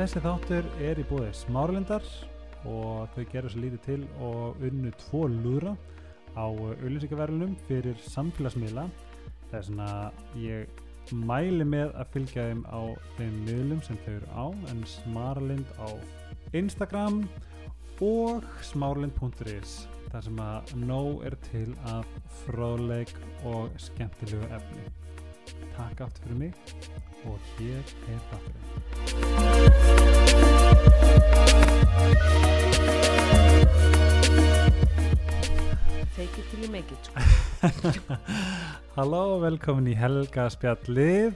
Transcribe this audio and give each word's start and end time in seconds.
Þessi 0.00 0.20
þáttur 0.24 0.68
er 0.80 0.96
í 0.96 1.02
búið 1.10 1.26
smárlindar 1.36 2.06
og 2.64 3.10
þau 3.12 3.24
gerur 3.28 3.52
sér 3.52 3.60
lítið 3.66 3.82
til 3.84 4.04
og 4.24 4.62
unnu 4.64 4.92
tvo 5.02 5.26
lúðra 5.28 5.74
á 6.32 6.48
auðlýsingaverðunum 6.48 7.52
fyrir 7.66 8.00
samfélagsmiðla. 8.06 8.86
Það 9.50 9.58
er 9.58 9.66
svona, 9.66 9.90
ég 10.40 11.12
mæli 11.12 11.66
með 11.68 11.92
að 12.00 12.16
fylgja 12.16 12.46
þeim 12.48 12.64
á 12.72 12.80
þeim 13.18 13.36
miðlum 13.50 13.84
sem 13.84 14.00
þau 14.06 14.10
eru 14.14 14.32
á, 14.32 14.46
en 14.72 14.82
smárlind 14.94 15.76
á 15.76 15.88
Instagram 16.56 17.20
og 18.00 18.48
smárlind.is 18.70 19.76
þar 20.08 20.28
sem 20.30 20.44
að 20.46 20.74
nóg 20.80 21.28
er 21.28 21.36
til 21.50 21.68
af 21.92 22.08
fróðleik 22.46 23.12
og 23.52 23.68
skemmtilegu 23.76 24.48
efni. 24.48 24.88
Takk 25.76 26.06
aftur 26.08 26.30
fyrir 26.30 26.46
mig 26.46 27.09
og 27.28 27.38
hér 27.58 27.82
er 28.08 28.20
þátturinn. 28.30 29.70
Fake 36.16 36.38
it 36.38 36.46
till 36.50 36.62
you 36.64 36.70
make 36.70 36.92
it 36.92 37.02
sko. 37.08 37.20
Halló 38.96 39.40
velkomin 39.40 39.88
í 39.92 39.96
Helga 39.96 40.48
spjallið. 40.52 41.34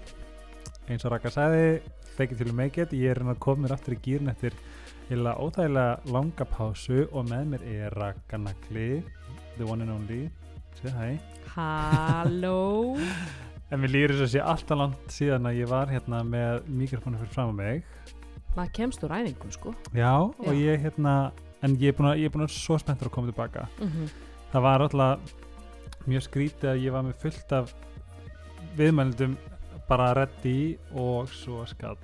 Eins 0.89 1.05
og 1.07 1.15
Raka 1.15 1.33
sagði 1.33 1.81
fake 2.17 2.33
it 2.35 2.41
till 2.43 2.51
you 2.53 2.57
make 2.57 2.81
it. 2.81 2.93
Ég 2.93 3.15
er 3.15 3.23
hérna 3.23 3.37
komin 3.41 3.73
aftur 3.73 3.97
í 3.97 4.01
gýrin 4.05 4.33
eftir 4.33 4.57
illa 5.13 5.37
óþægilega 5.37 6.13
langa 6.13 6.47
pásu 6.49 7.05
og 7.13 7.29
með 7.29 7.55
mér 7.55 7.67
er 7.75 7.99
Raka 7.99 8.41
Nagli 8.41 9.03
the 9.57 9.65
one 9.65 9.83
and 9.83 9.93
only. 9.93 10.29
Segð 10.81 10.97
hæ 10.99 11.11
Halló 11.55 12.97
en 13.71 13.81
mér 13.81 13.93
líður 13.95 14.15
þess 14.17 14.27
að 14.27 14.33
sé 14.35 14.43
alltaf 14.45 14.79
langt 14.81 15.15
síðan 15.15 15.49
að 15.51 15.59
ég 15.63 15.71
var 15.71 15.93
hérna 15.93 16.21
með 16.27 16.69
mikrofónu 16.83 17.21
fyrir 17.23 17.33
fram 17.35 17.53
á 17.53 17.55
mig. 17.61 17.85
Maður 18.55 18.75
kemst 18.77 19.03
úr 19.07 19.15
æfingu 19.17 19.51
sko. 19.55 19.73
Já, 19.97 20.13
og 20.21 20.53
Já. 20.53 20.59
ég 20.61 20.85
hérna 20.85 21.15
en 21.65 21.79
ég 21.81 21.91
er 21.91 21.97
búin 21.97 22.11
að, 22.13 22.21
ég 22.23 22.29
er 22.29 22.35
búin 22.35 22.47
að 22.47 22.55
svo 22.55 22.77
spenntur 22.79 23.09
að 23.11 23.17
koma 23.17 23.33
tilbaka. 23.33 23.69
Mm 23.81 24.13
það 24.55 24.63
var 24.63 24.83
alltaf 24.85 25.33
mjög 26.07 26.23
skrítið 26.29 26.69
að 26.71 26.83
ég 26.85 26.93
var 26.95 27.03
með 27.03 27.17
fullt 27.25 27.55
af 27.57 27.73
viðmældum 28.79 29.33
bara 29.89 30.13
ready 30.15 30.77
og 30.95 31.27
svo 31.35 31.65
skall. 31.67 31.99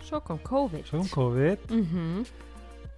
Svo 0.00 0.22
kom 0.24 0.40
COVID. 0.46 0.86
Svo 0.88 1.02
kom 1.02 1.10
COVID. 1.12 1.68
Mm 1.68 2.24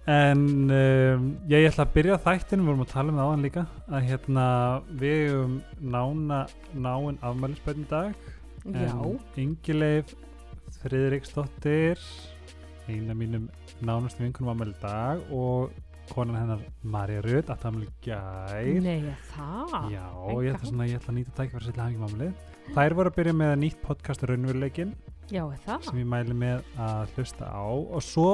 en 0.05 0.41
um, 0.69 1.25
ég, 1.49 1.63
ég 1.63 1.71
ætla 1.71 1.85
að 1.87 1.95
byrja 1.95 2.19
þættinu 2.21 2.61
við 2.61 2.69
vorum 2.69 2.83
að 2.85 2.91
tala 2.91 3.11
um 3.11 3.19
það 3.19 3.29
áðan 3.29 3.45
líka 3.45 3.65
að 3.89 4.07
hérna 4.09 4.45
við 5.01 5.33
um 5.39 5.55
nána 5.81 6.39
náinn 6.73 7.19
afmælisbönn 7.25 7.81
í 7.81 7.89
dag. 7.89 8.27
Já, 8.65 8.93
Ingileif 9.41 10.13
Friðriksdóttir 10.81 12.01
eina 12.89 13.15
mínum 13.17 13.49
nánustu 13.85 14.23
vinkunum 14.23 14.53
afmæli 14.53 14.77
dag 14.81 15.21
og 15.33 15.73
konan 16.11 16.37
hennar 16.37 16.61
Marja 16.85 17.21
Rödd 17.25 17.49
að 17.49 17.63
það 17.63 17.81
gær. 18.05 18.69
Nei 18.85 19.09
það? 19.31 19.75
Já, 19.93 20.05
ég 20.45 20.53
ætla, 20.53 20.69
svona, 20.69 20.87
ég 20.89 20.99
ætla 20.99 21.13
að 21.13 21.17
nýta 21.19 21.35
tækifæri 21.39 21.63
að 21.63 21.67
setja 21.71 21.85
hangið 21.87 22.03
mámulið. 22.03 22.45
Þær 22.75 22.95
voru 22.99 23.11
að 23.11 23.17
byrja 23.17 23.35
með 23.41 23.53
nýtt 23.63 23.81
podcast 23.85 24.25
Raunveruleikin 24.25 24.93
Já, 25.33 25.41
það? 25.65 25.87
Sem 25.87 25.99
ég 26.03 26.09
mæli 26.09 26.35
með 26.37 26.67
að 26.77 27.15
hlusta 27.15 27.49
á. 27.49 27.65
Og 27.65 28.03
svo 28.05 28.29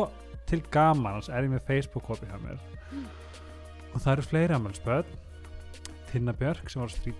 til 0.51 0.61
gamans 0.71 1.29
er 1.31 1.45
ég 1.47 1.53
með 1.53 1.63
Facebook-hópi 1.69 2.27
hjá 2.27 2.39
mér. 2.43 2.59
Mm. 2.91 3.05
og 3.93 4.01
það 4.03 4.11
eru 4.13 4.23
fleiri 4.27 4.55
ammælspöld 4.55 5.13
Tinna 6.11 6.33
Björk 6.35 6.69
sem 6.69 6.81
var 6.81 6.91
ekki 6.91 7.13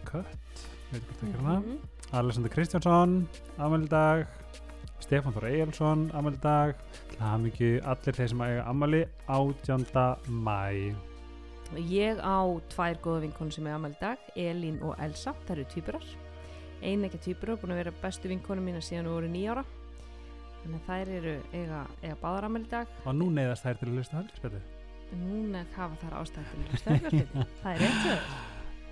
hana. 1.37 1.59
Mhm. 1.59 1.77
Alexander 2.11 2.49
Kristjánsson, 2.51 3.29
ammælidag 3.57 4.27
Stefán 4.99 5.33
Þór 5.33 6.11
ammælidag 6.13 6.75
Hlamingju, 7.17 7.79
allir 7.83 8.13
þeir 8.17 8.27
sem 8.27 8.41
eiga 8.41 8.63
ammæli 8.67 9.05
18. 9.27 9.85
mæ 10.27 10.95
Ég 11.75 12.19
á 12.19 12.59
tvær 12.69 12.99
góða 12.99 13.21
vinkonu 13.21 13.51
sem 13.51 13.67
er 13.67 13.75
amal 13.75 13.95
dag 14.01 14.17
Elín 14.35 14.81
og 14.83 14.95
Elsa, 14.99 15.33
það 15.47 15.51
eru 15.51 15.65
týpurar 15.71 16.03
Ein 16.81 17.05
ekki 17.05 17.17
týpurar, 17.17 17.55
búin 17.55 17.71
að 17.71 17.83
vera 17.85 17.93
bestu 18.01 18.27
vinkonu 18.27 18.61
mína 18.61 18.81
síðan 18.81 19.07
við 19.07 19.15
voru 19.15 19.27
nýjára 19.31 19.63
Þannig 20.61 20.77
að 20.77 20.87
þær 20.87 21.11
eru 21.17 21.33
eiga, 21.55 21.79
eiga 22.03 22.15
báðar 22.21 22.47
amal 22.47 22.63
dag. 22.69 22.89
Og 23.05 23.15
nú 23.17 23.27
neyðast 23.33 23.65
þær 23.65 23.79
til 23.79 23.87
að 23.87 23.97
hlusta 23.97 24.17
halvspöldu 24.19 24.61
Núna 25.11 25.61
hafa 25.75 25.97
þær 25.99 26.13
ástæðið 26.21 26.75
stærkværsbyrði 26.79 27.45
Það 27.61 27.71
er 27.71 27.81
hjá 27.81 27.95
þér. 28.05 28.27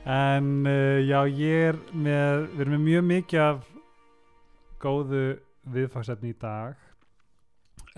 En 0.09 0.49
uh, 0.67 0.97
já, 1.05 1.19
ég 1.29 1.67
er 1.69 1.79
með, 1.93 2.45
við 2.55 2.63
erum 2.65 2.75
með 2.75 2.85
mjög 2.87 3.05
mikið 3.11 3.43
af 3.43 3.69
góðu 4.83 5.23
viðfagsefni 5.75 6.33
í 6.33 6.37
dag. 6.41 6.81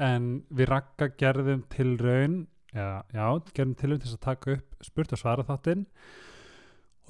En 0.02 0.28
við 0.50 0.70
rakka 0.74 1.10
gerðum 1.18 1.64
til 1.72 1.96
raun, 2.02 2.38
já, 2.74 3.02
já 3.14 3.26
gerðum 3.56 3.78
til 3.80 3.94
raun 3.94 4.04
til 4.04 4.12
að 4.12 4.24
taka 4.28 4.58
upp 4.58 4.86
spurt 4.86 5.16
og 5.16 5.22
svara 5.22 5.48
þáttinn 5.48 5.88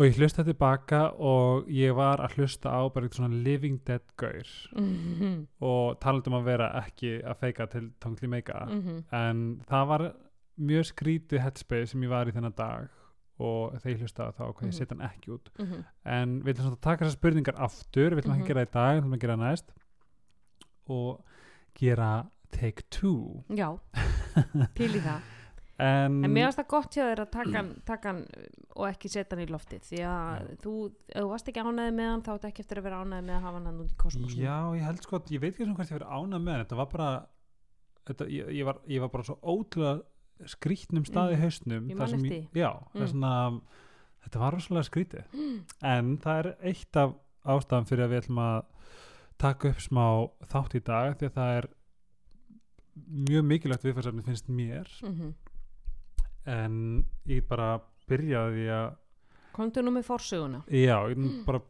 og 0.02 0.08
ég 0.08 0.16
hlusta 0.18 0.44
tilbaka 0.48 1.02
og 1.22 1.68
ég 1.70 1.94
var 1.96 2.18
að 2.26 2.34
hlusta 2.40 2.72
á 2.74 2.82
bara 2.90 3.06
eitthvað 3.06 3.20
svona 3.22 3.44
living 3.46 3.78
dead 3.86 4.02
gaur. 4.18 4.48
Mhm, 4.74 5.36
og 5.62 6.00
talandum 6.02 6.34
að 6.40 6.48
vera 6.48 6.70
ekki 6.82 7.20
að 7.22 7.38
feika 7.44 7.68
til 7.70 7.92
tongli 8.02 8.28
meika. 8.32 8.66
Mhm. 8.66 9.04
en 9.14 9.62
það 9.70 9.88
var 9.88 10.06
mjög 10.60 10.90
skrítið 10.94 11.40
headspace 11.46 11.92
sem 11.94 12.02
ég 12.02 12.10
var 12.10 12.26
í 12.26 12.32
þennan 12.34 12.56
dag. 12.56 12.90
Og 13.42 13.74
þegar 13.82 13.94
ég 13.96 14.02
hlustaði 14.02 14.30
á 14.30 14.38
þá 14.38 14.44
hvað 14.54 14.62
ég 14.62 14.72
Mhm. 14.72 14.78
setja 14.80 14.98
hann 14.98 15.10
ekki 15.10 15.32
út. 15.34 15.50
Mhm. 15.60 15.86
en 16.06 16.42
við 16.44 16.54
ætlum 16.54 16.66
svona 16.66 16.78
að 16.78 16.82
taka 16.82 17.06
þessar 17.06 17.18
spurningar 17.20 17.56
aftur. 17.58 18.10
Við 18.12 18.22
ætlum 18.22 18.34
ekki 18.36 18.42
Mhm. 18.42 18.44
að 18.44 18.48
gera 18.48 18.66
það 18.66 18.70
í 18.70 18.74
dag, 18.74 18.96
við 18.96 19.02
ætlum 19.04 19.14
að 19.14 19.20
gera 19.22 19.36
næst. 19.38 19.66
Og 20.90 21.24
gera 21.76 22.26
take 22.52 22.84
two. 22.90 23.44
Já, 23.50 23.80
til 24.76 24.90
í 24.90 25.00
það 25.02 25.22
en, 25.82 26.18
En 26.26 26.32
mér 26.36 26.46
varst 26.48 26.60
það 26.62 26.68
gott 26.74 26.94
hjá 26.96 27.04
þér 27.10 27.22
að 27.24 27.32
taka 27.92 28.08
hann, 28.12 28.20
og 28.76 28.86
ekki 28.92 29.10
setja 29.10 29.34
hann 29.36 29.44
í 29.46 29.50
loftið 29.52 29.88
því 29.90 30.02
að 30.06 30.32
Já. 30.42 30.56
þú, 30.64 30.74
ef 31.10 31.22
þú 31.24 31.30
varst 31.32 31.52
ekki 31.52 31.64
ánæði 31.66 31.96
með 31.98 32.10
hann 32.12 32.24
þá 32.28 32.32
ert 32.36 32.48
ekki 32.52 32.64
eftir 32.66 32.82
að 32.82 32.88
vera 32.88 33.02
ánæði 33.02 33.26
með 33.30 33.36
að 33.38 33.46
hafa 33.48 33.62
hann 33.66 33.82
út 33.82 33.92
í 33.96 34.00
kosmosinu 34.06 34.44
já, 34.46 34.58
ég 34.78 34.86
held 34.88 35.02
sko 35.08 35.20
að 35.20 35.32
ég 35.36 35.42
veit 35.46 35.52
ekki 35.56 35.66
svona 35.66 35.78
hvort 35.80 35.92
ég 35.92 35.98
verið 36.00 36.16
ánað 36.22 36.46
með 36.46 36.54
hann 36.58 36.64
þetta 36.66 36.80
var 36.82 36.90
bara 36.96 37.10
þetta, 38.12 38.28
ég, 38.38 38.52
ég, 38.60 38.66
var, 38.66 38.82
ég 38.88 39.02
var 39.06 39.10
bara 39.14 39.24
svo 39.32 39.38
ótrúlega 39.42 40.50
skrítnum 40.56 41.06
stað 41.06 41.34
í 41.34 41.36
Mhm. 41.38 41.42
hausnum 41.46 41.90
Ég 41.92 41.98
man 41.98 42.14
eftir 42.18 42.48
já, 42.58 42.72
Mm. 42.94 43.08
svona 43.08 43.34
þetta 44.26 44.40
var 44.40 44.54
rosalega 44.54 44.90
skrítið 44.90 45.24
en 45.96 46.18
það 46.18 46.40
er 46.46 46.56
eitt 46.72 46.96
af 46.98 47.14
ástæðan 47.46 47.88
fyrir 47.90 48.06
að 48.06 48.12
við 48.14 48.22
ætlum 48.24 48.42
að 48.42 48.66
taka 49.42 49.70
upp 49.70 49.80
smá 49.82 50.06
þátt 50.50 50.76
í 50.78 50.84
dag 50.86 51.16
því 51.18 51.26
að 51.30 51.38
það 51.38 51.58
er 51.60 51.68
mjög 53.30 53.46
mikilvægt 53.48 53.86
viðfærsefni 53.88 54.24
finnst 54.26 54.50
mér 54.50 54.90
Mhm. 55.04 55.32
En 56.46 57.06
ég 57.28 57.42
get 57.42 57.48
bara 57.50 57.80
byrja 58.10 58.40
á 58.42 58.48
því 58.50 58.66
að 58.78 58.90
Komdu 59.52 59.82
nú 59.84 59.92
með 59.92 60.06
forsöguna 60.08 60.64
já, 60.72 60.98
ég 61.12 61.18
get 61.22 61.46
bara 61.46 61.62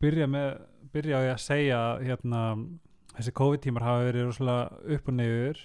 byrja 0.00 0.26
með 0.28 0.60
byrja 0.92 1.16
á 1.16 1.20
því 1.24 1.30
að 1.32 1.42
segja 1.44 1.80
hérna, 2.04 2.40
þessi 3.16 3.32
COVID-tímar 3.40 3.82
hafa 3.86 4.04
verið 4.10 4.26
rosalega 4.28 4.96
upp 4.96 5.08
og 5.08 5.14
neyður 5.14 5.62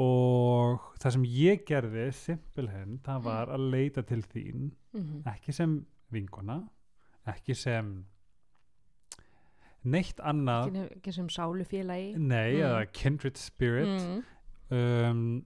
og 0.00 0.84
það 1.02 1.12
sem 1.16 1.24
ég 1.26 1.64
gerði 1.66 2.04
simpelhenn, 2.14 2.98
það 3.02 3.22
var 3.24 3.48
að 3.50 3.70
leita 3.74 4.02
til 4.06 4.22
þín 4.22 4.70
Mhm. 4.94 5.22
ekki 5.26 5.52
sem 5.54 5.86
vinkona 6.12 6.60
ekki 7.26 7.54
sem 7.56 8.04
neitt 9.84 10.18
annað 10.20 10.74
ekki 10.90 11.12
sem 11.14 11.28
sálufélagi 11.28 12.16
nei, 12.18 12.52
Mm. 12.54 12.62
eða 12.62 12.92
kindred 12.92 13.36
spirit 13.36 13.86
mm. 13.88 14.24
um, 14.70 15.44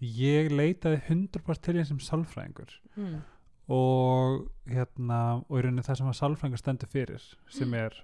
ég 0.00 0.50
leitaði 0.50 1.00
100% 1.08 1.60
til 1.62 1.74
þín 1.74 1.86
sem 1.86 1.98
sálfræðingur 1.98 2.70
Mm. 2.96 3.20
og 3.68 4.48
hérna 4.66 5.44
og 5.48 5.58
í 5.58 5.62
rauninni 5.62 5.84
það 5.86 5.96
sem 6.00 6.06
að 6.10 6.18
sálfræðingur 6.20 6.58
stendur 6.62 6.88
fyrir 6.90 7.26
sem 7.48 7.74
er 7.74 7.94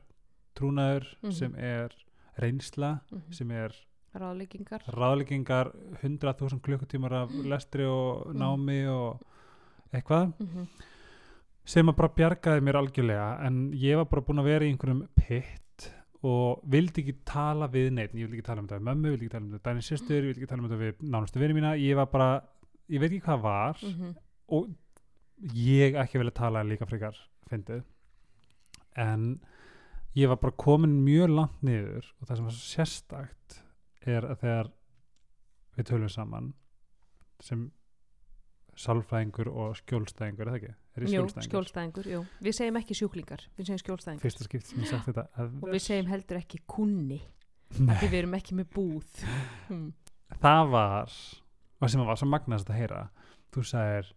trúnaður 0.56 1.06
Mhm. 1.22 1.32
sem 1.32 1.54
er 1.56 1.90
reynsla 2.38 3.00
Mhm. 3.10 3.32
sem 3.32 3.50
er 3.50 3.72
ráðleggingar 4.14 4.82
ráðleggingar 4.88 5.72
100.000 6.02 6.60
klukkutímar 6.60 7.12
af 7.12 7.30
lestri 7.44 7.84
og 7.84 8.34
námi 8.34 8.86
og 8.88 9.20
eitthvað 9.92 10.32
Mhm. 10.38 10.66
sem 11.64 11.86
að 11.88 11.96
bara 11.96 12.08
bjargaði 12.08 12.60
mér 12.62 12.74
algjörlega 12.80 13.44
en 13.46 13.72
ég 13.72 13.96
var 13.96 14.04
bara 14.04 14.22
búin 14.22 14.38
að 14.40 14.44
vera 14.44 14.64
í 14.64 14.70
einhverjum 14.76 15.08
pitt 15.16 15.60
og 16.26 16.62
vildi 16.72 17.02
ekki 17.04 17.14
tala 17.28 17.68
við 17.70 17.90
neitt, 17.94 18.14
ég 18.16 18.26
vildi 18.26 18.38
ekki 18.40 18.46
tala 18.48 18.62
um 18.62 18.66
þetta 18.68 18.80
við 18.80 18.88
mömmu, 18.88 19.10
vildi 19.14 19.26
ekki 19.28 19.34
tala 19.36 19.44
um 19.46 19.50
þetta 19.52 19.60
við 19.60 19.68
dænir 19.70 19.86
sýstur, 19.88 20.24
vildi 20.26 20.40
ekki 20.42 20.48
tala 20.52 20.62
um 20.64 20.68
þetta 20.70 20.80
við 20.82 21.04
nánustu 21.14 21.42
vinni 21.42 21.56
mína, 21.58 21.74
ég 21.78 21.98
var 22.00 22.08
bara 22.12 22.28
ég 22.90 23.02
veit 23.02 23.10
ekki 23.12 23.26
hvað 23.26 23.42
var 23.44 23.82
Mhm. 23.82 24.14
og 24.48 24.70
ég 25.54 25.94
ekki 26.00 26.18
vilja 26.18 26.34
tala 26.34 26.62
líka 26.64 26.86
frekar 26.88 27.16
fyndið. 27.50 27.84
En 28.96 29.40
ég 30.16 30.28
var 30.28 30.36
bara 30.40 30.52
komin 30.56 30.94
mjög 31.04 31.28
langt 31.34 31.62
niður 31.62 32.06
og 32.20 32.26
það 32.28 32.36
sem 32.36 32.44
var 32.46 32.54
svo 32.56 32.68
sérstakt 32.74 33.58
er 34.06 34.22
að 34.22 34.38
þegar 34.40 34.70
við 35.76 35.84
tölum 35.90 36.08
saman 36.10 36.54
sem 37.40 37.70
sálfræðingur 38.80 39.48
og 39.52 39.76
skjólstæðingur, 39.80 40.46
er 40.46 40.52
það 40.52 40.58
ekki? 40.60 40.74
Er 40.96 41.06
Jú, 41.12 41.22
skjólstæðingur? 41.46 42.08
jú. 42.12 42.20
Við 42.44 42.56
segjum 42.58 42.78
ekki 42.80 42.96
sjúklingar, 42.96 43.42
við 43.56 43.68
segjum 43.70 43.82
skjólstæðingur. 43.84 44.24
Fyrsta 44.26 44.46
skipt 44.48 44.66
sem 44.70 44.82
ég 44.82 44.90
sagt 44.90 45.08
þetta 45.10 45.26
að, 45.36 45.56
Og 45.62 45.72
við 45.72 45.82
segjum 45.86 46.10
heldur 46.12 46.40
ekki 46.40 46.60
kunni, 46.68 47.20
því 47.76 48.08
við 48.10 48.18
erum 48.22 48.36
ekki 48.38 48.56
með 48.58 48.70
búð. 48.76 49.24
Hmm. 49.68 49.88
það 50.42 50.70
var 50.72 51.12
og 51.80 51.90
sem 51.92 52.02
var 52.06 52.18
svo 52.18 52.26
magnast 52.30 52.70
að 52.70 52.78
heyra 52.80 53.00
þú 53.54 53.62
sagðir 53.68 54.08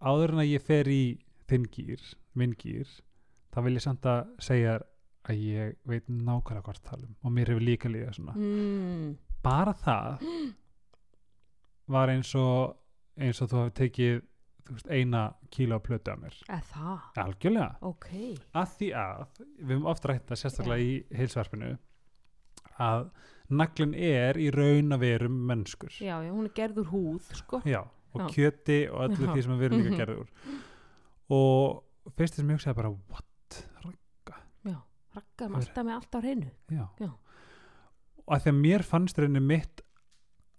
áður 0.00 0.34
en 0.34 0.42
að 0.42 0.50
ég 0.50 0.64
fer 0.64 0.90
í 0.92 1.02
þinn 1.50 1.66
gýr 1.72 2.02
minn 2.38 2.52
gýr, 2.58 2.88
þá 3.54 3.58
vil 3.66 3.74
ég 3.78 3.84
samt 3.84 4.06
að 4.08 4.28
segja 4.42 4.78
að 5.28 5.40
ég 5.44 5.74
veit 5.88 6.06
nákvæmlega 6.08 6.64
hvort 6.66 6.84
talum 6.86 7.14
og 7.24 7.32
mér 7.34 7.52
hefur 7.52 7.64
líka 7.64 7.90
líka 7.92 8.12
svona 8.16 8.34
mm, 8.36 9.08
bara 9.44 9.74
það 9.76 10.24
var 11.94 12.12
eins 12.12 12.30
og 12.38 12.76
eins 13.20 13.40
og 13.44 13.50
þú 13.50 13.60
hafi 13.62 13.74
tekið 13.80 14.20
þú 14.66 14.76
veist, 14.76 14.90
eina 14.90 15.22
kíla 15.54 15.78
á 15.78 15.84
plötu 15.84 16.12
af 16.12 16.20
mér 16.22 16.38
eða 16.46 16.60
það, 16.70 17.06
algjörlega, 17.24 17.70
ok 17.90 18.08
að 18.60 18.74
því 18.78 18.90
að 19.02 19.22
við 19.42 19.72
höfum 19.74 19.88
oft 19.92 20.08
rætt 20.10 20.26
það 20.30 20.42
sérstaklega 20.42 20.86
í 20.86 21.20
heilsvarpinu 21.20 21.70
að 22.80 23.06
naglin 23.50 23.94
er 23.94 24.38
í 24.40 24.50
raun 24.54 24.94
að 24.94 25.04
verum 25.04 25.40
mennskur 25.50 25.96
já, 25.98 26.16
já, 26.22 26.30
hún 26.30 26.46
er 26.46 26.54
gerð 26.56 26.84
úr 26.84 26.92
húð 26.92 27.32
sko. 27.40 27.62
Já, 27.66 27.82
og 28.14 28.22
Já. 28.22 28.28
kjöti 28.34 28.80
og 28.90 29.08
öllu 29.08 29.26
Já. 29.26 29.32
því 29.34 29.46
sem 29.46 29.58
við 29.58 29.68
erum 29.68 29.82
líka 29.84 29.98
gerður 30.04 30.30
og 31.34 32.14
fyrst 32.16 32.38
sem 32.38 32.48
ég 32.50 32.58
hugsaði 32.60 32.78
bara 32.78 32.94
what? 32.94 33.26
rakkaðum 35.16 35.58
alltaf 35.58 35.86
með 35.86 35.96
allt 35.96 36.16
á 36.16 36.18
hreinu 36.22 36.50
Já. 36.70 36.84
Já. 37.00 37.10
og 38.24 38.34
að 38.36 38.44
því 38.44 38.52
að 38.52 38.60
mér 38.60 38.84
fannst 38.86 39.20
reyni 39.20 39.42
mitt 39.42 39.82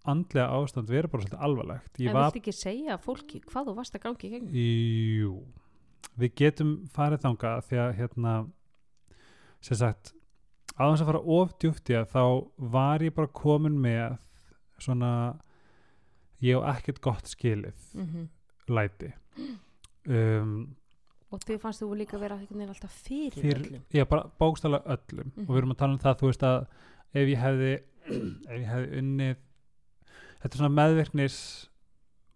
andlega 0.04 0.48
ástand 0.58 0.90
vera 0.90 1.08
bara 1.08 1.24
svolítið 1.24 1.44
alvarlegt. 1.48 2.00
Ég 2.02 2.10
en 2.10 2.18
var, 2.18 2.30
viltu 2.30 2.42
ekki 2.42 2.58
segja 2.58 2.98
fólki 3.02 3.42
hvað 3.46 3.70
þú 3.70 3.76
varst 3.78 3.98
að 3.98 4.06
gangi 4.08 4.28
í 4.28 4.32
gegnum? 4.36 4.56
Jú 4.56 5.36
við 6.20 6.34
getum 6.42 6.74
farið 6.96 7.24
þanga 7.26 7.54
því 7.68 7.80
að 7.84 7.94
hérna 8.00 8.34
sem 9.64 9.80
sagt 9.80 10.14
aðeins 10.76 11.04
að 11.04 11.10
fara 11.12 11.24
of 11.38 11.56
djúpt 11.62 11.92
í 11.92 11.98
að 12.00 12.12
þá 12.14 12.24
var 12.74 13.06
ég 13.06 13.16
bara 13.16 13.34
komin 13.42 13.78
með 13.82 14.18
svona 14.82 15.12
ég 16.42 16.58
á 16.58 16.74
ekkert 16.76 17.02
gott 17.04 17.30
skilið 17.30 17.90
mm 17.98 18.30
læti. 18.72 19.12
Um, 20.02 20.72
og 21.30 21.44
þið 21.46 21.60
fannst 21.62 21.84
þú 21.84 21.92
líka 21.94 22.18
vera 22.18 22.34
einhvern 22.34 22.58
veginn 22.58 22.72
alltaf 22.74 22.94
fyrir, 23.06 23.36
fyrir, 23.38 23.60
öllum? 23.68 23.82
Já, 23.94 24.02
bara 24.10 24.24
bókstala 24.42 24.80
öllum. 24.82 25.28
Mhm. 25.36 25.44
og 25.46 25.52
við 25.52 25.60
erum 25.60 25.74
að 25.76 25.78
tala 25.78 25.94
um 25.94 26.00
það, 26.02 26.16
þú 26.18 26.30
veist 26.32 26.46
að 26.48 26.58
ef 27.22 27.30
ég 27.30 27.42
hefði 27.44 27.70
ef 28.50 28.56
ég 28.56 28.66
hefði 28.72 29.02
unnið 29.04 29.44
þetta 30.42 30.54
er 30.56 30.58
svona 30.62 30.76
meðvirknis 30.78 31.38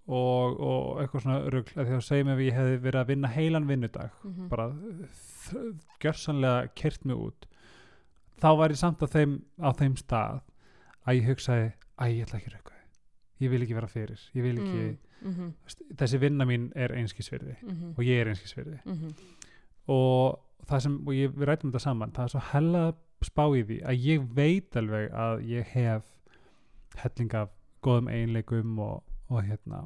og, 0.08 0.60
og 0.62 1.02
eitthvað 1.02 1.24
svona 1.26 1.40
rugl, 1.50 1.74
að 1.82 1.88
því 1.90 1.96
að 1.98 2.04
segjum 2.06 2.28
ef 2.36 2.40
ég 2.46 2.54
hefði 2.60 2.78
verið 2.84 3.02
að 3.02 3.08
vinna 3.14 3.28
heilan 3.34 3.68
vinnudag 3.68 4.12
Mhm. 4.24 4.48
bara 4.50 4.68
þ- 4.70 5.74
gjörsanlega 6.04 6.70
kyrt 6.76 7.06
mig 7.06 7.18
út 7.18 7.48
þá 8.42 8.50
var 8.58 8.70
ég 8.70 8.78
samt 8.78 9.02
á 9.02 9.08
þeim, 9.08 9.42
á 9.62 9.70
þeim 9.74 9.96
stað 9.98 10.42
að 11.08 11.16
ég 11.22 11.26
hugsaði 11.30 11.72
að 11.98 12.14
ég 12.16 12.26
ætla 12.28 12.40
ekki 12.40 12.54
rauka 12.54 12.72
ég 13.42 13.50
vil 13.52 13.62
ekki 13.66 13.76
vera 13.76 13.88
fyrir 13.88 14.20
ég 14.36 14.44
vil 14.44 14.58
ekki, 14.58 14.98
mm 15.22 15.32
-hmm, 15.34 15.42
mm. 15.42 15.96
þessi 15.98 16.20
vinna 16.20 16.46
mín 16.46 16.72
er 16.76 16.92
einskisverði 16.96 17.56
mm 17.64 17.94
og 17.98 18.04
ég 18.04 18.22
er 18.22 18.28
einskisverði 18.28 18.80
-hmm. 18.86 19.14
og 19.88 20.40
það 20.68 20.80
sem, 20.82 21.08
og 21.08 21.14
ég, 21.14 21.32
við 21.36 21.46
rætum 21.48 21.72
þetta 21.72 21.80
saman 21.82 22.12
það 22.12 22.24
er 22.24 22.28
svo 22.30 22.40
hella 22.52 22.94
spá 23.26 23.44
í 23.58 23.64
því 23.64 23.82
að 23.86 24.06
ég 24.06 24.28
veit 24.36 24.76
alveg 24.78 25.12
að 25.12 25.42
ég 25.50 25.66
hef 25.66 26.04
helling 26.98 27.34
af 27.34 27.50
góðum 27.86 28.10
einleikum 28.12 28.80
og, 28.84 29.04
og 29.30 29.46
hérna 29.46 29.86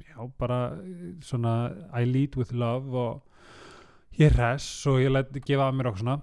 já, 0.00 0.16
bara 0.38 0.60
eh, 0.80 1.12
svona 1.24 1.54
I 1.92 2.06
lead 2.08 2.36
with 2.40 2.54
love 2.54 2.96
og 2.96 4.18
ég 4.18 4.32
hress 4.36 4.86
og 4.86 5.00
ég 5.02 5.12
læt 5.12 5.32
gefa 5.44 5.68
af 5.68 5.74
mér 5.76 5.90
okkur 5.90 6.04
svona. 6.04 6.20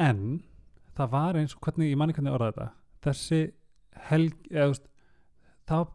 En 0.00 0.42
það 0.96 1.10
var 1.12 1.38
eins 1.40 1.56
og 1.56 1.64
hvernig, 1.64 1.90
ég 1.92 1.98
manni 2.00 2.16
hvernig 2.16 2.34
orða 2.36 2.52
þetta 2.52 2.70
þessi 3.04 3.40
helg, 4.10 4.36
eða 4.50 4.74
það, 5.68 5.94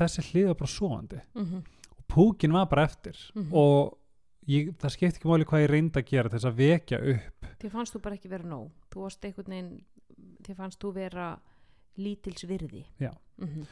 þessi 0.00 0.26
hlið 0.30 0.50
var 0.50 0.58
bara 0.62 0.76
svoandi 0.78 1.22
Mm 1.34 1.62
og 2.00 2.04
púkin 2.10 2.52
var 2.52 2.66
bara 2.66 2.84
eftir. 2.88 3.14
Mhm. 3.34 3.52
og 3.54 3.98
ég, 4.48 4.72
það 4.74 4.90
skipti 4.90 5.18
ekki 5.20 5.28
máli 5.28 5.44
hvað 5.46 5.62
ég 5.62 5.70
reyndi 5.70 6.00
að 6.00 6.08
gera 6.08 6.28
þess 6.32 6.44
að 6.48 6.56
vekja 6.58 6.98
upp. 6.98 7.46
Þið 7.60 7.70
fannst 7.70 7.94
þú 7.94 8.00
bara 8.02 8.14
ekki 8.16 8.30
vera 8.30 8.48
nóg. 8.50 8.70
Þú 8.90 9.04
varst 9.04 9.24
einhvern 9.24 9.52
veginn 9.54 9.84
þið 10.42 10.56
fannst 10.56 10.80
þú 10.80 10.92
vera 10.94 11.26
lítils 11.96 12.44
virði 12.48 12.84
Já. 12.98 13.12
mm 13.38 13.66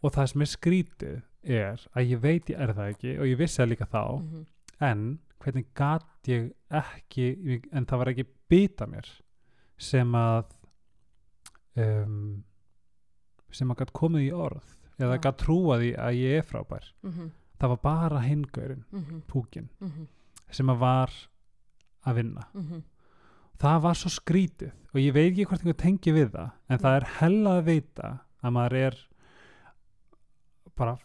og 0.00 0.14
það 0.14 0.30
sem 0.30 0.42
er 0.42 0.48
skrítið 0.48 1.16
er 1.56 1.82
að 1.92 2.06
ég 2.08 2.20
veit 2.22 2.50
ég 2.52 2.60
er 2.60 2.72
það 2.76 2.92
ekki 2.94 3.10
og 3.20 3.26
ég 3.28 3.40
vissi 3.40 3.60
það 3.60 3.68
líka 3.68 3.86
þá 3.86 4.04
-hmm. 4.20 4.44
en 4.80 5.02
hvernig 5.40 5.66
gat 5.74 6.28
ég 6.28 6.52
ekki 6.68 7.26
en 7.72 7.86
það 7.86 7.98
var 7.98 8.08
ekki 8.08 8.26
bita 8.48 8.86
mér 8.86 9.08
sem 9.76 10.14
að 10.14 10.46
um, 11.76 12.44
sem 13.50 13.70
að 13.70 13.76
gat 13.76 13.92
komið 13.92 14.22
í 14.28 14.32
orð 14.32 14.76
eða 15.00 15.16
Já. 15.16 15.20
gat 15.20 15.38
trúa 15.38 15.78
því 15.80 15.92
að 15.96 16.14
ég 16.14 16.38
er 16.38 16.48
frábær 16.48 16.94
Mm 17.02 17.30
það 17.60 17.68
var 17.68 17.80
bara 17.82 18.20
hingaurin, 18.20 18.84
-hmm. 18.90 19.20
púkin 19.26 19.68
Mm 19.80 20.06
sem 20.50 20.66
að 20.66 20.78
var 20.78 21.10
að 22.06 22.14
vinna 22.14 22.46
-hmm. 22.54 22.82
Það 23.60 23.78
var 23.84 23.98
svo 24.00 24.12
skrítið 24.14 24.72
og 24.90 24.98
ég 25.00 25.14
veit 25.14 25.28
ekki 25.30 25.46
hvort 25.50 25.62
einhver 25.62 25.78
tengi 25.84 26.16
við 26.16 26.32
það 26.34 26.50
en 26.68 26.82
það 26.82 26.98
er 26.98 27.08
hella 27.20 27.54
að 27.58 27.64
veita 27.68 28.10
að 28.40 28.56
maður 28.56 28.76
er 28.80 28.98
bara 30.80 30.96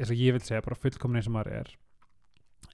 eins 0.00 0.12
og 0.12 0.16
ég 0.20 0.36
vil 0.36 0.44
segja, 0.44 0.64
bara 0.64 0.78
fullkomin 0.78 1.20
eins 1.20 1.28
og 1.28 1.36
maður 1.36 1.56
er. 1.60 1.72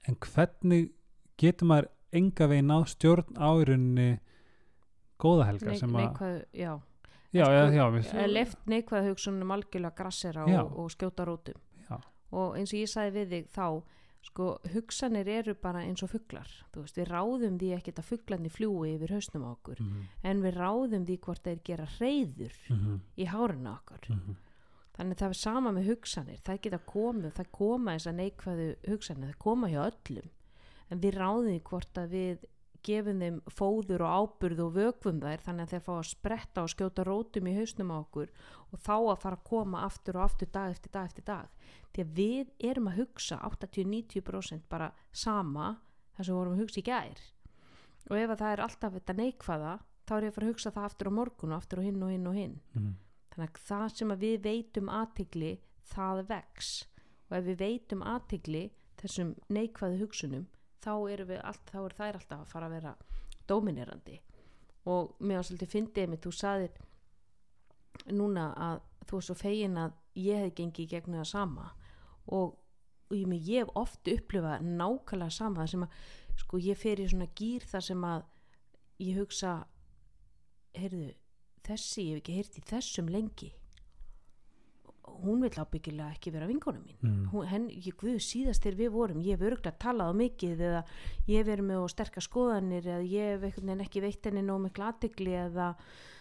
En 0.07 0.15
hvernig 0.23 0.91
getur 1.39 1.69
maður 1.71 1.89
enga 2.15 2.47
veginn 2.47 2.75
stjórn 2.87 3.35
á 3.35 3.49
í 3.59 3.65
rauninni 3.67 4.09
góða 5.19 5.49
helga 5.49 5.75
sem 5.75 5.97
að 5.97 6.45
já. 6.53 6.77
Já, 7.35 7.43
Sko, 7.43 7.51
já, 7.51 7.63
já, 7.75 7.83
við, 7.91 8.11
left 8.31 8.69
neikvæð 8.71 9.09
hugsunum 9.09 9.49
algjörlega 9.51 9.97
grassera 9.97 10.45
og, 10.47 10.77
og 10.79 10.93
skjóta 10.93 11.25
rótum. 11.27 11.59
Og 12.31 12.55
eins 12.59 12.71
og 12.71 12.79
ég 12.79 12.89
sagði 12.91 13.13
við 13.17 13.33
þig 13.33 13.49
þá 13.55 13.65
sko 14.27 14.47
hugsanir 14.73 15.27
eru 15.31 15.55
bara 15.61 15.81
eins 15.87 16.03
og 16.03 16.11
veist 16.85 16.97
við 16.99 17.07
ráðum 17.11 17.57
því 17.61 17.69
ekkert 17.77 18.01
að 18.01 18.09
fuglarnir 18.11 18.53
fljúi 18.53 18.91
yfir 18.95 19.13
hausnum 19.15 19.45
okkur 19.51 19.79
Mhm, 19.81 20.03
en 20.23 20.41
við 20.43 20.57
ráðum 20.59 21.05
því 21.07 21.17
hvort 21.25 21.43
þeir 21.47 21.61
gera 21.63 21.87
reyður 21.99 22.57
mhm, 22.69 22.99
í 23.17 23.25
hárinu 23.31 23.71
okkur. 23.73 24.09
Mhm, 24.13 24.35
þannig 24.97 25.17
það 25.21 25.29
er 25.29 25.39
sama 25.41 25.71
með 25.71 25.89
hugsanir. 25.91 26.39
Það 26.41 26.61
geta 26.61 26.79
komið, 26.91 27.31
það 27.37 27.51
koma 27.51 27.95
þess 27.97 28.07
að 28.11 28.19
neikvæðu 28.21 28.67
hugsanir, 28.87 29.31
það 29.33 29.41
koma 29.45 29.67
hjá 29.69 29.81
öllum. 29.91 30.29
En 30.89 31.01
við 31.03 31.17
ráðum 31.19 31.51
því 31.51 31.61
hvort 31.69 31.97
að 32.01 32.13
við 32.15 32.45
gefum 32.85 33.21
þeim 33.23 33.37
fóður 33.51 34.03
og 34.05 34.13
áburð 34.21 34.61
og 34.65 34.75
vökvum 34.75 35.21
þær 35.23 35.43
þannig 35.45 35.65
að 35.65 35.73
þeir 35.73 35.83
fá 35.85 35.91
að 35.95 36.09
spretta 36.11 36.63
og 36.63 36.71
skjóta 36.73 37.05
rótum 37.07 37.49
í 37.49 37.55
hausnum 37.57 37.93
á 37.93 37.97
okkur 37.97 38.31
og 38.71 38.79
þá 38.83 38.95
að 38.97 39.21
fara 39.23 39.39
að 39.39 39.47
koma 39.49 39.83
aftur 39.85 40.19
og 40.19 40.25
aftur 40.27 40.51
dag 40.53 40.73
eftir 40.75 40.93
dag 40.93 41.09
eftir 41.09 41.27
dag. 41.27 41.49
Því 41.93 42.03
að 42.03 42.13
við 42.19 42.53
erum 42.69 42.89
að 42.91 42.99
hugsa 43.01 43.39
80-90% 43.47 44.67
bara 44.69 44.91
sama 45.11 45.77
þar 46.15 46.23
sem 46.23 46.33
við 46.33 46.39
vorum 46.39 46.57
að 46.57 46.63
hugsa 46.65 46.81
í 46.81 46.87
gær. 46.87 47.23
Og 48.07 48.17
ef 48.17 48.33
að 48.33 48.41
það 48.41 48.51
er 48.51 48.63
alltaf 48.67 48.97
þetta 48.97 49.17
neikvæða 49.17 49.73
þá 50.07 50.13
er 50.17 50.27
ég 50.27 50.31
að 50.31 50.37
fara 50.37 50.47
að 50.47 50.51
hugsa 50.53 50.73
það 50.75 50.89
aftur 50.89 51.11
á 51.11 51.17
morgun 51.17 51.53
og 51.53 51.61
aftur 51.61 51.81
á 51.81 51.87
hinn 51.87 52.03
og 52.03 52.11
hinn 52.13 52.27
og 52.27 52.37
hinn. 52.37 52.59
Mhm. 52.73 52.95
þannig 53.37 53.51
að 53.53 53.65
það 53.67 53.87
sem 53.93 54.11
að 54.11 54.23
við 54.25 54.37
veitum 54.41 54.87
aðtigli 54.89 55.49
það 55.85 56.21
vex. 56.27 56.87
Og 57.29 57.37
ef 57.37 57.43
við 57.45 57.57
veitum 57.57 58.01
aðtigli 58.01 58.63
þessum 58.97 59.35
neikvæðu 59.53 59.99
hugsunum 60.01 60.47
þá 60.83 60.93
eru 61.11 61.27
við 61.31 61.41
allt, 61.43 61.63
þá 61.71 61.79
er 61.83 61.95
þær 61.97 62.19
alltaf 62.19 62.43
að 62.43 62.51
fara 62.51 62.69
að 62.69 62.75
vera 62.77 62.93
dominerandi 63.47 64.19
og 64.87 65.17
mér 65.19 65.41
var 65.41 65.47
svolítið 65.47 65.73
fyndið 65.73 66.11
mig, 66.11 66.21
þú 66.23 66.31
saðir 66.35 66.77
núna 68.13 68.45
að 68.55 68.79
þú 69.07 69.19
er 69.19 69.27
svo 69.27 69.35
fegin 69.37 69.79
að 69.81 69.97
ég 70.19 70.43
hef 70.43 70.55
gengið 70.57 70.89
gegnum 70.93 71.19
það 71.21 71.29
sama. 71.31 71.67
Og, 72.27 72.55
og 73.07 73.15
ég, 73.15 73.27
með, 73.29 73.49
ég 73.51 73.65
hef 73.65 73.73
oft 73.79 74.11
upplifað 74.11 74.65
nákvæmlega 74.67 75.35
sama 75.35 75.61
það 75.61 75.71
sem 75.73 75.85
að 75.87 76.01
sko 76.37 76.61
ég 76.61 76.79
fer 76.79 77.01
í 77.01 77.07
svona 77.09 77.29
gýr 77.37 77.67
þar 77.67 77.85
sem 77.87 78.07
að 78.07 78.25
ég 79.03 79.19
hugsa 79.21 79.53
heyrðu, 80.77 81.13
þessi, 81.65 82.03
ég 82.07 82.17
hef 82.17 82.21
ekki 82.21 82.37
heyrt 82.37 82.59
í 82.59 82.65
þessum 82.71 83.11
lengi 83.11 83.51
hún 85.07 85.41
vil 85.41 85.49
ábyggilega 85.57 86.11
ekki 86.13 86.31
vera 86.35 86.47
vinkona 86.49 86.79
mín. 86.79 86.97
Mm. 87.01 87.23
hún, 87.31 87.47
henn, 87.49 87.69
ég 87.69 87.95
guð 87.97 88.19
síðast 88.21 88.61
þegar 88.63 88.77
við 88.83 88.91
vorum 88.93 89.21
ég 89.25 89.37
hef 89.37 89.47
örgulega 89.47 89.77
talað 89.81 90.11
á 90.11 90.19
mikið 90.19 90.61
eða 90.67 90.83
ég 91.27 91.37
hef 91.41 91.47
verið 91.47 91.65
með 91.71 91.87
sterkar 91.93 92.25
skoðanir 92.27 92.85
eða 92.85 93.07
ég 93.07 93.31
hef 93.33 93.43
einhvern 93.47 93.67
veginn 93.71 93.85
ekki 93.87 94.03
veitt 94.05 94.29
henni 94.29 94.43
nóg 94.45 94.61
mikla 94.67 94.91
aðtegli 94.91 95.33
eða 95.47 95.71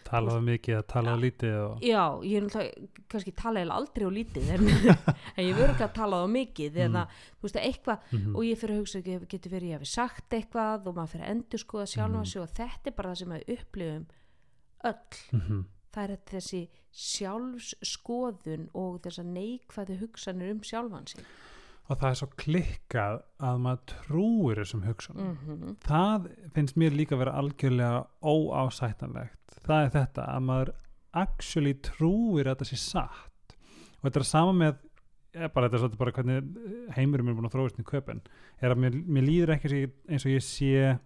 talaðu 0.07 0.43
mikið 0.47 0.77
að 0.79 0.85
talaðu 0.93 1.23
lítið 1.27 1.55
og, 1.61 1.81
já, 1.83 2.03
ég 2.23 2.37
er 2.39 2.45
náttúrulega 2.47 3.07
kannski 3.11 3.33
tala 3.37 3.59
eiginlega 3.61 3.79
aldrei 3.81 4.07
á 4.07 4.11
lítið 4.17 4.51
en, 4.55 4.67
en 5.37 5.43
ég 5.43 5.51
hef 5.51 5.63
örgulega 5.67 5.89
talað 5.99 6.25
á 6.25 6.29
mikið 6.37 6.79
eða 6.87 7.03
þú 7.11 7.49
veist 7.49 7.59
eitthvað 7.63 7.99
mhm, 8.15 8.37
og 8.39 8.47
ég 8.47 8.61
fyrir 8.61 8.77
að 8.77 8.83
hugsa 8.85 9.01
ekki, 9.03 9.19
getur 9.35 9.57
verið 9.57 9.73
ég 9.73 9.81
hafi 9.81 9.91
sagt 9.91 10.37
eitthvað 10.39 10.87
og 10.87 10.95
maður 11.01 11.13
fyrir 11.17 11.27
að 11.27 11.35
endur 11.37 11.65
skoða 11.65 11.89
sjálfa 11.91 12.23
Mhm. 12.23 12.31
sig 12.33 12.43
og 12.43 12.55
þetta 12.55 12.87
er 12.87 12.97
bara 12.97 13.11
það 13.11 13.19
sem 13.19 13.35
það 15.97 16.13
er 16.15 16.23
þessi 16.31 16.63
sjálfsskoðun 17.07 18.69
og 18.77 18.97
þessar 19.05 19.27
neikvæðu 19.33 19.99
hugsanir 20.03 20.53
um 20.55 20.63
sjálfan 20.67 21.07
sig. 21.11 21.25
Og 21.87 22.01
það 22.01 22.09
er 22.11 22.19
svo 22.19 22.27
klikkað 22.43 23.21
að 23.47 23.61
maður 23.63 23.83
trúir 23.93 24.59
þessum 24.63 24.83
hugsunum. 24.89 25.37
Mm 25.47 25.77
það 25.87 26.27
finnst 26.57 26.77
mér 26.83 26.97
líka 26.99 27.15
að 27.15 27.21
vera 27.23 27.37
algjörlega 27.41 28.01
óásættanlegt. 28.27 29.61
Það 29.67 29.85
er 29.85 29.93
þetta 29.95 30.25
að 30.33 30.43
maður 30.49 30.73
actually 31.17 31.75
trúir 31.87 32.47
að 32.51 32.57
þetta 32.57 32.69
sé 32.73 32.81
satt. 32.83 33.57
Og 34.01 34.09
þetta 34.09 34.21
er 34.21 34.27
sama 34.33 34.53
með 34.53 34.75
eh, 35.35 35.47
bara 35.49 35.69
þetta 35.69 35.77
er 35.79 35.85
svolítið 35.85 36.03
bara 36.03 36.17
hvernig 36.17 36.91
heimurum 36.97 37.29
er 37.31 37.39
búin 37.39 37.49
að 37.51 37.55
þróast 37.57 37.79
í 37.81 37.87
köpen 37.87 38.21
er 38.61 38.75
að 38.75 38.83
mér, 38.83 38.99
mér 39.07 39.27
líður 39.29 39.55
ekki 39.57 39.71
eins 40.11 40.27
og 40.27 40.33
ég- 40.33 40.37
ég 40.41 40.45
sé 40.45 40.99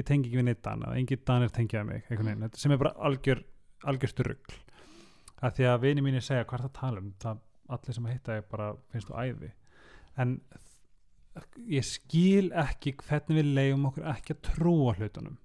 ég 0.00 0.06
tengi 0.06 0.28
ekki 0.30 0.38
við 0.40 0.46
neitt 0.48 0.66
annað 0.70 0.96
engin 0.96 1.22
danir 1.26 1.50
tengjaði 1.52 1.86
mig 1.86 2.04
þetta 2.08 2.56
sem 2.62 2.72
er 2.72 2.78
bara 2.80 2.94
algjör 3.04 3.42
algjör 3.88 4.12
styrrugl 4.12 4.58
að 5.40 5.56
því 5.56 5.68
að 5.70 5.84
vini 5.84 6.04
mínir 6.04 6.24
segja 6.24 6.44
hvað 6.44 6.58
er 6.58 6.64
það 6.64 6.70
að 6.70 6.80
tala 6.80 7.02
um? 7.02 7.12
Það 7.22 7.44
allir 7.76 7.96
sem 7.96 8.08
að 8.08 8.16
hitta 8.16 8.36
ég 8.36 8.48
bara 8.50 8.66
finnst 8.92 9.10
þú 9.10 9.20
æði. 9.20 9.52
En 10.20 10.34
ég 11.70 11.86
skil 11.86 12.50
ekki 12.58 12.96
hvernig 13.04 13.38
við 13.38 13.52
leiðum 13.58 13.86
okkur 13.90 14.08
ekki 14.10 14.36
að 14.36 14.42
trúa 14.50 14.94
hlutunum. 14.98 15.38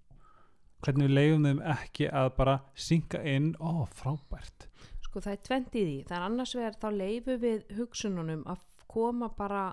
Hvernig 0.86 1.10
við 1.10 1.16
leiðum 1.20 1.48
þeim 1.48 1.62
ekki 1.76 2.10
að 2.12 2.32
bara 2.40 2.56
synka 2.88 3.22
inn, 3.26 3.54
ó 3.62 3.86
frábært. 3.90 4.68
Sko 5.06 5.24
það 5.24 5.38
er 5.38 5.44
tvent 5.48 5.78
í 5.78 5.86
því. 5.86 5.98
Það 6.10 6.18
er 6.18 6.28
annars 6.28 6.56
vegar 6.58 6.80
þá 6.82 6.88
leifu 7.00 7.38
við 7.46 7.76
hugsununum 7.78 8.44
að 8.52 8.66
koma 8.92 9.32
bara 9.38 9.66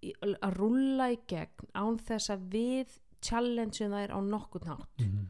að 0.00 0.56
rúlla 0.56 1.10
í 1.12 1.20
gegn 1.28 1.74
án 1.76 1.98
þess 2.00 2.32
að 2.32 2.46
við 2.54 2.96
challengeum 3.20 3.92
þær 3.92 4.16
á 4.16 4.18
nokkurn 4.24 4.72
hátt. 4.72 5.04
mm 5.04 5.28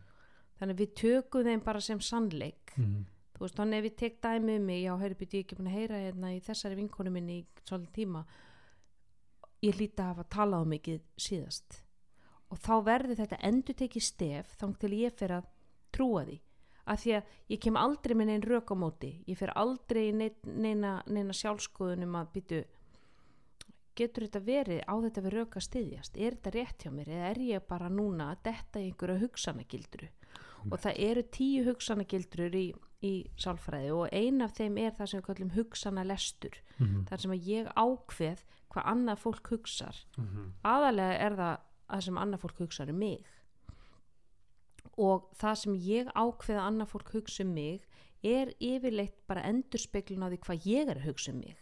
Þannig 0.60 0.76
að 0.76 0.82
við 0.84 0.94
tökum 1.00 1.48
þeim 1.48 1.64
bara 1.64 1.80
sem 1.80 2.00
sannleik. 2.04 2.74
-hmm. 2.76 3.08
Þú 3.40 3.46
veist, 3.46 3.56
þannig 3.56 3.78
ef 3.78 3.84
við 3.86 3.96
tek 3.96 4.16
dæmi 4.20 4.54
um 4.58 4.64
mig, 4.68 4.82
já, 4.84 4.90
heyrðu, 5.00 5.16
byrju, 5.16 5.30
ég 5.32 5.38
er 5.38 5.44
ekki 5.46 5.56
búin 5.56 5.68
að 5.70 5.76
heyra 5.78 6.00
hérna 6.02 6.32
í 6.34 6.40
þessari 6.44 6.76
vinkonu 6.76 7.10
minni 7.14 7.36
í 7.38 7.46
svolítið 7.64 7.94
tíma. 7.96 8.20
Ég 9.64 9.78
hlýta 9.78 10.02
að 10.02 10.10
hafa 10.10 10.24
talað 10.34 10.66
um 10.66 10.68
mikið 10.74 11.00
síðast. 11.16 11.78
Og 12.52 12.60
þá 12.60 12.74
verður 12.84 13.16
þetta 13.22 13.38
endur 13.48 13.78
tekið 13.80 14.04
stef 14.04 14.52
þá 14.60 14.66
til 14.82 14.92
ég 14.98 15.16
fer 15.16 15.32
að 15.38 15.48
trúa 15.96 16.26
því. 16.28 16.36
Af 16.84 17.00
því 17.00 17.16
að 17.16 17.32
ég 17.54 17.64
kem 17.64 17.80
aldrei 17.80 18.14
með 18.18 18.30
neinn 18.30 18.46
rök 18.50 18.72
á 18.72 18.76
móti. 18.76 19.12
Ég 19.24 19.40
fer 19.40 19.54
aldrei 19.56 20.12
neina, 20.12 20.36
neina, 20.44 20.92
neina 21.06 21.32
sjálfskoðun 21.40 22.04
um 22.04 22.20
að 22.20 22.32
byrju, 22.36 22.62
getur 23.96 24.28
þetta 24.28 24.44
verið 24.44 24.84
á 24.84 24.94
þetta 25.00 25.24
við 25.24 25.38
rök 25.38 25.56
að 25.56 25.68
styðjast? 25.70 26.20
Er 26.20 26.36
þetta 26.36 26.56
rétt 26.58 26.84
hjá 26.84 26.92
mér? 26.92 27.08
Eða 27.08 27.32
er 27.32 27.46
ég 27.48 27.68
bara 27.72 27.88
núna 27.88 28.34
að 28.34 28.42
detta 28.50 28.84
í 28.84 28.90
einhverja 28.90 29.22
hugsanagildru? 29.24 30.12
Og 30.68 30.78
það 30.82 31.02
eru 31.08 31.22
tíu 31.32 31.64
hugsanagildrur 31.64 32.56
í, 32.58 32.66
í 33.06 33.14
sálfræði 33.40 33.90
og 33.96 34.12
ein 34.12 34.42
af 34.44 34.54
þeim 34.58 34.78
er 34.82 34.94
það 34.96 35.10
sem 35.10 35.20
við 35.20 35.26
kallum 35.26 35.52
hugsanalestur. 35.56 36.60
Mm 36.78 37.04
Þar 37.08 37.20
sem 37.24 37.34
að 37.36 37.48
ég 37.48 37.70
ákveð 37.76 38.44
hvað 38.70 38.88
annað 38.92 39.18
fólk 39.18 39.48
hugsar. 39.50 39.96
-hmm. 40.16 40.52
Aðalega 40.62 41.18
er 41.18 41.36
það 41.36 41.56
að 41.88 42.00
sem 42.06 42.18
annað 42.18 42.40
fólk 42.44 42.58
hugsar 42.58 42.90
um 42.90 42.98
mig. 42.98 43.24
Og 44.96 45.30
það 45.40 45.54
sem 45.54 45.74
ég 45.74 46.12
ákveð 46.14 46.56
að 46.56 46.66
annað 46.66 46.92
fólk 46.92 47.10
hugsa 47.14 47.42
um 47.42 47.54
mig 47.54 47.86
er 48.22 48.52
yfirleitt 48.60 49.16
bara 49.26 49.46
endurspeglun 49.48 50.22
á 50.22 50.28
því 50.28 50.38
hvað 50.44 50.66
ég 50.66 50.88
er 50.88 50.96
að 51.00 51.08
hugsa 51.08 51.32
um 51.32 51.38
mig. 51.38 51.56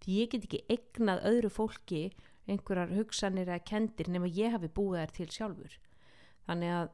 Því 0.00 0.18
ég 0.20 0.30
get 0.30 0.44
ekki 0.44 0.64
eignað 0.68 1.24
öðru 1.24 1.50
fólki 1.50 2.02
einhverjar 2.46 2.94
hugsanir 2.94 3.48
eða 3.48 3.64
kendir 3.64 4.10
nema 4.12 4.28
ég 4.30 4.54
hafi 4.54 4.68
búið 4.68 5.00
þær 5.00 5.14
til 5.16 5.28
sjálfur. 5.34 5.78
Þannig 6.46 6.74
að 6.76 6.90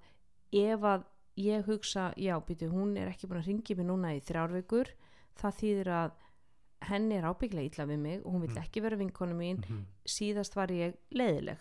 ef 0.63 0.87
að 0.93 1.05
ég 1.37 1.65
hugsa, 1.67 2.13
já, 2.17 2.37
býtu, 2.45 2.69
hún 2.71 2.97
er 2.97 3.09
ekki 3.09 3.27
búin 3.27 3.41
að 3.41 3.47
ringi 3.47 3.75
mig 3.77 3.87
núna 3.87 4.15
í 4.17 4.21
þrjárveikur, 4.21 4.91
það 5.41 5.57
þýðir 5.61 5.89
að 5.89 6.11
henni 6.83 7.15
er 7.17 7.25
ábygglega 7.31 7.69
illa 7.71 7.87
við 7.87 7.99
mig 7.99 8.25
og 8.27 8.33
hún 8.35 8.41
vill 8.43 8.51
Mm. 8.57 8.63
ekki 8.63 8.83
vera 8.83 8.97
vinkonu 8.97 9.35
mín, 9.35 9.61
-hmm. 9.65 9.85
síðast 10.05 10.55
var 10.57 10.69
ég 10.69 10.95
leiðileg. 11.15 11.59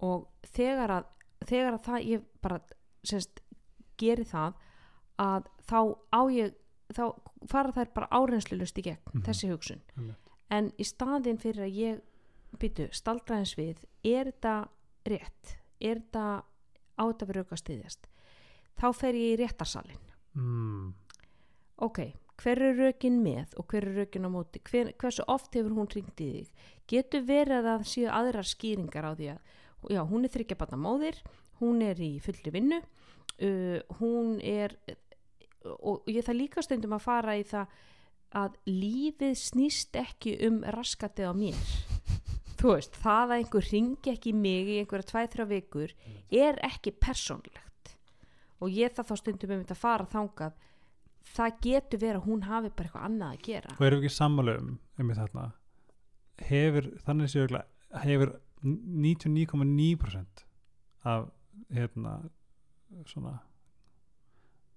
Og 0.00 0.28
þegar 0.54 0.90
að, 0.90 1.04
þegar 1.46 1.74
að 1.76 1.82
það, 1.84 2.04
ég 2.08 2.22
bara, 2.44 2.60
semst, 3.04 3.40
geri 4.00 4.24
það, 4.24 4.54
að 5.20 5.48
þá 5.68 5.78
á 6.16 6.20
ég, 6.32 6.54
þá 6.96 7.04
fara 7.50 7.72
þær 7.76 7.90
bara 7.94 8.08
áreynslulust 8.10 8.78
í 8.78 8.82
gegn, 8.82 8.98
Mhm. 9.12 9.22
þessi 9.22 9.50
hugsun 9.50 9.80
Einmitt. 9.96 10.16
en 10.50 10.70
í 10.78 10.84
staðin 10.84 11.38
fyrir 11.38 11.64
að 11.66 11.74
ég 11.76 12.00
byttu 12.58 12.88
staldraðins 12.92 13.54
við 13.56 13.84
er 14.04 14.24
þetta 14.32 14.68
rétt 15.06 15.56
er 15.80 15.96
þetta 16.00 16.42
á 16.98 17.02
þetta 17.06 17.26
verið 17.26 17.44
auka 17.44 17.56
stiðjast 17.56 18.06
þá 18.80 18.88
fer 18.96 19.18
ég 19.18 19.34
í 19.34 19.38
réttarsalin 19.42 20.00
mm. 20.38 20.88
ok, 21.86 22.00
hver 22.40 22.62
er 22.70 22.80
rökin 22.80 23.20
með 23.24 23.56
og 23.60 23.68
hver 23.70 23.88
er 23.90 24.00
rökin 24.02 24.26
á 24.26 24.30
móti? 24.32 24.62
Hver, 24.64 24.94
hversu 25.00 25.26
oft 25.28 25.54
hefur 25.56 25.76
hún 25.76 25.90
ringt 25.92 26.24
í 26.24 26.30
þig? 26.38 26.66
Getur 26.90 27.26
verið 27.28 27.68
að 27.74 27.86
séu 27.90 28.08
aðrar 28.10 28.48
skýringar 28.48 29.06
á 29.06 29.12
því 29.14 29.30
að 29.34 29.94
já, 29.94 30.02
hún 30.08 30.26
er 30.26 30.34
þryggja 30.34 30.58
batna 30.60 30.80
móðir 30.80 31.20
hún 31.60 31.84
er 31.84 32.00
í 32.00 32.16
fullri 32.24 32.52
vinnu 32.54 32.80
uh, 32.80 33.78
hún 34.00 34.38
er 34.40 34.76
og 35.64 36.08
ég 36.08 36.24
það 36.24 36.38
líka 36.38 36.64
stundum 36.64 36.96
að 36.96 37.04
fara 37.04 37.36
í 37.36 37.44
það 37.44 37.80
að 38.40 38.54
lífið 38.70 39.34
snýst 39.36 39.96
ekki 39.98 40.36
um 40.46 40.60
raskatið 40.76 41.28
á 41.28 41.34
mér. 41.34 41.72
Þú 42.60 42.74
veist, 42.76 42.96
það 43.00 43.24
að 43.24 43.34
einhver 43.38 43.66
ringi 43.72 44.12
ekki 44.12 44.32
mig 44.36 44.68
í 44.68 44.78
einhverja 44.82 45.08
tvæ-þrjá 45.10 45.46
vikur 45.50 45.94
er 46.28 46.60
ekki 46.68 46.92
persónlegt 46.94 47.69
og 48.60 48.76
ég 48.76 48.94
það 48.96 49.08
þá 49.10 49.14
stundum 49.20 49.54
um 49.54 49.62
þetta 49.62 49.76
að 49.76 49.82
fara 49.84 50.08
þangað. 50.14 50.66
Það 51.30 51.58
getur 51.66 52.00
verið 52.00 52.20
að 52.20 52.26
hún 52.28 52.46
hafi 52.48 52.70
bara 52.76 52.88
eitthvað 52.88 53.06
annað 53.08 53.34
að 53.34 53.42
gera. 53.48 53.74
Og 53.76 53.86
erum 53.86 54.00
við 54.00 54.06
ekki 54.06 54.16
sammála 54.16 54.56
um 54.60 55.12
þarna? 55.20 55.44
Hefur 56.50 56.88
þannig 57.04 57.32
séu 57.34 57.44
hefur 58.04 58.32
99,9% 58.64 60.44
af 61.10 61.28
hérna 61.72 62.16
svona 63.08 63.38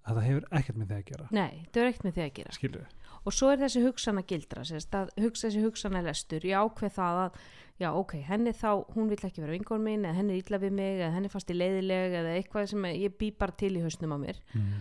að 0.04 0.18
það 0.18 0.26
hefur 0.28 0.46
ekkert 0.58 0.78
með 0.80 0.90
því 0.90 0.96
að 0.98 1.06
gera. 1.10 1.26
Nei, 1.32 1.52
það 1.72 1.80
er 1.80 1.90
ekkert 1.90 2.06
með 2.06 2.16
því 2.16 2.24
að 2.24 2.32
gera. 2.38 2.54
Skilur 2.58 2.86
og 3.24 3.32
svo 3.32 3.50
er 3.52 3.58
þessi 3.58 3.82
hugsana 3.86 4.22
gildra 4.28 4.64
sérst, 4.64 4.94
að 4.94 5.10
hugsa 5.24 5.48
þessi 5.48 5.62
hugsana 5.64 6.02
lestur 6.04 6.40
ég 6.44 6.58
ákveð 6.60 6.92
það 6.98 7.20
að, 7.24 7.38
já 7.80 7.88
ok, 7.96 8.12
henni 8.28 8.52
þá 8.52 8.70
hún 8.94 9.08
vill 9.08 9.18
ekki 9.24 9.40
vera 9.42 9.52
vingon 9.56 9.82
mín, 9.82 10.04
eða 10.04 10.14
henni 10.18 10.34
er 10.36 10.42
illa 10.44 10.58
við 10.58 10.72
mig 10.72 11.00
eða 11.00 11.14
henni 11.16 11.28
fannst 11.32 11.50
ég 11.50 11.56
leiðileg 11.56 12.12
eða 12.20 12.34
eitthvað 12.38 12.66
sem 12.70 12.84
ég 12.84 13.16
bý 13.18 13.30
bara 13.38 13.52
til 13.52 13.72
í 13.76 13.82
hausnum 13.82 14.12
á 14.14 14.18
mér 14.20 14.40
mm. 14.54 14.74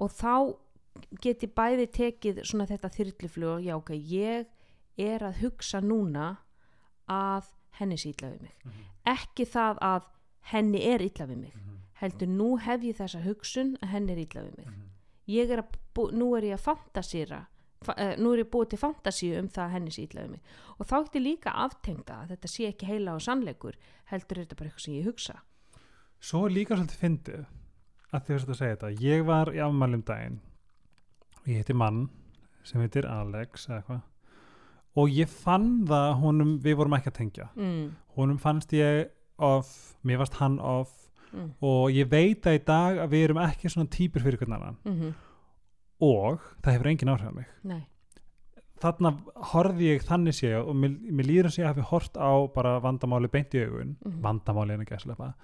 og 0.00 0.10
þá 0.10 0.34
get 1.22 1.42
ég 1.46 1.52
bæði 1.54 1.86
tekið 1.92 2.40
svona 2.44 2.66
þetta 2.66 2.88
þyrluflug 2.96 3.62
já 3.64 3.76
ok, 3.76 3.90
ég 3.94 4.46
er 5.00 5.20
að 5.22 5.38
hugsa 5.44 5.80
núna 5.80 6.38
að 7.10 7.44
henni 7.80 7.96
sé 7.98 8.10
illa 8.14 8.30
við 8.32 8.40
mig 8.42 8.56
Mhm. 8.64 8.82
ekki 9.06 9.44
það 9.48 9.78
að 9.80 10.02
henni 10.52 10.80
er 10.82 11.00
illa 11.02 11.26
við 11.26 11.36
mig 11.36 11.54
Mhm. 11.54 11.76
heldur 12.00 12.28
nú 12.28 12.58
hef 12.60 12.80
ég 12.82 12.96
þessa 12.96 13.22
hugsun 13.24 13.76
að 13.82 13.88
henni 13.88 14.12
er 14.12 14.18
illa 14.18 14.42
við 14.42 14.56
mig 14.58 14.66
Mhm. 14.66 14.90
ég 15.28 15.50
er 15.50 15.62
að, 15.62 16.12
nú 16.12 16.36
er 16.36 16.42
ég 16.42 16.54
að 16.58 16.66
fantasýra 16.74 17.46
fa, 17.46 17.49
nú 18.20 18.34
er 18.34 18.42
ég 18.42 18.50
búið 18.52 18.74
til 18.74 18.80
fantasíu 18.80 19.38
um 19.40 19.48
það 19.48 19.62
að 19.64 19.72
henni 19.74 19.94
sé 19.94 20.02
illa 20.04 20.24
við 20.24 20.32
mig. 20.34 20.58
Og 20.76 20.88
þá 20.88 20.96
getur 20.98 21.24
líka 21.24 21.54
aftengda 21.64 22.18
að 22.20 22.34
þetta 22.34 22.50
sé 22.52 22.66
ekki 22.68 22.88
heila 22.90 23.14
og 23.16 23.24
sannleikur 23.24 23.78
heldur 24.12 24.42
þetta 24.42 24.58
bara 24.58 24.68
eitthvað 24.68 24.84
sem 24.84 24.98
ég 24.98 25.08
hugsa. 25.08 25.36
Svo 26.20 26.44
er 26.44 26.52
líka 26.52 26.76
svolítið 26.76 27.00
fyndið 27.00 27.46
að 28.10 28.26
því 28.26 28.36
að 28.36 28.58
segja 28.58 28.74
þetta 28.74 28.90
ég 29.00 29.24
var 29.24 29.52
í 29.54 29.62
afmælum 29.64 30.04
daginn 30.04 30.40
og 31.40 31.48
ég 31.48 31.62
heiti 31.62 31.76
mann 31.76 32.02
sem 32.68 32.82
heitir 32.84 33.08
Alex 33.08 33.68
eða 33.70 33.78
eitthvað 33.78 35.00
og 35.00 35.16
ég 35.16 35.30
fann 35.30 35.70
það 35.88 36.06
að 36.10 36.20
honum 36.20 36.52
við 36.60 36.76
vorum 36.80 36.96
ekki 36.98 37.12
að 37.12 37.16
tengja. 37.16 37.48
Mm, 37.56 37.84
honum 38.18 38.40
fannst 38.42 38.74
ég 38.76 39.08
off, 39.40 39.94
mér 40.04 40.20
fannst 40.20 40.40
hann 40.42 40.58
off 40.60 40.92
mm, 41.32 41.50
og 41.64 41.94
ég 41.94 42.10
veit 42.10 42.44
að 42.44 42.58
í 42.58 42.62
dag 42.66 43.00
að 43.06 43.12
við 43.14 43.26
erum 43.28 43.42
ekki 43.46 43.72
svona 43.72 43.88
típur 43.94 44.26
fyrir 44.26 44.42
hvern 44.42 44.58
annan. 44.58 44.80
Mm 44.84 45.12
og 46.00 46.44
það 46.62 46.76
hefur 46.76 46.90
engin 46.92 47.12
áhrif 47.12 47.30
á 47.30 47.34
mig. 47.36 47.48
Nei, 47.62 47.82
þarna 48.80 49.12
horfði 49.52 49.90
ég 49.92 50.06
þannig 50.08 50.36
sé 50.38 50.52
og 50.56 50.72
mér, 50.76 50.94
mér 51.12 51.28
líður 51.28 51.50
að 51.50 51.56
sé 51.56 51.64
að 51.64 51.72
hafi 51.74 51.88
hort 51.90 52.16
á 52.16 52.32
bara 52.54 52.78
vandamáli 52.80 53.30
beint 53.32 53.54
í 53.54 53.64
augun. 53.66 53.96
Mhm. 54.00 54.20
vandamáli 54.24 54.74
en 54.74 54.84
ekki 54.86 54.96
að 54.96 55.04
slepa 55.04 55.34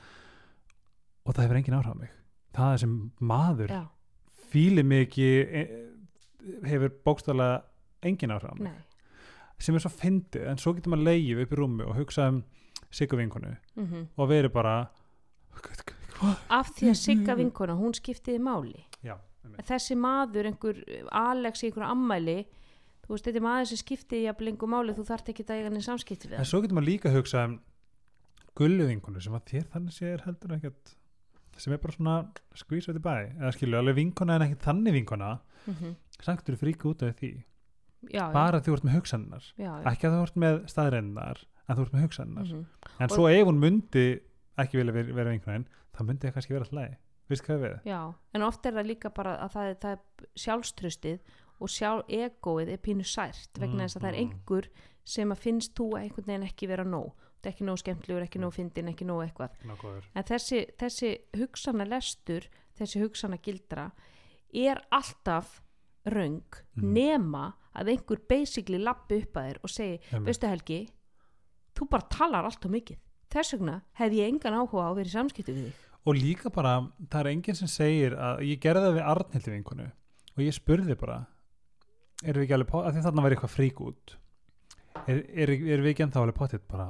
og 1.26 1.34
það 1.34 1.42
hefur 1.44 1.60
engin 1.60 1.78
áhrif 1.78 1.92
á 1.92 2.00
mig. 2.00 2.10
Það 2.56 2.72
er 2.72 2.78
sem 2.78 3.12
maður 3.20 3.70
já, 3.74 3.82
fíli 4.50 4.82
mig 4.84 5.08
ekki 5.08 5.28
e, 5.44 5.64
hefur 6.64 6.92
bókstaflega 7.04 7.62
engin 8.02 8.30
áhrif 8.30 8.52
á 8.52 8.56
mig. 8.56 8.72
Nei. 8.72 8.82
Sem 9.58 9.74
er 9.74 9.80
svo 9.80 9.90
fyndið 9.90 10.50
en 10.50 10.60
svo 10.60 10.74
getur 10.76 10.92
maður 10.92 11.08
leigið 11.10 11.42
upp 11.42 11.52
í 11.52 11.56
rúmi 11.56 11.84
og 11.86 11.96
hugsa 11.96 12.28
um 12.28 12.44
Siggu 12.90 13.16
vinkonu. 13.18 13.56
Mm 13.76 14.06
og 14.16 14.28
verið 14.30 14.52
bara 14.52 14.88
af 16.48 16.70
því 16.76 16.90
að 16.92 16.98
Sigga 17.00 17.34
vinkona, 17.36 17.76
hún 17.76 17.94
skiptiði 17.96 18.40
máli. 18.40 18.84
Já. 19.04 19.16
Þessi 19.66 19.96
maður, 19.96 20.46
einhver 20.50 20.76
Alex 21.12 21.62
í 21.62 21.70
einhver 21.70 21.86
ammæli 21.90 22.38
þú 23.06 23.14
veist, 23.14 23.24
þetta 23.28 23.38
er 23.40 23.46
maður 23.46 23.66
sem 23.70 23.80
skiptiði 23.84 24.22
jafnvel 24.26 24.48
einhver 24.52 24.68
máli, 24.68 24.94
þú 24.96 25.04
þarft 25.06 25.28
ekki 25.32 25.44
að 25.46 25.56
eiga 25.56 25.68
henni 25.70 25.82
samskipti 25.86 26.28
við 26.28 26.38
en 26.38 26.44
svo 26.44 26.60
getur 26.62 26.74
maður 26.78 26.90
líka 26.90 27.08
að 27.10 27.18
hugsa 27.20 27.44
um 27.46 27.60
gullu 28.56 28.86
vinkonu 28.88 29.20
sem 29.20 29.34
að 29.36 29.44
þér 29.50 29.66
þannig 29.74 29.92
sé 29.92 30.06
er 30.14 30.24
heldur 30.26 30.56
ekkert 30.56 30.96
sem 31.56 31.72
er 31.72 31.78
bara 31.80 31.92
svona 31.96 32.14
squeeze 32.54 32.90
of 32.90 32.96
the 32.96 33.00
bæ. 33.00 33.32
Eða 33.40 33.52
skilju, 33.56 33.76
alveg 33.78 33.96
vinkona 33.96 34.34
en 34.36 34.42
ekki 34.44 34.58
þannig 34.60 34.92
vinkona 34.92 35.38
mm 35.66 35.74
-hmm. 35.74 35.94
sagt 36.20 36.48
þú 36.48 36.56
fríka 36.60 36.88
út 36.88 37.02
af 37.02 37.16
því. 37.16 37.44
Já, 38.12 38.28
já, 38.28 38.32
bara 38.32 38.60
því 38.60 38.68
þú 38.68 38.74
ert 38.76 38.84
með 38.84 38.94
hugsannar 38.96 39.44
já, 39.56 39.64
já. 39.64 39.84
ekki 39.92 40.06
að 40.06 40.12
þú 40.12 40.22
ert 40.22 40.36
með 40.36 40.66
staðrennar 40.68 41.38
en 41.68 41.76
þú 41.76 41.82
ert 41.82 41.92
með 41.92 42.02
hugsannar 42.02 42.44
Mhm. 42.46 42.66
en 43.00 43.08
Og- 43.10 43.16
svo 43.16 43.28
ef 43.28 43.46
hún 43.46 43.58
myndi 43.58 44.20
ekki 44.58 44.76
vilja 44.78 44.92
vera, 44.92 45.30
vinkona 45.30 45.64
þá 45.96 46.00
myndi 46.04 46.26
það 46.28 46.32
kannski 46.34 46.52
vera 46.52 46.64
hlæði 46.64 46.96
veist 47.28 47.44
hvað 47.46 47.60
við 47.64 47.76
já, 47.90 48.00
en 48.34 48.42
oft 48.42 48.66
er 48.66 48.72
það 48.72 48.86
líka 48.86 49.10
bara 49.14 49.36
að 49.44 49.52
það 49.56 49.70
er, 49.70 49.74
það 49.82 49.92
er 49.96 50.26
sjálfströstið 50.36 51.18
og 51.60 51.68
sjálf 51.72 52.06
egoið 52.12 52.68
er 52.74 52.82
pínu 52.84 53.04
sært 53.08 53.58
vegna 53.58 53.84
þess 53.86 53.96
að 53.96 54.02
það 54.02 54.08
er 54.12 54.16
Mhm. 54.16 54.30
einhver 54.30 54.68
sem 55.04 55.30
að 55.32 55.38
finnst 55.38 55.74
þú 55.74 55.86
einhvern 56.00 56.26
veginn 56.26 56.48
ekki 56.48 56.68
vera 56.68 56.84
nóg 56.84 57.12
þetta 57.36 57.46
er 57.46 57.52
ekki 57.52 57.64
nóg 57.66 57.78
skemmtlegur, 57.78 58.22
ekki 58.26 58.40
nóg 58.42 58.52
fyndin, 58.54 58.88
ekki 58.92 59.04
nóg 59.06 59.22
eitthvað 59.26 59.50
Nákvæður. 59.64 60.04
en 60.14 60.22
þessi, 60.24 60.66
þessi 60.76 61.10
hugsana 61.36 61.84
lestur 61.88 62.48
þessi 62.78 63.00
hugsana 63.00 63.38
gildra 63.42 63.90
er 64.54 64.80
alltaf 64.92 65.60
röng 66.06 66.42
Mhm. 66.76 66.92
nema 66.92 67.54
að 67.74 67.88
einhver 67.96 68.18
basically 68.28 68.78
lappi 68.78 69.22
upp 69.22 69.32
að 69.34 69.50
þér 69.52 69.58
og 69.64 69.70
segi 69.70 70.00
veistu 70.24 70.46
Helgi, 70.48 70.88
þú 71.74 71.88
bara 71.90 72.02
talar 72.08 72.44
allt 72.44 72.64
og 72.64 72.70
mikið 72.72 72.96
þess 73.30 73.52
vegna 73.56 73.82
hef 73.94 74.12
ég 74.12 74.28
engan 74.28 74.54
áhuga 74.54 74.86
á 74.86 74.90
að 74.92 74.96
vera 74.96 75.08
í 75.08 75.16
samskiptu 75.16 75.52
við 75.54 75.64
þig 75.66 75.72
og 76.06 76.14
líka 76.14 76.50
bara, 76.54 76.76
það 77.10 77.20
er 77.20 77.30
enginn 77.32 77.58
sem 77.58 77.68
segir 77.68 78.14
að 78.14 78.44
ég 78.46 78.60
gerði 78.62 78.84
það 78.86 78.94
við 78.98 79.08
Arnhildi 79.12 79.50
vinkonu 79.56 79.86
og 80.36 80.42
ég 80.44 80.54
spurði 80.54 80.94
bara 81.00 81.26
erum 82.24 82.40
við 82.42 82.46
ekki 82.46 82.54
alveg, 82.56 82.74
af 82.86 82.94
því 82.94 83.02
þarna 83.06 83.24
væri 83.26 83.36
eitthvað 83.36 83.54
frík 83.56 83.80
út 83.80 84.16
er, 85.06 85.18
er, 85.34 85.50
er 85.50 85.82
við 85.84 85.90
ekki 85.92 86.04
ennþá 86.06 86.22
alveg 86.22 86.38
pottitt 86.38 86.68
bara, 86.68 86.86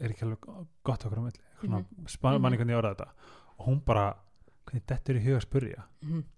er 0.00 0.10
ekki 0.12 0.26
alveg 0.26 0.48
gott 0.84 1.06
okkur 1.06 1.20
á 1.20 1.24
milli, 1.24 1.40
svona, 1.60 1.78
mm 1.78 1.84
Mhm. 1.84 2.06
-hmm. 2.06 2.40
manni 2.40 2.56
Mhm. 2.56 2.60
hvernig 2.60 2.74
ég 2.74 2.80
orðaði 2.82 2.96
þetta 2.96 3.10
og 3.58 3.66
hún 3.66 3.80
bara, 3.84 4.14
hvernig 4.66 4.84
þetta 4.86 5.08
er 5.12 5.16
í 5.20 5.24
huga 5.24 5.36
að 5.38 5.46
spurja 5.46 5.82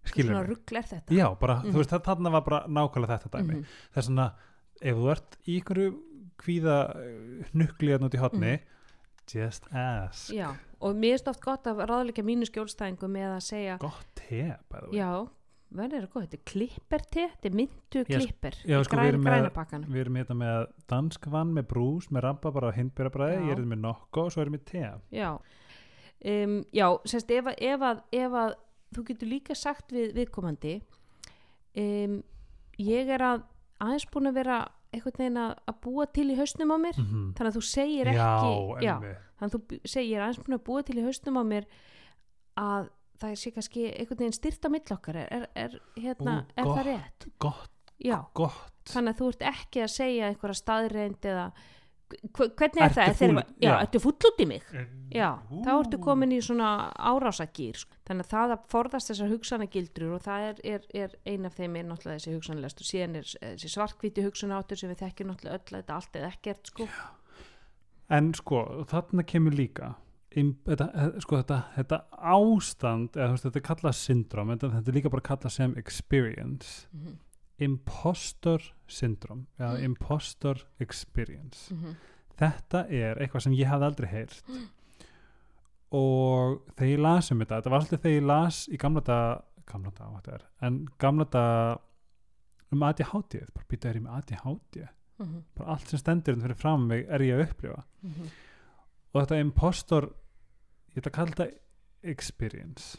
skilur 0.04 0.30
svona 0.30 0.40
mig, 0.46 0.48
ruggl 0.50 0.76
er 0.76 0.82
þetta 0.82 1.14
já, 1.14 1.38
bara, 1.40 1.54
Mhm. 1.62 1.72
þú 1.72 1.76
veist, 1.76 1.90
þarna 2.04 2.30
var 2.32 2.40
bara 2.42 2.66
nákvæmlega 2.68 3.18
þetta 3.18 3.30
dæmi, 3.38 3.54
Mhm. 3.54 3.64
það 3.92 3.96
er 3.96 4.02
svona 4.02 4.32
ef 4.82 4.96
þú 4.96 5.10
ert 5.10 5.36
í 5.46 5.60
einhverju 5.60 5.98
kvíða 6.36 6.76
hnukliðan 7.54 8.04
út 8.04 8.14
í 8.14 8.18
hotni 8.20 8.60
just 9.32 9.66
ask, 9.72 10.30
Já, 10.34 10.50
og 10.80 10.94
mér 10.96 11.16
er 11.20 11.30
oft 11.32 11.40
gott 11.44 11.66
að 11.66 11.84
ráðleika 11.88 12.22
mínu 12.26 12.46
skjólstæðingu 12.48 13.08
með 13.10 13.32
að 13.36 13.42
segja 13.46 13.78
gott 13.82 14.06
te 14.14 14.42
bæðu 14.70 14.92
já, 14.96 15.08
verður 15.76 16.04
það 16.06 16.12
gott, 16.12 16.26
þetta 16.26 16.38
er 16.38 16.44
klipper 16.52 17.04
te 17.10 17.24
þetta 17.32 17.48
er 17.50 17.56
myndu 17.58 18.04
klipper. 18.06 18.58
já, 18.64 18.76
sko, 18.86 18.96
við 18.96 19.00
græn, 19.00 19.08
erum 19.12 19.24
með- 19.26 19.86
Við 19.90 20.00
erum 20.04 20.16
hérna 20.20 20.36
með 20.42 20.66
danskvann 20.88 21.52
með 21.56 21.66
brús, 21.72 22.06
með 22.10 22.22
rabba 22.28 22.52
bara 22.54 22.72
hindbyrjabræði, 22.76 23.34
Já. 23.36 23.40
ég 23.42 23.50
er 23.50 23.56
hérna 23.56 23.72
með 23.74 23.82
nokko 23.86 24.26
og 24.26 24.32
svo 24.32 24.42
erum 24.44 24.54
við 24.58 24.64
te. 24.64 24.84
Já, 25.10 25.32
um, 26.24 26.64
já 26.72 26.86
semst, 27.04 27.30
ef, 27.30 27.46
ef, 27.58 27.80
að, 27.80 28.02
ef 28.12 28.32
að 28.32 28.54
þú 28.94 29.04
getur 29.10 29.28
líka 29.28 29.54
sagt 29.58 29.90
við 29.92 30.14
viðkomandi 30.14 30.76
um, 31.76 32.22
ég 32.78 33.08
er 33.16 33.20
að 33.26 33.42
aðeins 33.82 34.06
búin 34.12 34.30
að 34.30 34.38
vera 34.40 34.60
einhvern 34.96 35.20
veginn 35.22 35.40
að, 35.42 35.54
búa 35.86 36.06
til 36.18 36.26
í 36.32 36.36
hausnum 36.38 36.74
á 36.74 36.78
mér 36.82 36.96
-hmm. 36.98 37.32
þannig 37.36 37.50
að 37.52 37.58
þú 37.58 37.64
segir 37.68 38.10
ekki 38.12 38.18
Já, 38.18 38.82
já, 38.82 38.94
þannig 39.38 39.48
að 39.48 39.56
þú 39.56 39.80
segir 39.94 40.20
er 40.20 40.58
að 40.58 40.66
búa 40.66 40.82
til 40.82 40.98
í 40.98 41.06
hausnum 41.06 41.40
á 41.40 41.44
mér 41.44 41.66
að 42.56 42.88
það 43.20 43.34
sé 43.40 43.52
kannski 43.54 43.86
einhvern 43.92 44.18
veginn 44.18 44.36
styrt 44.36 44.66
á 44.66 44.68
mill 44.72 44.92
okkar 44.96 45.16
er, 45.16 45.28
er, 45.30 45.48
er, 45.54 45.78
hérna, 45.96 46.36
Ú, 46.42 46.52
er 46.56 46.64
gott. 46.64 46.76
það 46.76 46.86
rétt? 46.90 47.28
Gott, 47.38 47.94
Já, 47.98 48.18
gott. 48.34 48.84
þannig 48.92 49.14
að 49.14 49.20
þú 49.20 49.28
ert 49.32 49.46
ekki 49.52 49.82
að 49.84 49.94
segja 49.94 50.28
einhverja 50.30 50.60
staðreind 50.60 51.28
eða 51.32 51.46
hvernig 52.08 52.82
er 52.82 52.86
Ertu 52.86 52.94
það? 53.00 53.14
fúll- 53.16 53.32
Þegar, 53.34 53.46
já, 53.60 53.70
já. 53.70 53.80
ertu 53.82 54.00
full 54.00 54.12
út 54.30 54.40
í 54.40 54.46
mig? 54.46 54.62
Já, 55.10 55.30
Ú. 55.50 55.62
þá 55.64 55.70
ertu 55.80 55.98
komin 56.02 56.32
í 56.32 56.38
svona 56.42 56.70
árásagýr 56.94 57.76
sko. 57.76 57.96
þannig 58.06 58.26
að 58.26 58.32
það 58.34 58.54
að 58.56 58.64
forðast 58.68 59.10
þessar 59.10 59.30
hugsanagildrur 59.32 60.14
og 60.14 60.22
það 60.22 60.40
er, 60.48 60.56
er, 60.64 60.80
er 60.94 61.10
ein 61.26 61.46
af 61.46 61.54
þeim 61.56 61.76
er 61.76 61.84
náttúrulega 61.84 62.18
þessi 62.20 62.34
hugsanlestu 62.36 62.84
síðan 62.84 63.16
er 63.16 63.22
þessi 63.40 63.68
svartkvíti 63.74 64.22
hugsanáttur 64.26 64.76
sem 64.78 64.90
við 64.90 65.02
þekkjum 65.04 65.30
náttúrulega 65.32 65.54
öll 65.58 65.74
að 65.74 65.82
þetta 65.82 65.94
allt 65.94 66.16
eða 66.20 66.32
ekkert 66.32 66.66
sko. 66.72 66.88
En 68.08 68.32
sko, 68.34 68.84
þarna 68.86 69.24
kemur 69.26 69.54
líka, 69.56 69.94
im, 70.36 70.52
þetta, 70.66 70.86
eh, 70.94 71.20
sko, 71.24 71.40
þetta, 71.42 71.56
þetta 71.74 71.98
ástand, 72.22 73.16
eða 73.16 73.38
þetta 73.42 73.56
er 73.58 73.64
kallað 73.66 73.96
syndrom, 73.98 74.52
þetta, 74.54 74.70
þetta 74.76 74.92
er 74.92 74.98
líka 75.00 75.10
bara 75.10 75.24
kallað 75.26 75.50
sem 75.56 75.74
experience, 75.80 76.86
mm 76.92 77.00
-hmm. 77.00 77.16
Impostor 77.58 78.62
syndrom, 78.86 79.46
eða 79.58 79.78
Mm. 79.78 79.84
impostor 79.84 80.66
experience. 80.80 81.74
Mm 81.74 81.82
-hmm. 81.82 81.94
þetta 82.36 82.86
er 82.90 83.16
eitthvað 83.18 83.40
sem 83.42 83.52
ég 83.52 83.66
hafði 83.66 83.84
aldrei 83.84 84.08
heyrt 84.08 84.42
og 85.90 86.62
þegar 86.76 86.90
ég 86.92 87.00
las 87.00 87.30
um 87.30 87.38
þetta 87.38 87.60
þetta 87.60 87.70
var 87.70 87.80
alltaf 87.80 88.00
þegar 88.02 88.16
ég 88.16 88.26
las 88.26 88.68
í 88.68 88.76
gamla 88.76 89.00
dag 89.00 89.42
gamla 89.66 89.90
dag, 89.90 90.06
hvað 90.06 90.22
þetta 90.22 90.34
er 90.34 90.42
en 90.66 90.88
gamla 90.98 91.24
dag 91.24 91.78
um 92.72 92.82
ADHD 92.82 93.40
bara 93.54 93.66
býta 93.70 93.88
er 93.88 93.94
ég 94.00 94.02
með 94.02 94.16
ADHD 94.18 94.88
Mm 95.18 95.42
bara 95.56 95.70
allt 95.72 95.88
sem 95.88 95.98
stendur 95.98 96.34
hérna 96.34 96.42
fyrir 96.42 96.60
fram 96.60 96.86
mig 96.88 97.06
er 97.08 97.20
ég 97.20 97.38
að 97.38 97.48
upplifa 97.50 97.84
-hmm. 98.02 98.28
og 99.14 99.22
þetta 99.22 99.40
impostor 99.40 100.04
ég 100.94 100.98
ætla 100.98 101.10
að 101.10 101.14
kalla 101.14 101.30
þetta 101.30 101.50
experience 102.02 102.98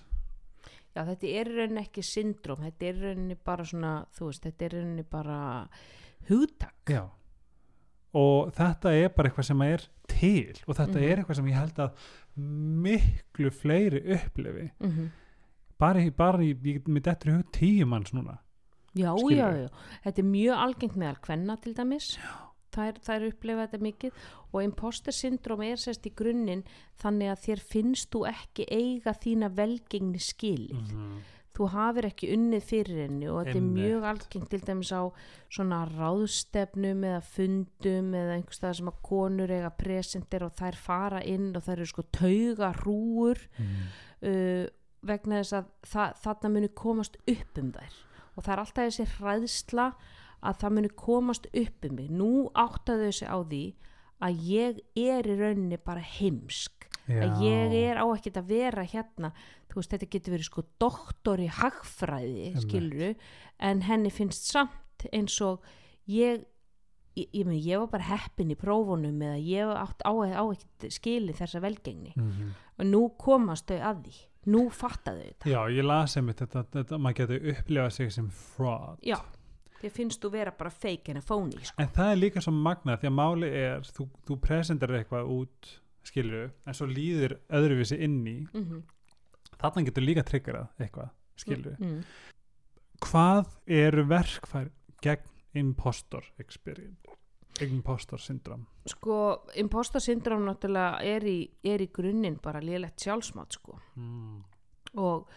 Já, 0.98 1.04
þetta 1.06 1.30
er 1.42 1.52
rauninni 1.54 1.84
ekki 1.84 2.02
syndrom 2.02 2.64
þetta 2.66 2.88
er 2.90 2.96
rauninni 3.04 3.36
bara 3.46 3.64
svona 3.70 3.92
þú 4.18 4.32
veist, 4.32 4.46
þetta 4.48 4.66
er 4.66 4.76
rauninni 4.80 5.04
bara 5.14 5.38
hugtak. 6.30 6.74
Já. 6.90 7.04
Og 8.18 8.50
þetta 8.58 8.94
er 8.98 9.10
bara 9.14 9.30
eitthvað 9.30 9.46
sem 9.52 9.62
er 9.68 9.84
til 10.10 10.56
og 10.66 10.76
þetta 10.80 10.98
Mhm. 10.98 11.04
er 11.12 11.18
eitthvað 11.22 11.36
sem 11.36 11.46
ég 11.52 11.60
held 11.60 11.76
að 11.86 11.92
miklu 12.88 13.50
fleiri 13.54 14.02
upplifi. 14.18 14.72
Mm 14.80 14.92
-hmm. 14.92 15.08
bara, 15.80 16.10
bara 16.18 16.38
ég, 16.40 16.84
mér 16.88 17.02
dettur 17.04 17.30
í 17.32 17.36
hug 17.38 17.52
tíu 17.52 17.86
manns 17.86 18.12
núna. 18.14 18.40
Já, 18.96 19.14
Skilurðu? 19.14 19.36
já, 19.36 19.52
já, 19.62 19.70
þetta 20.06 20.20
er 20.20 20.24
mjög 20.24 20.58
algengt 20.58 20.96
meðal 20.96 21.18
kvenna 21.22 21.56
til 21.62 21.74
dæmis. 21.76 22.18
Það 22.18 22.47
það 22.78 23.16
er 23.16 23.26
upplifað 23.32 23.64
þetta 23.66 23.88
mikið 23.88 24.28
og 24.52 24.60
imposter 24.64 25.16
syndrom 25.16 25.64
er 25.66 25.82
sérst 25.82 26.06
í 26.08 26.14
grunninn 26.18 26.64
þannig 27.02 27.34
að 27.34 27.42
þér 27.46 27.64
finnst 27.74 28.12
þú 28.14 28.22
ekki 28.30 28.68
eiga 28.70 29.16
þína 29.18 29.50
velgengni 29.58 30.22
skil 30.24 30.70
-hmm. 30.72 31.18
þú 31.58 31.68
hafir 31.74 32.06
ekki 32.06 32.32
unnið 32.36 32.64
fyrir 32.64 33.02
henni 33.08 33.30
og 33.30 33.46
þetta 33.46 33.58
er 33.58 33.70
mjög 33.82 34.04
algengt 34.04 34.50
til 34.50 34.62
dæmis 34.62 34.92
á 34.94 35.04
svona 35.50 35.86
ráðstefnum 35.90 37.04
eða 37.04 37.22
fundum 37.22 38.14
eða 38.14 38.34
einhvers 38.36 38.58
stað 38.58 38.74
sem 38.74 38.88
að 38.88 39.02
konur 39.02 39.52
eiga 39.52 39.70
presentir 39.70 40.44
og 40.44 40.54
þær 40.54 40.76
fara 40.76 41.22
inn 41.24 41.56
og 41.56 41.64
þær 41.64 41.78
eru 41.78 41.86
sko 41.86 42.04
tauga 42.12 42.74
hrúur 42.82 43.38
uh, 44.22 44.68
vegna 45.06 45.42
þess 45.42 45.54
að 45.54 45.72
það, 45.88 46.14
þarna 46.24 46.54
muni 46.54 46.70
komast 46.76 47.18
upp 47.28 47.62
um 47.62 47.72
þær. 47.76 47.98
Og 48.36 48.46
það 48.46 48.54
er 48.54 48.62
alltaf 48.64 48.88
þessi 48.88 49.06
hræðsla 49.18 49.88
að 50.42 50.60
það 50.62 50.76
muni 50.78 50.94
komast 50.96 51.48
upp 51.52 51.88
um 51.90 51.96
mig. 51.98 52.10
Nú 52.14 52.32
áttaðu 52.54 53.10
þessi 53.10 53.30
á 53.30 53.38
því 53.42 53.64
að 54.28 54.44
ég 54.50 54.82
er 54.98 55.30
í 55.30 55.38
rauninni 55.38 55.80
bara 55.82 56.02
heimsk. 56.02 56.90
Að 57.08 57.44
ég 57.46 57.74
er 57.88 58.02
á 58.04 58.06
ekkert 58.12 58.42
að 58.42 58.52
vera 58.52 58.84
hérna. 58.84 59.32
Þú 59.72 59.80
veist 59.80 59.94
þetta 59.96 60.12
getur 60.12 60.36
verið 60.36 60.50
sko 60.50 60.64
doktor 60.82 61.40
í 61.40 61.48
hagfræði 61.48 62.52
skiluru 62.60 63.14
en 63.64 63.84
henni 63.88 64.12
finnst 64.12 64.50
samt 64.52 65.08
eins 65.14 65.38
og 65.46 65.64
ég 66.12 66.44
ég, 67.18 67.28
ég, 67.34 67.44
meni, 67.46 67.60
ég 67.66 67.82
var 67.82 67.92
bara 67.92 68.08
heppin 68.12 68.54
í 68.54 68.58
prófunum 68.60 69.22
eða 69.26 69.38
ég 69.42 69.72
átt 69.74 70.04
á, 70.06 70.12
á 70.14 70.44
ekkert 70.46 70.88
skili 70.94 71.36
þessa 71.36 71.62
velgengni. 71.64 72.14
-hmm. 72.16 72.52
og 72.78 72.86
nú 72.86 73.04
komast 73.18 73.68
þau 73.68 73.80
að 73.80 74.04
því. 74.04 74.18
Nú 74.48 74.70
fattaðu 74.72 75.24
þetta. 75.24 75.50
Já, 75.50 75.62
ég 75.76 75.84
las 75.84 76.18
einmitt 76.18 76.40
þetta, 76.40 76.64
þetta 76.72 76.98
maður 76.98 77.18
getur 77.18 77.50
upplifað 77.52 77.90
sig 77.92 78.12
sem 78.14 78.30
fraud. 78.30 79.00
Já, 79.04 79.20
þér 79.82 79.94
finnst 79.94 80.24
þú 80.24 80.32
vera 80.34 80.54
bara 80.58 80.74
fake 80.74 81.14
en 81.14 81.22
að 81.22 81.28
phony 81.28 81.60
sko. 81.62 81.82
en 81.82 81.92
það 81.98 82.12
er 82.12 82.22
líka 82.22 82.44
svo 82.44 82.54
magnað 82.56 83.02
því 83.02 83.10
að 83.12 83.18
máli 83.18 83.52
er 83.62 83.92
þú, 83.98 84.08
þú 84.28 84.40
presentar 84.44 84.96
eitthvað 84.98 85.34
út 85.34 85.74
skilju, 86.08 86.48
en 86.66 86.78
svo 86.78 86.88
líður 86.88 87.38
öðruvísi 87.52 88.00
inn 88.00 88.22
í, 88.28 88.38
mm 88.48 88.64
-hmm. 88.64 88.82
þarna 89.60 89.86
getur 89.90 90.04
líka 90.04 90.24
triggerað 90.24 90.68
eitthvað, 90.80 91.10
skilju 91.36 91.76
mm. 91.80 92.04
hvað 93.00 93.46
eru 93.68 94.08
verkfær 94.08 94.72
gegn 95.02 95.34
impostor 95.54 96.24
experience 96.40 97.18
impostor 97.62 98.20
syndrom 98.20 98.66
sko 98.86 99.44
imposter 99.56 100.00
syndrom 100.04 100.46
náttúrulega 100.46 101.02
er 101.04 101.26
í, 101.28 101.38
er 101.64 101.82
í 101.82 101.90
grunninn 101.94 102.40
bara 102.44 102.62
lélegt 102.62 103.02
sjálfsmátt 103.02 103.58
sko 103.58 103.80
mm. 103.96 104.44
og, 105.02 105.30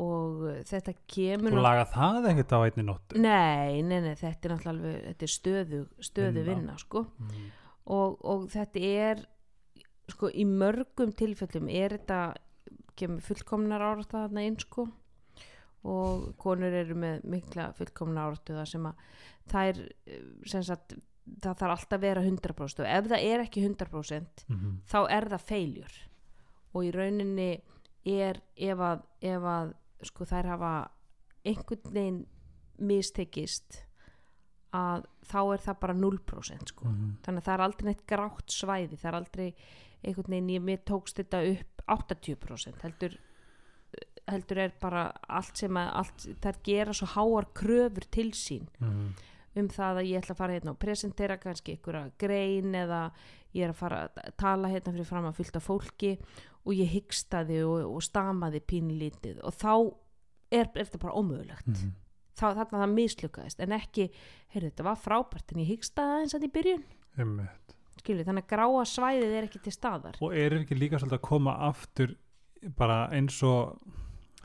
og 0.00 0.40
þetta 0.66 0.94
kemur 1.06 1.54
þú 1.54 1.62
laga 1.62 1.84
það 1.92 2.30
ekkert 2.32 2.54
á 2.56 2.58
einni 2.64 2.84
nóttu? 2.88 3.20
Nei, 3.22 3.82
nei, 3.86 4.00
nei, 4.02 4.14
þetta 4.18 4.48
er 4.48 4.54
náttúrulega 4.56 5.04
þetta 5.10 5.26
er 5.28 5.32
stöðu, 5.34 5.80
stöðu 6.02 6.44
Vinna. 6.48 6.74
sko. 6.80 7.04
Mm. 7.20 7.46
og, 7.94 8.18
og 8.24 8.48
þetta 8.54 8.82
er 8.90 9.22
sko 10.10 10.32
í 10.34 10.44
mörgum 10.48 11.14
tilfellum 11.16 11.70
er 11.70 11.94
þetta 11.96 12.20
kemur 12.98 13.24
fullkomnar 13.24 13.82
árata 13.82 14.24
þarna 14.24 14.44
inn 14.46 14.58
sko. 14.60 14.88
Og 15.84 16.30
konur 16.40 16.72
eru 16.72 16.94
með 16.96 17.26
mikla 17.28 17.68
fullkomnar 17.76 18.30
áratu 18.30 18.54
það 18.56 18.70
sem 18.70 18.86
að 18.88 19.02
það 19.52 19.70
er 19.70 19.80
sem 20.48 20.64
sagt 20.64 20.96
það 21.24 21.58
þarf 21.60 21.74
alltaf 21.74 21.96
að 21.98 22.04
vera 22.04 22.24
100% 22.24 22.82
og 22.82 22.88
ef 22.88 23.08
það 23.12 23.26
er 23.28 23.44
ekki 23.44 23.64
100% 23.64 24.44
Mm 24.48 24.80
þá 24.90 24.98
er 25.10 25.28
það 25.32 25.46
feiljur 25.48 25.94
og 26.74 26.84
í 26.84 26.90
rauninni 26.94 27.50
er 28.04 28.40
ef 28.56 28.80
að, 28.84 29.04
ef 29.24 29.46
að 29.48 29.72
sko 30.10 30.26
þær 30.28 30.50
hafa 30.54 30.74
einhvern 31.44 31.92
veginn 31.92 32.22
mistekist 32.78 33.82
að 34.74 35.04
þá 35.28 35.38
er 35.54 35.62
það 35.62 35.76
bara 35.84 35.94
0% 35.94 36.72
sko 36.72 36.88
-hmm. 36.88 37.12
þannig 37.22 37.42
að 37.42 37.46
það 37.46 37.54
er 37.54 37.64
aldrei 37.66 37.86
neitt 37.88 38.06
grátt 38.06 38.50
svæði 38.50 38.96
það 38.96 39.10
er 39.10 39.18
aldrei 39.20 39.48
einhvern 40.02 40.34
veginn 40.34 40.50
ég 40.56 40.64
mér 40.64 40.82
tókst 40.84 41.20
þetta 41.20 41.44
upp 41.52 41.84
80% 41.86 42.82
heldur 42.82 43.18
heldur 44.30 44.58
er 44.58 44.72
bara 44.80 45.12
allt 45.28 45.60
sem 45.60 45.76
að 45.76 45.90
allt, 46.00 46.26
þær 46.42 46.58
gera 46.64 46.96
svo 46.96 47.08
háar 47.12 47.48
kröfur 47.56 48.06
til 48.10 48.30
sín 48.32 48.68
mm. 48.80 49.08
um 49.60 49.68
það 49.68 50.00
að 50.00 50.08
ég 50.10 50.22
ætla 50.22 50.34
að 50.34 50.40
fara 50.40 50.56
hérna 50.56 50.74
og 50.74 50.80
presentera 50.80 51.36
kannski 51.36 51.76
einhverja 51.76 52.10
grein 52.18 52.74
eða 52.74 53.02
ég 53.54 53.66
er 53.66 53.74
að 53.74 53.80
fara 53.82 54.00
að 54.08 54.32
tala 54.40 54.72
hérna 54.72 54.94
fyrir 54.94 55.10
fram 55.10 55.28
að 55.28 55.38
fylta 55.38 55.62
fólki 55.62 56.14
og 56.64 56.72
ég 56.76 56.90
hyggstaði 56.94 57.60
og, 57.66 57.84
og 57.96 58.04
stamaði 58.04 58.62
pínlítið 58.64 59.42
og 59.44 59.54
þá 59.56 59.74
er, 60.54 60.70
er 60.70 60.84
þetta 60.84 61.02
bara 61.02 61.18
ómögulegt. 61.20 61.70
Mm. 61.70 61.92
þá 62.34 62.46
þarna 62.58 62.80
það 62.82 62.94
mislukkaðist 62.96 63.60
en 63.62 63.76
ekki, 63.76 64.08
heyrðu 64.54 64.70
þetta 64.72 64.88
var 64.88 65.00
frábært 65.00 65.54
en 65.54 65.62
ég 65.62 65.70
hyggstaði 65.74 66.16
aðeins 66.16 66.36
að 66.38 66.48
í 66.48 66.52
byrjun. 66.56 66.84
Skilju, 68.00 68.26
þannig 68.26 68.44
að 68.44 68.50
gráa 68.50 68.84
svæðið 68.90 69.34
er 69.38 69.46
ekki 69.46 69.60
til 69.64 69.72
staðar. 69.72 70.18
Og 70.24 70.34
er 70.36 70.56
ekki 70.58 70.76
líka 70.76 70.98
svolítið 70.98 71.20
að 71.20 71.28
koma 71.28 71.54
aftur 71.68 72.16
bara 72.78 73.04
eins 73.14 73.38
og 73.46 73.78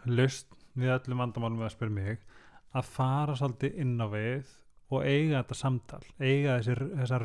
löst 0.07 0.53
við 0.79 0.93
öllum 0.93 1.23
vandamálum 1.23 1.59
við 1.59 1.69
að 1.69 1.75
spyrja 1.75 1.95
mig 1.95 2.23
að 2.77 2.89
fara 2.93 3.35
svolítið 3.39 3.79
inn 3.81 3.95
á 3.97 4.07
við 4.11 4.51
og 4.89 5.05
eiga 5.05 5.41
þetta 5.41 5.57
samtal 5.57 6.01
eiga 6.21 6.57
þessi, 6.59 6.89
þessa 7.01 7.19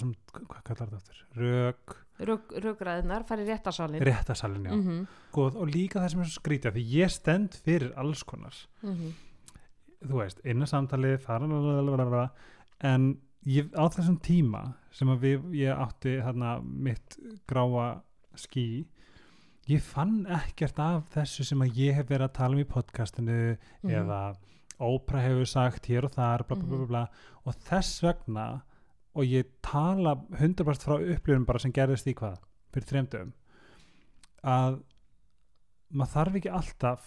sem, 0.00 0.12
hvað 0.38 0.62
kallar 0.66 0.90
þetta 0.90 0.98
aftur? 1.00 1.20
Rök, 1.38 1.96
Rök, 2.18 2.50
rökræðinar 2.64 3.22
farið 3.28 3.46
réttasalinn 3.52 4.02
réttasalinn 4.02 4.64
já 4.66 4.72
mm 4.74 4.82
-hmm. 4.82 5.06
og, 5.38 5.56
og 5.56 5.68
líka 5.68 6.00
það 6.00 6.08
sem 6.10 6.20
er 6.20 6.24
svo 6.26 6.40
skrítið 6.40 6.72
því 6.74 6.84
ég 7.04 7.10
stend 7.10 7.50
fyrir 7.64 7.92
alls 7.96 8.22
konar 8.24 8.54
Mhm. 8.82 9.12
þú 10.04 10.14
veist, 10.22 10.40
inn 10.44 10.62
að 10.62 10.68
samtalið 10.68 11.18
fara 11.20 12.30
en 12.80 13.18
ég, 13.46 13.70
á 13.74 13.84
þessum 13.88 14.20
tíma 14.20 14.74
sem 14.90 15.08
við, 15.08 15.42
ég 15.52 15.76
átti 15.78 16.20
þarna 16.22 16.60
mitt 16.62 17.16
gráa 17.48 18.00
skí 18.36 18.86
ég 19.68 19.80
fann 19.80 20.26
ekkert 20.26 20.78
af 20.78 21.08
þessu 21.14 21.44
sem 21.44 21.58
að 21.60 21.74
ég 21.76 21.94
hef 21.94 22.06
verið 22.08 22.28
að 22.28 22.32
tala 22.32 22.54
um 22.54 22.60
í 22.60 22.64
podcastinu 22.64 23.56
Mhm. 23.82 23.90
eða 23.90 24.36
Ópra 24.80 25.18
hefur 25.20 25.44
sagt 25.44 25.86
hér 25.88 26.04
og 26.04 26.12
þar 26.12 26.46
bla, 26.46 26.56
bla, 26.56 26.66
bla, 26.66 26.76
bla, 26.76 26.86
bla. 26.86 27.08
og 27.46 27.54
þess 27.54 28.00
vegna 28.02 28.62
og 29.18 29.26
ég 29.26 29.48
tala 29.66 30.14
100% 30.38 30.86
frá 30.86 30.96
upplifun 31.00 31.46
bara 31.48 31.58
sem 31.62 31.72
gerðist 31.74 32.06
í 32.06 32.14
hvað? 32.18 32.38
Fyrir 32.72 32.86
þreymdum 32.92 33.32
að 34.46 34.76
maður 35.98 36.12
þarf 36.14 36.36
ekki 36.40 36.52
alltaf 36.54 37.06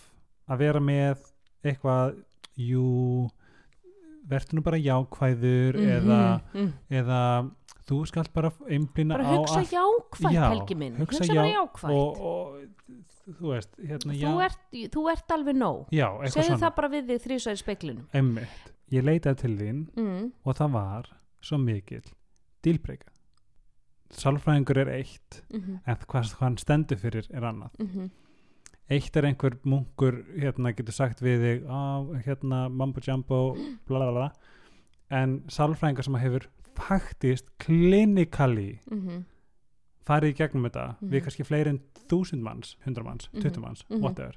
að 0.51 0.61
vera 0.65 0.81
með 0.83 1.21
eitthvað 1.63 2.17
jú 2.59 2.85
verður 4.31 4.57
nú 4.57 4.63
bara 4.65 4.79
jákvæður 4.81 5.77
eða, 5.81 6.19
Mhm. 6.53 6.67
eða 6.89 7.21
þú 7.87 8.01
skalt 8.07 8.33
bara 8.33 8.51
einblýna 8.69 9.15
bara 9.17 9.23
á 9.25 9.33
hugsa 9.37 9.59
allt 9.61 9.71
jákvæð 9.75 10.33
Já, 10.35 10.43
helgi 10.49 10.75
minn. 10.75 10.95
hugsa 10.97 11.19
hugsa, 11.23 11.33
bara 11.35 11.47
já- 11.47 11.55
jákvæð 11.57 11.95
og, 11.95 12.21
og 12.21 12.61
þú 13.39 13.47
veist 13.53 13.71
hérna, 13.79 14.13
já, 14.17 14.27
þú, 14.27 14.43
ert, 14.45 14.91
þú 14.91 15.11
ert 15.11 15.27
alveg 15.31 15.55
nóg. 15.55 15.87
Já, 15.91 16.07
segðu 16.29 16.57
það 16.59 16.75
bara 16.75 16.89
við 16.89 17.05
þig 17.11 17.21
þrísvæði 17.25 17.57
speklinum 17.63 18.05
Einmitt. 18.13 18.71
ég 18.91 19.03
leitaði 19.03 19.37
til 19.37 19.57
þín 19.57 19.81
mm. 19.95 20.31
og 20.45 20.55
það 20.55 20.71
var 20.71 21.09
svo 21.41 21.57
mikill 21.57 22.05
dílbreyka 22.63 23.07
sálfræðingur 24.11 24.77
er 24.81 24.89
eitt 24.97 25.41
Mm 25.53 25.59
-hmm. 25.61 25.79
en 25.87 25.95
hvað, 26.07 26.33
hann 26.39 26.57
stendur 26.57 26.97
fyrir 26.97 27.27
er 27.33 27.41
annað 27.43 27.71
Mm 27.79 28.09
eitt 28.91 29.15
er 29.15 29.23
einhver 29.25 29.53
munkur 29.63 30.23
hérna 30.37 30.73
getur 30.75 30.91
sagt 30.93 31.21
við 31.21 31.39
þig 31.41 32.23
hérna 32.25 32.69
mambo 32.69 32.99
jumbo 33.07 33.55
bla 33.87 33.99
bla 33.99 34.11
bla 34.11 34.31
en 35.09 35.43
sálfræðingar 35.47 36.03
sem 36.03 36.15
hefur 36.15 36.47
faktist 36.75 37.45
klinikali 37.59 38.79
-hmm. 38.89 39.23
farið 40.05 40.29
í 40.33 40.35
gegnum 40.35 40.63
þetta 40.69 40.95
Mhm. 41.01 41.09
við 41.11 41.21
kannski 41.23 41.43
fleiri 41.45 41.69
en 41.69 41.79
þúsund 42.09 42.41
manns, 42.41 42.75
hundra 42.85 43.03
manns, 43.03 43.29
Mhm. 43.33 43.41
20 43.41 43.61
manns, 43.61 43.85
Mhm. 43.89 44.01
whatever 44.01 44.35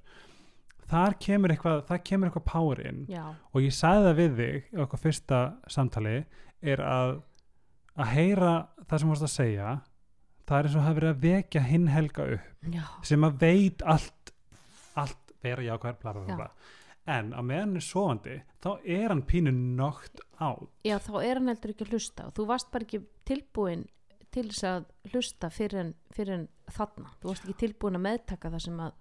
þar 0.88 1.14
kemur 1.18 1.48
eitthvað, 1.50 1.84
það 1.86 2.04
kemur 2.04 2.28
eitthvað 2.30 2.44
power 2.52 2.80
inn 2.86 3.06
já, 3.08 3.34
og 3.54 3.62
ég 3.62 3.72
sagði 3.72 4.04
það 4.04 4.16
við 4.16 4.36
þig 4.36 4.62
á 4.74 4.80
eitthvað 4.86 5.00
fyrsta 5.00 5.56
samtali 5.68 6.24
er 6.64 6.83
að 6.85 7.16
að 7.94 8.11
heyra 8.11 8.55
það 8.88 8.98
sem 8.98 9.09
þú 9.09 9.12
varst 9.12 9.27
að 9.29 9.35
segja 9.35 9.72
það 10.44 10.57
er 10.57 10.68
eins 10.68 10.77
og 10.79 10.85
hafi 10.85 10.98
verið 10.98 11.12
að 11.12 11.24
vekja 11.24 11.64
hinn 11.68 11.90
helga 11.92 12.27
upp 12.37 12.72
já, 12.74 12.85
sem 13.07 13.27
að 13.27 13.37
veit 13.44 13.85
allt 13.94 14.33
allt 14.98 15.35
vera 15.44 15.64
jákvæður 15.64 16.00
bla 16.03 16.14
bla 16.16 16.38
bla, 16.38 16.48
en 17.11 17.33
á 17.37 17.40
meðan 17.44 17.74
hann 17.74 17.81
er 17.81 17.87
sofandi 17.87 18.38
þá 18.64 18.70
er 18.96 19.12
hann 19.12 19.24
pínu 19.29 19.53
nokt 19.55 20.24
á 20.40 20.57
já 20.87 20.96
þá 21.03 21.12
er 21.20 21.40
hann 21.40 21.53
heldur 21.53 21.74
ekki 21.74 21.87
að 21.87 21.94
hlusta. 21.94 22.29
Og 22.29 22.37
þú 22.38 22.48
varst 22.48 22.72
bara 22.72 22.87
ekki 22.87 23.03
tilbúin 23.29 23.87
til 24.35 24.48
þess 24.48 24.66
að 24.66 24.88
hlusta 25.12 25.50
fyrir 25.53 25.81
en, 25.83 25.92
fyrir 26.14 26.38
en 26.38 26.48
þarna, 26.74 27.12
þú 27.20 27.31
varst 27.31 27.46
ekki 27.46 27.61
tilbúin 27.66 28.00
að 28.00 28.07
meðtaka 28.09 28.50
það 28.50 28.66
sem 28.66 28.83
að 28.83 28.98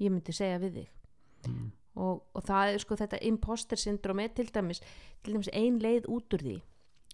ég 0.00 0.14
myndi 0.14 0.36
segja 0.36 0.62
við 0.62 0.80
þig. 0.80 0.96
Mm. 1.40 1.70
og, 2.04 2.18
og 2.36 2.42
það 2.44 2.70
er 2.70 2.82
sko 2.82 2.96
þetta 3.00 3.18
imposter 3.24 3.80
syndrom 3.80 4.18
er 4.20 4.32
til 4.36 4.44
dæmis, 4.52 4.82
til 5.24 5.32
dæmis 5.32 5.48
ein 5.56 5.78
leið 5.80 6.08
út 6.12 6.36
úr 6.36 6.42
því 6.44 6.56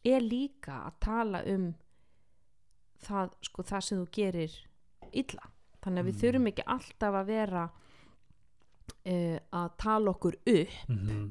er 0.04 0.20
líka 0.20 0.82
að 0.86 0.92
tala 1.00 1.42
um 1.46 1.74
það 3.06 3.30
sko 3.42 3.62
það 3.62 3.80
sem 3.80 3.98
þú 3.98 4.08
gerir 4.12 4.52
illa 5.12 5.50
þannig 5.82 6.00
að 6.02 6.06
við 6.06 6.14
Mm. 6.14 6.20
þurfum 6.20 6.46
ekki 6.50 6.62
alltaf 6.66 7.14
að 7.14 7.26
vera 7.26 7.64
uh, 9.06 9.38
að 9.52 9.70
tala 9.78 10.10
okkur 10.10 10.34
upp 10.46 10.88
Mm 10.88 10.98
-hmm. 11.06 11.30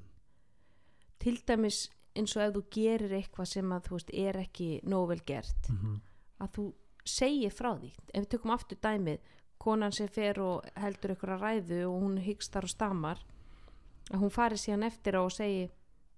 til 1.20 1.38
dæmis 1.48 1.90
eins 2.16 2.36
og 2.38 2.42
ef 2.44 2.54
þú 2.56 2.64
gerir 2.72 3.12
eitthvað 3.12 3.46
sem 3.48 3.70
að 3.72 3.82
þú 3.88 3.92
veist 3.92 4.10
er 4.14 4.36
ekki 4.38 4.82
nóg 4.84 5.08
vel 5.08 5.22
gert 5.26 5.70
Mhm. 5.70 6.02
að 6.40 6.50
þú 6.52 6.74
segir 7.06 7.52
frá 7.52 7.76
því 7.80 7.92
ef 8.14 8.24
við 8.24 8.30
tökum 8.30 8.52
aftur 8.52 8.78
dæmið 8.82 9.20
konan 9.60 9.92
sem 9.92 10.08
fer 10.08 10.40
og 10.40 10.64
heldur 10.76 11.12
ykkur 11.16 11.30
að 11.30 11.42
ræðu 11.42 11.86
og 11.86 12.02
hún 12.04 12.18
hyggst 12.20 12.52
þar 12.52 12.64
og 12.64 12.70
stamar 12.70 13.18
að 14.12 14.20
hún 14.20 14.30
fari 14.32 14.56
síðan 14.56 14.84
eftir 14.86 15.14
á 15.16 15.22
og 15.26 15.32
segi 15.32 15.70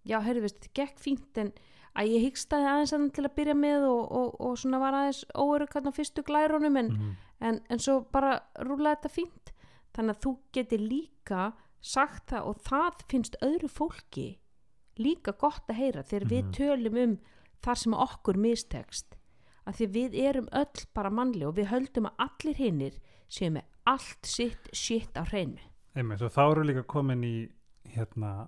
já, 0.06 0.20
heyrðu 0.22 0.42
veist, 0.42 0.60
þetta 0.60 0.74
gekk 0.74 1.00
fínt 1.00 1.38
en 1.38 1.52
að 1.98 2.12
ég 2.14 2.26
hyggstaði 2.28 2.68
aðeins 2.72 2.94
að 2.94 3.06
til 3.18 3.26
að 3.26 3.36
byrja 3.40 3.56
með 3.58 3.86
og, 3.90 4.12
og, 4.20 4.42
og 4.48 4.58
svona 4.62 4.80
var 4.80 4.94
aðeins 5.00 5.24
á 5.34 5.92
fyrstu 5.98 6.24
glærunum 6.28 6.78
en, 6.78 6.92
Mhm. 6.94 7.16
en, 7.42 7.62
en 7.70 7.80
svo 7.80 8.02
bara 8.12 8.40
rúlaði 8.60 8.98
þetta 9.02 9.14
fínt 9.14 9.54
þannig 9.94 10.16
að 10.16 10.22
þú 10.26 10.38
getur 10.54 10.80
líka 10.80 11.54
sagt 11.82 12.30
það 12.32 12.46
og 12.52 12.62
það 12.68 13.02
finnst 13.10 13.36
öðru 13.42 13.70
fólki 13.70 14.28
líka 14.98 15.34
gott 15.38 15.68
að 15.70 15.76
heyra 15.82 16.04
þegar 16.04 16.26
Mhm. 16.26 16.30
við 16.30 16.52
tölum 16.58 16.98
um 17.04 17.18
þar 17.64 17.76
sem 17.78 17.94
okkur 17.94 18.38
mistekst 18.38 19.16
að 19.68 19.74
því 19.76 19.88
við 19.94 20.14
erum 20.30 20.48
öll 20.54 20.86
bara 20.94 21.10
mannli 21.10 21.46
og 21.46 21.56
við 21.56 21.68
höldum 21.72 22.06
að 22.10 22.16
allir 22.30 22.56
hinnir 22.56 23.00
séu 23.30 23.50
með 23.52 23.64
allt 23.86 24.26
sitt 24.26 24.70
shit 24.74 25.14
á 25.18 25.24
hreinu 25.26 25.60
Einmitt, 25.96 26.20
þá 26.20 26.52
eru 26.52 26.64
líka 26.64 26.84
komin 26.86 27.24
í 27.24 27.50
hérna 27.90 28.48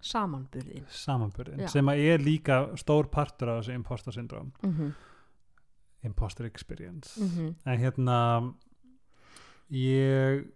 samanburðin 0.00 0.84
samanburðin 0.90 1.68
sem 1.68 1.86
að 1.90 1.98
er 2.12 2.18
líka 2.22 2.76
stór 2.78 3.08
partur 3.10 3.48
af 3.48 3.62
þessu 3.64 3.74
imposter 3.74 4.12
syndrom 4.12 4.52
mm 4.62 4.72
-hmm. 4.78 4.92
imposter 6.04 6.44
experience. 6.46 7.20
Mm 7.20 7.54
en 7.66 7.78
hérna 7.80 8.54
ég 9.70 10.46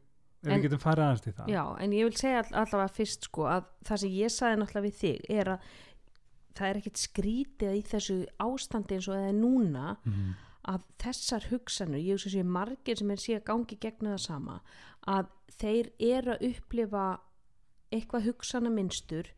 En- 0.44 0.58
við 0.58 0.62
getum 0.66 0.78
farið 0.82 1.04
aðeins 1.04 1.20
til 1.22 1.32
það. 1.32 1.46
Já, 1.52 1.76
en 1.80 1.92
ég 1.92 2.04
vil 2.08 2.16
segja 2.18 2.38
all, 2.42 2.54
allavega 2.64 2.88
fyrst 2.96 3.24
sko 3.28 3.42
að 3.46 3.64
það 3.86 3.96
sem 4.02 4.10
ég 4.10 4.32
sagði 4.34 4.56
náttúrulega 4.58 4.86
við 4.88 4.96
þig 5.02 5.20
er 5.30 5.50
að 5.52 5.58
það 6.58 6.68
er 6.68 6.76
ekkert 6.80 6.96
skrítið 7.02 7.76
í 7.78 7.82
þessu 7.82 8.16
ástandi 8.42 8.94
eins 8.96 9.08
og 9.08 9.14
það 9.14 9.28
er 9.28 9.36
núna 9.38 9.96
Mhm. 10.04 10.32
að 10.68 10.82
þessar 10.98 11.46
hugsanir, 11.50 11.98
ég 12.02 12.12
hugsa 12.14 12.30
sér 12.30 12.44
margir 12.44 12.96
sem 12.98 13.10
er 13.10 13.16
að 13.16 13.44
gangi 13.44 13.78
gegn 13.80 14.06
það 14.06 14.18
sama 14.20 14.60
að 15.06 15.26
þeir 15.58 15.90
eru 16.00 16.32
að 16.32 16.42
upplifa 16.50 17.18
eitthvað 17.92 18.24
hugsana 18.30 18.70
minnstur 18.72 19.28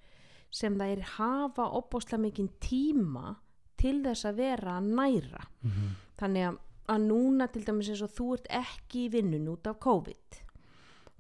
sem 0.55 0.77
þeir 0.79 1.03
hafa 1.17 1.67
opbóðslega 1.81 2.23
mikinn 2.23 2.49
tíma 2.63 3.37
til 3.77 3.99
þess 4.05 4.25
að 4.31 4.37
vera 4.39 4.79
að 4.81 4.91
næra. 4.95 5.47
Mhm. 5.63 5.89
þannig 6.17 6.45
að, 6.49 6.59
að 6.95 7.01
núna 7.09 7.47
til 7.53 7.65
dæmis 7.67 7.89
eins 7.91 8.03
og 8.07 8.11
þú 8.15 8.27
ert 8.37 8.47
ekki 8.55 9.01
í 9.07 9.11
vinnun 9.11 9.49
út 9.51 9.67
af 9.67 9.81
COVID. 9.83 10.37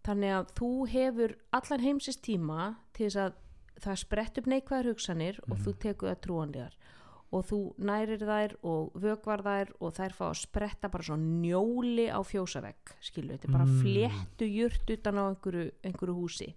Þannig 0.05 0.35
að 0.37 0.53
þú 0.59 0.69
hefur 0.93 1.35
allan 1.57 1.81
heimsins 1.83 2.21
tíma 2.23 2.77
til 2.95 3.09
þess 3.09 3.17
að 3.25 3.33
það 3.85 3.99
sprett 4.05 4.39
upp 4.39 4.47
neikvæðar 4.53 4.89
hugsanir 4.93 5.41
og 5.51 5.59
þú 5.65 5.75
tekur 5.83 6.11
það 6.13 6.21
trúanlegar. 6.27 6.75
Og 7.35 7.43
þú 7.49 7.59
nærir 7.83 8.23
þær 8.23 8.53
og 8.63 8.93
vökvar 9.03 9.43
þær 9.43 9.73
og 9.81 9.95
þær 9.97 10.13
fá 10.15 10.25
að 10.31 10.39
spretta 10.45 10.89
bara 10.93 11.03
svo 11.09 11.17
njóli 11.19 12.07
á 12.07 12.21
fjósavegg 12.23 12.95
skilu, 13.03 13.33
þetta 13.35 13.49
er 13.49 13.53
bara 13.57 13.65
Mm. 13.67 13.81
fléttu 13.83 14.47
jurt 14.47 14.91
utan 14.95 15.19
á 15.19 15.25
einhverju, 15.35 15.71
einhverju 15.83 16.15
húsi 16.15 16.55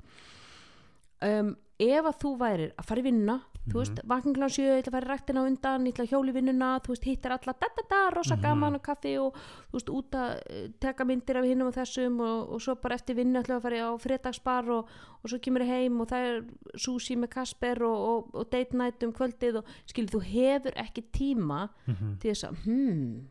um, 1.21 1.55
ef 1.79 2.05
að 2.09 2.17
þú 2.23 2.37
værir 2.39 2.71
að 2.77 2.85
fara 2.89 2.99
í 2.99 3.03
vinna 3.03 3.41
þú 3.67 3.81
veist, 3.81 3.97
vakninglan 4.07 4.49
sjö, 4.49 4.63
ég 4.63 4.77
ætla 4.79 4.91
að 4.93 4.95
fara 4.95 5.05
í 5.05 5.09
ræktina 5.11 5.41
á 5.43 5.47
undan 5.49 5.85
ég 5.85 5.93
ætla 5.93 6.03
að 6.05 6.11
hjóli 6.13 6.31
vinnuna, 6.37 6.69
þú 6.79 6.87
veist, 6.93 7.03
hittar 7.03 7.31
alla 7.35 7.53
da 7.59 7.67
da 7.75 7.83
da, 7.89 7.99
rosa 8.15 8.35
Mhm. 8.37 8.41
gaman 8.41 8.75
og 8.75 8.81
kaffi 8.81 9.17
og 9.19 9.33
þú 9.35 9.73
veist, 9.75 9.89
út 9.91 10.11
að 10.15 10.41
eh, 10.49 10.67
taka 10.79 11.03
myndir 11.03 11.35
af 11.37 11.43
hinnum 11.43 11.67
og 11.67 11.75
þessum 11.75 12.21
og, 12.21 12.49
og 12.53 12.61
svo 12.61 12.75
bara 12.81 12.95
eftir 12.95 13.15
vinnu 13.19 13.39
ætla 13.43 13.57
að 13.59 13.61
fara 13.67 13.81
á 13.83 13.91
fredagsbar 13.99 14.69
og, 14.71 14.87
og 15.21 15.29
svo 15.29 15.37
kemur 15.43 15.61
ég 15.61 15.67
heim 15.67 15.99
og 16.01 16.07
það 16.07 16.23
er 16.31 16.43
sushi 16.79 17.17
með 17.19 17.29
Kasper 17.35 17.83
og, 17.83 17.97
og, 18.07 18.35
og 18.35 18.49
date 18.49 18.73
night 18.73 19.03
um 19.03 19.11
kvöldið 19.11 19.57
og 19.59 19.65
skilur, 19.85 20.09
þú 20.15 20.23
hefur 20.23 20.71
ekki 20.79 21.03
tíma 21.11 21.69
Mhm. 21.87 22.19
til 22.19 22.31
þess 22.31 22.47
að 22.47 22.55
hmm, 22.63 23.27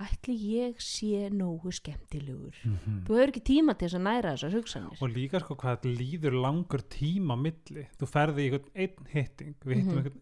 ætli 0.00 0.34
ég 0.56 0.76
sé 0.80 1.28
nógu 1.30 1.70
skemmtilegur? 1.72 2.54
Mhm. 2.64 3.04
þú 3.06 3.16
hefur 3.18 3.32
ekki 3.32 3.42
tíma 3.44 3.74
til 3.78 3.88
þess 3.88 3.98
að 3.98 4.06
næra 4.08 4.32
þessar 4.36 4.54
hugsanir. 4.56 5.02
Og 5.02 5.10
líka 5.10 5.40
sko 5.40 5.54
hvað 5.56 5.82
líður 5.98 6.38
langur 6.40 6.82
tíma 6.88 7.34
á 7.36 7.38
milli, 7.40 7.86
þú 7.98 8.06
ferði 8.08 8.46
í 8.48 8.60
einn 8.74 9.06
hitting, 9.12 9.54
við 9.64 9.76
hittum 9.76 9.96
Mhm. 9.96 9.98
einhvern, 9.98 10.20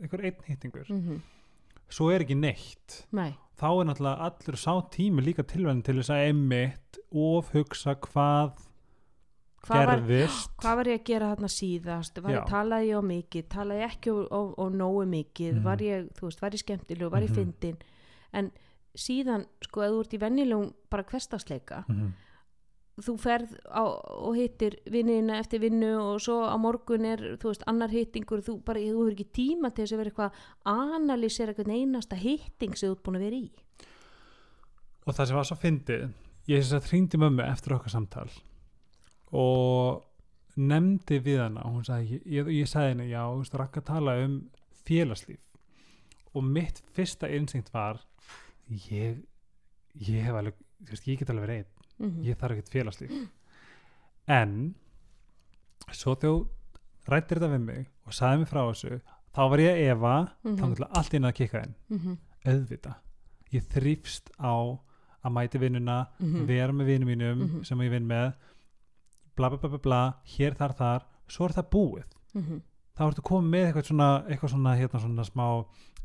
einhvern 0.00 0.24
einn 0.24 0.44
hittingur, 0.48 0.86
mm 0.88 1.20
svo 1.90 2.10
er 2.12 2.20
ekki 2.20 2.36
neitt. 2.36 3.06
Nei, 3.12 3.32
þá 3.56 3.80
er 3.80 3.84
náttúrulega 3.88 4.20
allur 4.20 4.56
sá 4.60 4.74
tími 4.92 5.22
líka 5.24 5.42
tilvæðin 5.42 5.82
til 5.82 5.94
þess 5.96 6.10
að 6.12 6.26
einmitt 6.28 6.98
of 7.10 7.48
hugsa 7.54 7.94
hvað, 7.96 8.52
hvað 9.64 9.86
var, 9.86 10.02
hvað 10.60 10.76
var 10.76 10.84
ég 10.84 11.00
að 11.00 11.04
gera 11.08 11.30
þarna 11.34 11.48
síðast? 11.48 12.20
Var 12.22 12.30
ég, 12.32 12.46
talaði 12.46 12.90
ég 12.92 13.00
á 13.00 13.02
mikið, 13.08 13.48
talaði 13.48 13.80
ég 13.80 13.90
ekki 13.90 14.14
og 14.30 14.72
nógu 14.72 15.04
mikið, 15.08 15.54
Mhm. 15.54 15.62
var 15.64 15.76
ég 15.78 16.12
þú 16.12 16.20
veist, 16.28 16.40
var 16.40 16.50
ég 16.50 16.62
skemmtileg, 16.62 17.10
var 17.10 17.20
ég 17.22 17.30
Mhm. 17.30 17.34
fyndin 17.36 17.76
en 18.34 18.52
síðan, 18.96 19.46
sko, 19.64 19.82
ef 19.82 19.90
þú 19.92 20.00
ert 20.04 20.14
í 20.16 20.20
venjulegum 20.22 20.72
bara 20.90 21.04
hverstasleika 21.04 21.84
Mhm. 21.88 22.12
þú 22.98 23.14
ferð 23.22 23.52
á, 23.70 23.82
og 23.86 24.34
hittir 24.34 24.74
vinnina 24.90 25.38
eftir 25.38 25.60
vinnu 25.60 25.92
og 26.00 26.20
svo 26.20 26.40
á 26.50 26.56
morgun 26.58 27.04
er, 27.06 27.36
þú 27.38 27.52
veist, 27.52 27.62
annar 27.66 27.88
hittingur 27.90 28.42
þú 28.42 28.56
bara, 28.64 28.80
þú 28.80 29.04
hefur 29.06 29.12
ekki 29.14 29.28
tíma 29.32 29.70
til 29.74 29.84
þess 29.84 29.92
að 29.94 29.98
vera 29.98 30.10
eitthvað 30.10 30.32
að 30.66 30.94
analýsera 30.98 31.54
eitthvað 31.54 31.74
einasta 31.78 32.16
hitting 32.16 32.74
sem 32.76 32.88
þú 32.90 32.96
ert 32.96 33.02
búin 33.04 33.16
að 33.16 33.26
vera 33.28 33.36
í 33.36 33.50
og 35.06 35.14
það 35.14 35.26
sem 35.26 35.36
var 35.36 35.44
svo 35.44 35.56
fyndið 35.56 36.08
ég 36.48 36.58
þess 36.64 36.72
að 36.74 36.88
hringdi 36.90 37.18
mömmu 37.22 37.42
eftir 37.46 37.72
okkar 37.76 37.90
samtal 37.94 38.28
og 39.32 40.04
nefndi 40.58 41.20
við 41.22 41.38
hana 41.44 41.62
og 41.68 41.76
hún 41.78 41.84
sagði, 41.86 42.18
ég, 42.18 42.26
ég, 42.26 42.50
ég 42.64 42.66
sagði 42.70 42.94
henni 42.96 43.08
já, 43.12 43.22
þú 43.30 43.42
veist, 43.44 43.54
rakka 43.62 43.80
að 43.80 43.88
tala 43.92 44.16
um 44.24 44.36
félagslíf 44.88 45.38
og 46.34 46.42
mitt 46.44 46.82
fyrsta 46.96 47.30
innsengt 47.30 47.70
var 47.72 48.00
ég 48.70 49.24
ég 50.08 50.22
hef 50.24 50.34
alveg, 50.34 50.54
veist, 50.90 51.06
ég 51.08 51.18
get 51.18 51.30
alveg 51.30 51.46
verið 51.48 51.56
einn 51.56 51.66
mm 51.98 52.22
ég 52.24 52.36
þarf 52.38 52.52
ekkert 52.56 52.68
félagslíf 52.74 53.12
en 54.28 54.74
svo 55.92 56.14
þú 56.20 56.32
rættir 57.08 57.38
þetta 57.40 57.52
við 57.54 57.64
mig 57.64 57.86
og 58.06 58.12
sagði 58.12 58.38
mig 58.42 58.48
frá 58.50 58.60
þessu 58.68 59.00
þá 59.34 59.40
var 59.50 59.58
ég 59.58 59.72
að 59.72 59.92
efa 59.94 60.14
Mhm. 60.44 60.56
þá 60.58 60.74
til 60.76 60.88
allt 61.00 61.14
inn 61.14 61.24
að 61.24 61.34
kikka 61.40 61.62
inn 61.64 61.74
-hmm. 61.90 62.18
auðvita 62.46 62.94
ég 63.52 63.62
þrýfst 63.72 64.30
á 64.38 64.52
að 65.24 65.32
mæti 65.32 65.58
vinnuna 65.58 66.06
Mhm. 66.20 66.46
vera 66.46 66.72
með 66.72 66.86
vinnum 66.86 67.08
mínum 67.08 67.38
Mhm. 67.38 67.64
sem 67.64 67.78
ég 67.80 67.90
vinn 67.90 68.06
með 68.06 68.34
bla 69.36 69.48
bla 69.48 69.58
bla 69.58 69.68
bla 69.68 69.78
bla 69.78 70.14
hér 70.26 70.54
þar 70.54 70.74
þar, 70.76 71.02
svo 71.28 71.44
er 71.46 71.52
það 71.52 71.70
búið 71.70 72.04
Mhm. 72.34 72.62
Þá 72.98 73.04
ertu 73.08 73.22
komið 73.22 73.50
með 73.52 73.66
eitthvað 73.68 73.86
svona 73.92 74.08
eitthvað 74.28 74.50
svona, 74.54 74.72
hérna, 74.78 75.00
svona 75.04 75.24
smá 75.28 75.46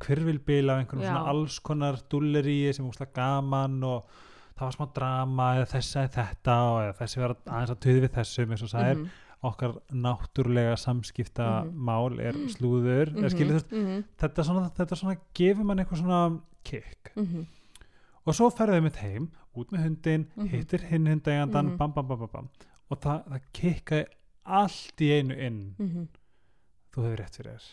kvirvilbil 0.03 0.69
af 0.69 0.79
einhvern 0.83 1.01
svona 1.03 1.25
alls 1.31 1.59
konar 1.63 1.97
dullerí 2.11 2.73
sem 2.75 2.85
úsla 2.85 3.07
gaman 3.15 3.79
og 3.87 4.05
það 4.53 4.65
var 4.67 4.75
smá 4.77 4.87
drama 4.93 5.47
eða 5.57 5.69
þessi 5.73 5.99
eða 6.03 6.13
þetta 6.19 6.55
og 6.69 6.95
þessi 6.99 7.21
vera 7.23 7.35
aðeins 7.49 7.73
að 7.75 7.79
tuði 7.85 8.01
við 8.05 8.13
þessum 8.17 8.51
eins 8.55 8.63
og 8.67 8.69
það 8.73 8.89
Mhm. 8.97 9.07
okkar 9.43 9.73
náttúrulega 9.91 10.75
samskipta 10.79 11.47
mál 11.73 12.19
er 12.19 12.33
slúður 12.53 13.11
mm 13.11 13.19
Mhm. 13.23 13.29
skilur, 13.33 13.49
þú 13.49 13.59
veist, 13.59 13.71
Mhm. 13.71 14.03
þetta, 14.17 14.43
svona, 14.43 14.69
þetta 14.71 14.95
svona 14.95 15.17
gefur 15.35 15.63
mann 15.65 15.77
eitthvað 15.79 16.01
svona 16.03 16.41
kick 16.63 17.11
Mhm. 17.15 17.45
og 18.25 18.33
svo 18.33 18.49
ferðið 18.49 18.83
mitt 18.83 18.95
heim 18.97 19.31
út 19.55 19.69
með 19.71 19.83
hundin, 19.83 20.27
Mhm. 20.37 20.47
hittir 20.49 20.81
hinn 20.89 21.05
hundegandan 21.07 21.65
Mhm. 21.73 21.77
bam 21.77 21.91
bam 21.93 22.07
bam 22.07 22.19
bam 22.19 22.29
bam 22.33 22.49
og 22.89 22.99
það, 23.01 23.23
það 23.27 23.41
kikkaði 23.53 24.05
allt 24.45 24.97
í 25.01 25.11
einu 25.19 25.35
inn 25.37 25.75
Mhm. 25.79 26.07
Þú 26.93 27.03
hefur 27.07 27.19
rétt 27.23 27.35
fyrir 27.39 27.57
þér 27.57 27.71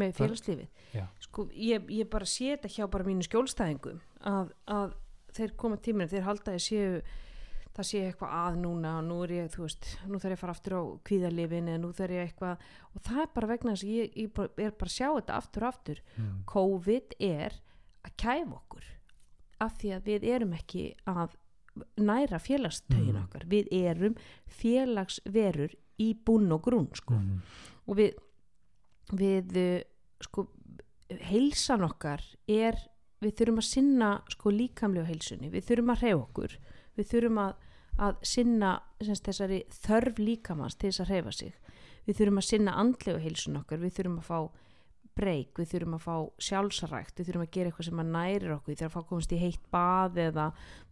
með 0.00 0.12
félagslífið 0.20 0.68
sko, 1.26 1.48
ég, 1.54 1.88
ég 1.90 2.08
bara 2.10 2.26
sé 2.26 2.52
þetta 2.56 2.68
hjá 2.76 2.84
bara 2.90 3.04
mínu 3.08 3.24
skjólstæðingum 3.26 4.00
að, 4.30 4.52
að 4.70 4.92
þeir 5.34 5.56
koma 5.58 5.76
tíminn 5.82 6.08
þeir 6.10 6.22
halda 6.28 6.52
að 6.54 6.62
séu 6.66 7.00
það 7.70 7.86
sé 7.86 8.00
eitthvað 8.08 8.32
að 8.34 8.56
núna 8.60 8.92
og 8.98 9.04
nú 9.06 9.16
er 9.24 9.30
ég, 9.30 9.50
þú 9.54 9.62
veist, 9.62 9.86
nú 10.10 10.18
þarf 10.18 10.32
ég 10.34 10.38
að 10.38 10.40
fara 10.42 10.54
aftur 10.56 10.74
á 10.74 10.82
kvíðalifin 11.06 11.68
eða 11.70 11.80
nú 11.82 11.90
þarf 11.94 12.14
ég 12.16 12.24
eitthvað 12.26 12.64
og 12.94 13.02
það 13.06 13.20
er 13.22 13.28
bara 13.34 13.50
vegna 13.50 13.74
þess 13.74 13.84
að 13.86 13.92
ég, 13.94 14.16
ég 14.16 14.40
er 14.66 14.72
bara 14.78 14.90
að 14.90 14.96
sjá 14.96 15.08
þetta 15.14 15.36
aftur 15.38 15.62
og 15.66 15.68
aftur 15.74 16.00
mm. 16.18 16.32
COVID 16.50 17.14
er 17.30 17.58
að 18.06 18.16
kæfa 18.24 18.56
okkur 18.58 18.88
af 19.60 19.74
því 19.78 19.92
að 19.96 20.08
við 20.10 20.26
erum 20.34 20.52
ekki 20.58 20.84
að 21.10 21.36
næra 22.02 22.38
félagstögin 22.42 23.14
Mhm. 23.14 23.22
okkar 23.26 23.44
við 23.46 23.68
erum 23.70 24.16
félagsverur 24.80 25.74
í 26.00 26.10
búinn 26.26 26.52
og 26.54 26.62
grún 26.64 26.88
sko 26.96 27.14
Mm. 27.14 27.40
og 27.86 27.96
við 27.96 28.14
við 29.16 29.56
uh, 29.60 29.82
sko 30.24 30.46
heilsan 31.30 31.84
okkar 31.86 32.22
er 32.46 32.78
við 33.20 33.34
þurfum 33.40 33.60
að 33.60 33.68
sinna 33.68 34.10
sko 34.32 34.52
líkamlega 34.54 35.10
heilsunni, 35.10 35.50
við 35.52 35.66
þurfum 35.68 35.92
að 35.94 36.04
hreyfa 36.04 36.22
okkur 36.22 36.56
við 36.96 37.10
þurfum 37.10 37.42
að, 37.42 37.68
að 38.06 38.24
sinna 38.26 38.72
semst, 39.00 39.26
þessari 39.28 39.60
þörf 39.74 40.20
líkamans 40.20 40.78
til 40.78 40.90
þess 40.90 41.04
að 41.04 41.12
hreyfa 41.14 41.36
sig. 41.36 41.54
Við 42.06 42.18
þurfum 42.20 42.40
að 42.40 42.48
sinna 42.48 42.74
andlega 42.80 43.22
heilsun 43.22 43.60
okkar, 43.60 43.80
við 43.82 43.96
þurfum 43.98 44.18
að 44.20 44.28
fá 44.30 44.38
breyk, 45.20 45.58
við 45.58 45.72
þurfum 45.74 45.96
að 45.96 46.04
fá 46.04 46.16
sjálfsarækt 46.46 47.20
við 47.20 47.28
þurfum 47.28 47.44
að 47.44 47.54
gera 47.56 47.70
eitthvað 47.70 47.88
sem 47.88 48.02
að 48.02 48.12
nærir 48.14 48.52
okkur 48.54 48.72
við 48.72 48.80
þurfum 48.80 49.00
að 49.02 49.08
komast 49.10 49.32
í 49.34 49.40
heitt 49.40 49.64
bað 49.74 50.20
eða 50.24 50.46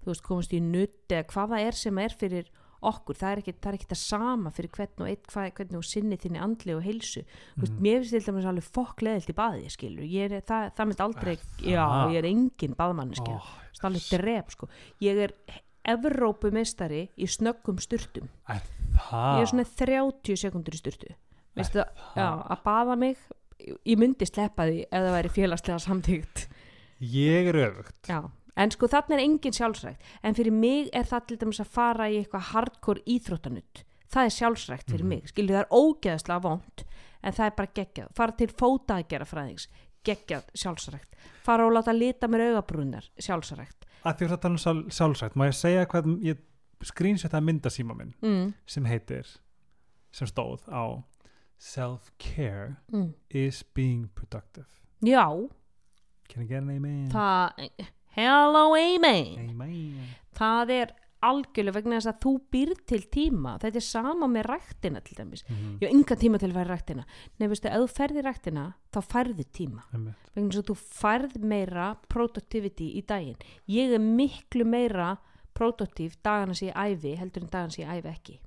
veist 0.05 0.25
komast 0.27 0.55
í 0.57 0.61
nutt 0.65 1.15
eða 1.15 1.29
hvað 1.33 1.53
það 1.55 1.67
er 1.69 1.79
sem 1.79 2.01
er 2.03 2.17
fyrir 2.23 2.51
okkur, 2.83 3.17
það 3.19 3.31
er 3.33 3.41
ekki 3.43 3.53
það, 3.59 3.69
er 3.73 3.77
ekki 3.79 3.89
það 3.91 4.01
sama 4.03 4.51
fyrir 4.55 4.71
hvern 4.77 5.03
og 5.05 5.09
eitt 5.11 5.27
hvað, 5.33 5.49
hvernig 5.59 5.75
þú 5.79 5.83
sinni 5.89 6.17
þinni 6.23 6.41
andlega 6.45 6.77
og 6.79 6.85
heilsu. 6.87 7.23
Mm. 7.25 7.61
veist, 7.63 7.73
Mhm. 7.73 7.83
mér 7.83 8.05
finnst 8.05 8.29
dæmis 8.29 8.47
alveg 8.47 8.69
fokk 8.79 9.03
leðilt 9.03 9.31
í 9.33 9.35
baði 9.35 9.71
skilur, 9.71 10.05
ég 10.07 10.31
er, 10.33 10.41
það, 10.43 10.69
það 10.77 10.87
mynd 10.87 11.01
aldrei 11.01 11.33
Er 11.35 11.73
já, 11.73 11.87
ég 12.13 12.19
er 12.19 12.29
engin 12.31 12.75
baðmanniski 12.79 13.33
oh, 13.35 13.49
það 13.75 13.83
er 13.83 13.89
alveg 13.91 14.11
drep 14.23 14.51
sko. 14.51 14.69
Ég 15.01 15.17
er 15.27 15.35
Evrópumistari 15.89 17.09
í 17.17 17.27
snöggum 17.31 17.79
sturtum. 17.81 18.29
Það? 18.47 19.39
Ég 19.39 19.43
er 19.43 19.51
svona 19.51 19.65
30 19.65 20.37
sekundur 20.37 20.75
í 20.77 20.81
sturtu. 20.81 21.15
Veistu 21.57 21.81
það, 21.81 22.03
já, 22.19 22.27
að 22.55 22.63
baða 22.67 22.97
mig 22.99 23.17
ég 23.89 23.99
myndi 23.99 24.27
sleppa 24.29 24.67
því 24.69 24.83
ef 24.87 25.01
það 25.03 25.15
væri 25.17 25.31
félagslega 25.35 25.79
samtíkt 25.83 26.45
ég 27.03 27.49
er 27.51 27.57
öfugt 27.65 28.07
já, 28.07 28.21
en 28.59 28.73
sko 28.75 28.89
þarna 28.91 29.17
er 29.17 29.25
engin 29.25 29.55
sjálfsrækt. 29.55 30.03
En 30.23 30.35
fyrir 30.35 30.53
mig 30.53 30.91
er 30.93 31.07
það 31.07 31.27
til 31.29 31.39
dæmis 31.39 31.61
að 31.63 31.71
fara 31.79 32.09
í 32.11 32.19
eitthvað 32.21 32.51
hardcore 32.53 33.05
íþróttanutt 33.07 33.85
það 34.09 34.25
er 34.25 34.35
sjálfsrækt 34.35 34.91
fyrir 34.91 35.05
Mhm. 35.05 35.09
mig, 35.09 35.29
skilju 35.29 35.55
það 35.55 35.65
er 35.65 35.75
ógeðslega 35.77 36.43
vond 36.43 36.85
en 37.23 37.33
það 37.33 37.47
er 37.47 37.55
bara 37.57 37.75
geggjað, 37.75 38.09
fara 38.17 38.33
til 38.33 38.49
fóta 38.49 38.97
að 38.97 39.09
gera 39.09 39.25
fræðings, 39.25 39.69
geggjað 40.05 40.45
sjálfsrækt. 40.55 41.15
Fara 41.45 41.67
og 41.67 41.73
láta 41.73 41.93
lita 41.93 42.27
mér 42.29 42.47
augabrúnar 42.55 43.05
sjálfsrækt. 43.19 43.85
Að 44.05 44.17
því 44.17 44.29
að 44.29 44.41
tala 44.41 44.53
um 44.53 44.59
sjálf, 44.59 44.93
sjálfsagt 44.95 45.37
má 45.37 45.47
ég 45.49 45.55
segja 45.59 45.87
hvað 45.87 46.23
ég 46.25 46.39
skrýnsetta 46.83 47.41
myndasíma 47.43 47.95
minn 47.97 48.15
mm, 48.23 48.55
sem 48.67 48.85
heitir 48.85 49.27
sem 50.13 50.27
stóð 50.27 50.63
á 50.71 51.03
self-care 51.59 52.77
mm. 52.93 53.15
is 53.31 53.63
being 53.75 54.09
productive. 54.15 54.69
Já, 55.03 55.49
can 56.29 56.43
I 56.43 56.47
get 56.47 56.63
an 56.63 56.71
amen? 56.71 57.11
það 57.11 57.89
hello 58.19 58.73
amen. 58.75 59.51
Amen. 59.53 60.09
Það 60.39 60.73
er 60.75 60.95
algjörlega 61.29 61.75
vegna 61.75 61.99
þess 61.99 62.11
að 62.13 62.19
þú 62.23 62.33
býrð 62.55 62.81
til 62.87 63.01
tíma. 63.11 63.57
Þetta 63.63 63.81
er 63.81 63.85
sama 63.89 64.29
með 64.31 64.47
ræktina 64.53 65.01
til 65.03 65.17
dæmis. 65.19 65.43
Mhm, 65.49 65.79
ég 65.81 65.89
hef 65.89 65.95
enga 65.97 66.17
tíma 66.19 66.39
til 66.39 66.51
að 66.51 66.59
færa 66.59 66.75
ræktina. 66.77 67.05
Nefnir 67.39 67.53
veistu, 67.53 67.71
ef 67.71 67.81
þú 67.83 67.89
ferði 67.97 68.25
ræktina 68.27 68.65
þá 68.95 69.01
færðu 69.13 69.45
tíma. 69.59 69.83
Einmitt. 69.95 70.31
vegna 70.35 70.51
þess 70.51 70.63
að 70.63 70.71
þú 70.71 70.77
færð 71.03 71.39
meira 71.43 71.89
productivity 72.09 72.89
í 72.99 73.03
daginn. 73.07 73.37
Ég 73.69 73.95
er 73.95 73.99
miklu 73.99 74.65
meira 74.65 75.19
produktív 75.55 76.15
dagana 76.23 76.55
sem 76.55 76.69
ég 76.69 76.75
æfi 76.75 77.17
heldur 77.19 77.43
en 77.43 77.51
dagana 77.51 77.71
sem 77.71 77.85
ég 77.85 77.91
æfi 77.99 78.15
ekki. 78.15 78.39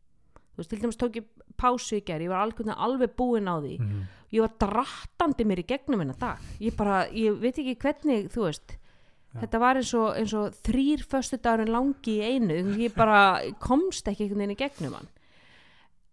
Þú 0.52 0.58
veist, 0.58 0.70
til 0.70 0.80
dæmis 0.80 0.98
tók 1.00 1.16
ég 1.20 1.26
pásu 1.58 1.98
í 2.00 2.04
gerð 2.04 2.24
ég 2.24 2.30
var 2.30 2.46
alveg, 2.46 2.68
alveg 2.76 3.16
búin 3.16 3.48
á 3.52 3.60
því. 3.60 3.80
Mhm. 3.80 4.08
ég 4.32 4.40
var 4.40 4.54
drattandi 4.60 5.44
mér 5.44 5.60
í 5.60 5.68
gegnum 5.68 6.00
hennar 6.00 6.18
dag. 6.18 6.38
Ég 6.60 6.76
bara, 6.78 7.06
ég 7.12 7.38
veit 7.38 7.56
ekki 7.56 7.76
hvernig 7.76 8.30
þú 8.32 8.48
veist. 8.48 8.78
Þetta 9.40 9.60
var 9.64 9.80
eins 9.80 9.94
og, 9.98 10.08
eins 10.20 10.34
og 10.36 10.56
þrýr 10.66 11.04
föstu 11.08 11.40
dagurinn 11.40 11.72
langi 11.72 12.18
í 12.20 12.32
einu 12.36 12.78
ég 12.82 12.96
bara 12.96 13.42
komst 13.64 14.08
ekki 14.08 14.26
einhvern 14.26 14.44
veginn 14.44 14.56
í 14.56 14.60
gegnum 14.60 14.98
hann. 15.00 15.12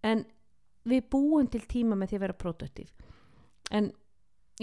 En 0.06 0.26
við 0.88 1.08
búum 1.10 1.48
til 1.50 1.64
tíma 1.68 1.98
með 1.98 2.12
því 2.12 2.18
að 2.18 2.24
vera 2.26 2.38
produktív. 2.44 2.92
En 3.74 3.90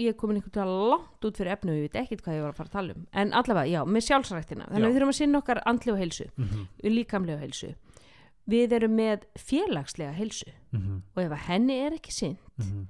ég 0.00 0.12
er 0.12 0.18
komin 0.18 0.38
einhvern 0.40 0.54
veginn 0.56 0.90
langt 0.92 1.28
út 1.28 1.38
fyrir 1.38 1.52
efnum, 1.54 1.76
ég 1.76 1.88
veit 1.88 1.98
ekkert 2.02 2.24
hvað 2.24 2.38
ég 2.38 2.46
var 2.46 2.54
að 2.54 2.60
fara 2.60 2.70
að 2.70 2.76
tala 2.78 2.96
um. 2.96 3.06
En 3.12 3.34
allavega, 3.36 3.72
já, 3.72 3.80
með 3.84 4.06
sjálfsræktina. 4.08 4.68
Þannig 4.70 4.86
Já. 4.86 4.88
við 4.88 4.96
þurfum 4.96 5.12
að 5.12 5.18
sinna 5.20 5.42
okkar 5.42 5.62
andlega 5.64 6.00
heilsu 6.00 6.26
Mhm, 6.36 6.66
líkamlega 6.96 7.42
heilsu. 7.44 7.74
Við 8.46 8.72
erum 8.72 8.96
með 8.96 9.26
félagslega 9.34 10.12
heilsu. 10.14 10.52
Mhm, 10.72 11.02
og 11.14 11.22
ef 11.22 11.32
að 11.32 11.44
henni 11.48 11.78
er 11.86 11.92
ekki 11.92 12.12
sinn 12.12 12.38
mhm. 12.58 12.86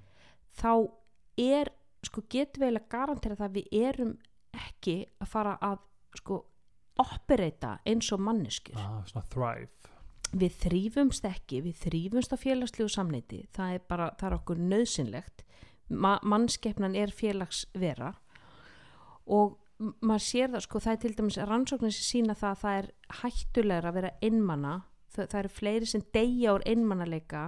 þá 0.56 0.90
er 1.38 1.70
sko 2.02 2.22
getum 2.28 2.62
við 2.62 2.68
eiginlega 2.68 2.88
garantera 2.90 3.36
það 3.36 3.48
að 3.48 3.56
við 3.56 3.66
erum 3.72 4.18
ekki 4.56 4.96
að 5.20 5.30
fara 5.30 5.56
að 5.62 5.80
sko 6.16 6.38
operata 7.02 7.78
eins 7.86 8.08
og 8.14 8.22
manneskur 8.24 8.78
Ah, 8.80 9.02
svona 9.04 9.26
thrive. 9.32 9.92
Við 10.36 10.56
þrýfumst 10.64 11.26
ekki, 11.28 11.60
við 11.62 11.76
þrýfumst 11.84 12.32
á 12.34 12.36
félagslegu 12.40 12.88
samneiti, 12.90 13.44
það 13.54 13.74
er 13.76 13.84
bara 13.88 14.08
það 14.18 14.28
er 14.30 14.38
okkur 14.40 14.62
nöðsynlegt 14.72 15.44
Ma 15.88 16.16
mannskeppnan 16.26 16.96
er 16.98 17.12
félagsvera. 17.14 18.08
Og 19.30 19.52
maður 20.02 20.24
sér 20.24 20.50
það 20.50 20.64
sko, 20.64 20.80
það 20.82 20.92
er 20.96 21.00
til 21.04 21.12
dæmis 21.14 21.36
rannsóknir 21.38 21.94
sem 21.94 22.06
sína 22.08 22.34
það 22.34 22.50
að 22.50 22.62
það 22.64 22.78
er 22.80 22.88
hættulegra 23.20 23.92
að 23.92 23.94
vera 24.00 24.10
einmana. 24.26 24.72
Það, 25.14 25.28
það 25.30 25.38
eru 25.38 25.52
fleiri 25.60 25.86
sem 25.86 26.02
deyja 26.16 26.56
úr 26.56 26.66
einmanaleika 26.66 27.44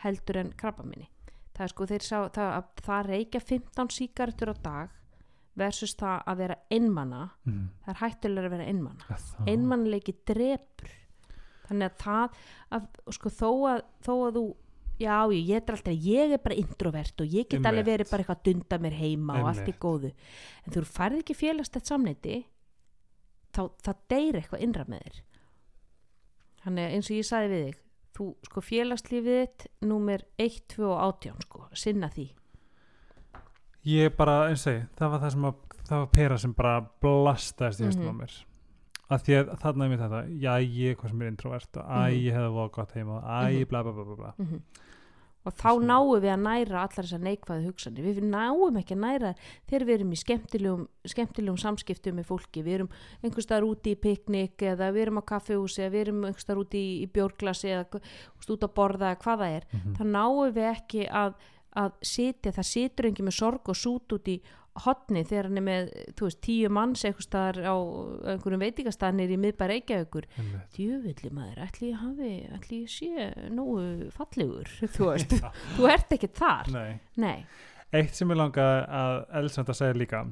heldur 0.00 0.40
en 0.40 0.54
krabbaminni 0.56 1.10
það 1.54 1.64
er 1.66 1.72
sko 1.72 1.86
þeir 1.90 2.04
sá 2.04 2.16
það, 2.34 2.50
að 2.58 2.84
það 2.86 3.08
reykja 3.10 3.40
15 3.44 3.92
sígarettur 3.94 4.50
á 4.50 4.56
dag 4.64 4.94
versus 5.58 5.94
það 5.98 6.26
að 6.30 6.42
vera 6.42 6.58
einmana. 6.74 7.22
Mm. 7.46 7.64
það 7.84 7.92
er 7.94 8.00
hættulegra 8.02 8.50
að 8.50 8.54
vera 8.56 8.68
einmana. 8.72 9.18
Einmannleiki 9.46 10.14
drepur. 10.26 10.92
Þannig 11.64 11.88
að 11.88 11.98
það 12.04 12.38
að, 12.76 12.88
sko, 13.16 13.32
þó, 13.32 13.50
að, 13.70 13.84
þó 14.04 14.12
að 14.14 14.38
þú 14.38 14.44
já, 15.00 15.14
ég, 15.32 15.46
ég, 15.48 15.54
er 15.62 15.76
alltaf, 15.76 16.08
ég 16.08 16.34
er 16.36 16.42
bara 16.44 16.58
introvert 16.60 17.22
og 17.24 17.30
ég 17.30 17.48
get 17.48 17.60
alveg 17.64 17.80
Einmitt. 17.80 17.92
verið 17.92 18.10
bara 18.10 18.24
eitthvað 18.24 18.40
að 18.40 18.50
dunda 18.50 18.80
mér 18.84 18.98
heima 18.98 19.38
og 19.40 19.48
allt 19.50 19.62
Einmitt. 19.64 19.80
góðu. 19.82 20.10
En 20.64 20.74
þú 20.76 20.84
færð 20.90 21.22
ekki 21.22 21.38
félagstætt 21.38 21.88
samneiti 21.90 22.42
þá 23.54 23.62
það 23.86 24.04
deyr 24.12 24.40
eitthvað 24.40 24.66
innra 24.66 24.84
með 24.90 25.06
þér. 25.06 25.22
Þannig 26.64 26.86
að 26.86 26.94
eins 26.98 27.10
og 27.10 27.16
ég 27.18 27.28
sagði 27.28 27.50
við 27.54 27.64
þig 27.64 27.80
þú 28.14 28.28
sko 28.46 28.62
félagslífið 28.62 29.40
þitt 29.40 29.66
númer 29.88 30.24
1, 30.38 30.60
2 30.76 30.86
og 30.86 30.98
18 31.02 31.46
sko, 31.48 31.64
sinna 31.74 32.10
því 32.14 32.28
ég 33.84 34.16
bara, 34.16 34.48
eins 34.48 34.64
og 34.66 34.72
segi, 34.72 34.86
það 34.98 35.10
var 35.14 35.20
það 35.20 35.30
sem 35.36 35.44
að 35.50 35.54
það 35.84 35.98
var 36.00 36.06
pera 36.16 36.38
sem 36.38 36.52
bara 36.56 36.74
blastaðist 37.02 37.80
í 37.80 37.88
höstum 37.90 38.06
Mhm. 38.08 38.14
á 38.16 38.20
mér 38.24 38.34
að 39.10 39.22
því 39.24 39.34
að 39.36 39.58
þarna 39.60 39.84
er 39.84 39.90
mér 39.90 40.02
þetta, 40.04 40.20
já 40.40 40.52
ég 40.64 40.96
hvað 40.96 41.08
sem 41.10 41.22
er 41.22 41.26
introvert 41.28 41.76
og 41.76 41.84
æ 41.84 42.00
Mhm. 42.08 42.24
ég 42.24 42.32
hefði 42.32 42.54
voða 42.56 42.72
gott 42.72 42.92
heima 42.94 43.16
og 43.18 43.22
æ 43.24 43.52
Mhm. 43.52 43.68
bla 43.68 43.82
bla 43.82 43.92
bla 43.92 44.16
bla 44.16 44.32
mm 44.38 44.62
og 45.46 45.52
þá 45.52 45.76
Þessi- 45.76 45.84
náum 45.84 46.20
við 46.22 46.32
að 46.32 46.40
næra 46.40 46.80
allar 46.80 47.04
þessar 47.04 47.20
neikvæðu 47.20 47.66
hugsanir 47.66 48.04
við 48.14 48.22
náum 48.24 48.76
ekki 48.80 48.94
að 48.96 49.02
næra 49.04 49.34
þegar 49.68 49.84
við 49.86 49.94
erum 49.98 50.12
í 50.12 50.16
skemmtilegum, 50.16 50.88
skemmtilegum 51.04 51.58
samskiptum 51.60 52.14
með 52.16 52.24
fólki, 52.24 52.62
við 52.64 52.74
erum 52.78 52.88
einhvers 53.22 53.44
staðar 53.44 53.68
úti 53.68 53.92
í 53.92 54.00
piknik 54.00 54.56
eða 54.56 54.88
við 54.90 55.02
erum 55.04 55.18
á 55.20 55.24
kaffehúsi 55.28 55.84
eða 55.84 55.92
við 55.92 56.00
erum 56.06 56.24
einhvers 56.24 56.44
staðar 56.46 56.64
úti 56.64 56.80
í, 56.80 57.02
í 57.04 57.06
bjórglasi 57.12 57.68
eða 57.68 58.00
út 58.48 58.60
að 58.64 58.72
borða 58.72 59.12
eða 59.12 59.20
hvað 59.20 59.38
það 59.38 59.56
er 59.56 59.64
Mhm. 59.74 59.94
þá 59.94 60.04
náum 60.16 60.52
við 60.54 60.74
ekki 60.76 61.10
að, 61.12 61.34
að 61.78 61.96
sitja, 62.06 62.52
það 62.54 62.68
situr 62.70 63.08
ekki 63.10 63.26
með 63.26 63.38
sorg 63.38 63.72
og 63.72 63.78
sút 63.78 64.14
út 64.16 64.30
í 64.30 64.38
hotni 64.84 65.22
þegar 65.22 65.48
hann 65.48 65.58
er 65.60 65.64
með, 65.68 65.90
þú 66.18 66.26
veist, 66.26 66.40
tíu 66.42 66.70
manns 66.72 67.04
einhvers 67.06 67.28
staðar 67.28 67.60
á 67.62 67.76
einhverjum 68.32 68.64
veitingastannir 68.64 69.30
í 69.30 69.38
miðbæra 69.38 69.76
Reykjavíkur. 69.76 70.26
Djöfulli 70.74 71.30
maður, 71.34 71.60
ætli 71.68 71.90
ég 71.92 72.00
hafi 72.00 72.32
ætli 72.56 72.80
ég 72.82 72.90
sé 72.90 73.28
nógu 73.54 74.10
fallegur 74.14 74.72
þú 74.96 75.12
veist, 75.12 75.36
þú 75.76 75.90
ert 75.94 76.16
ekki 76.18 76.32
þar. 76.34 76.72
Nei. 76.74 76.96
nei, 77.22 77.44
eitt 77.94 78.18
sem 78.18 78.34
ég 78.34 78.40
langa 78.40 78.66
að 79.02 79.20
Elsand 79.42 79.70
að 79.70 79.80
segja 79.82 79.98
líka 79.98 80.24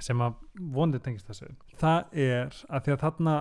sem 0.00 0.20
að 0.24 0.36
vonið 0.76 1.02
tengist 1.04 1.28
þessu 1.28 1.50
það 1.80 2.20
er 2.24 2.60
að 2.68 2.84
því 2.84 2.92
að 2.94 3.02
þarna 3.02 3.34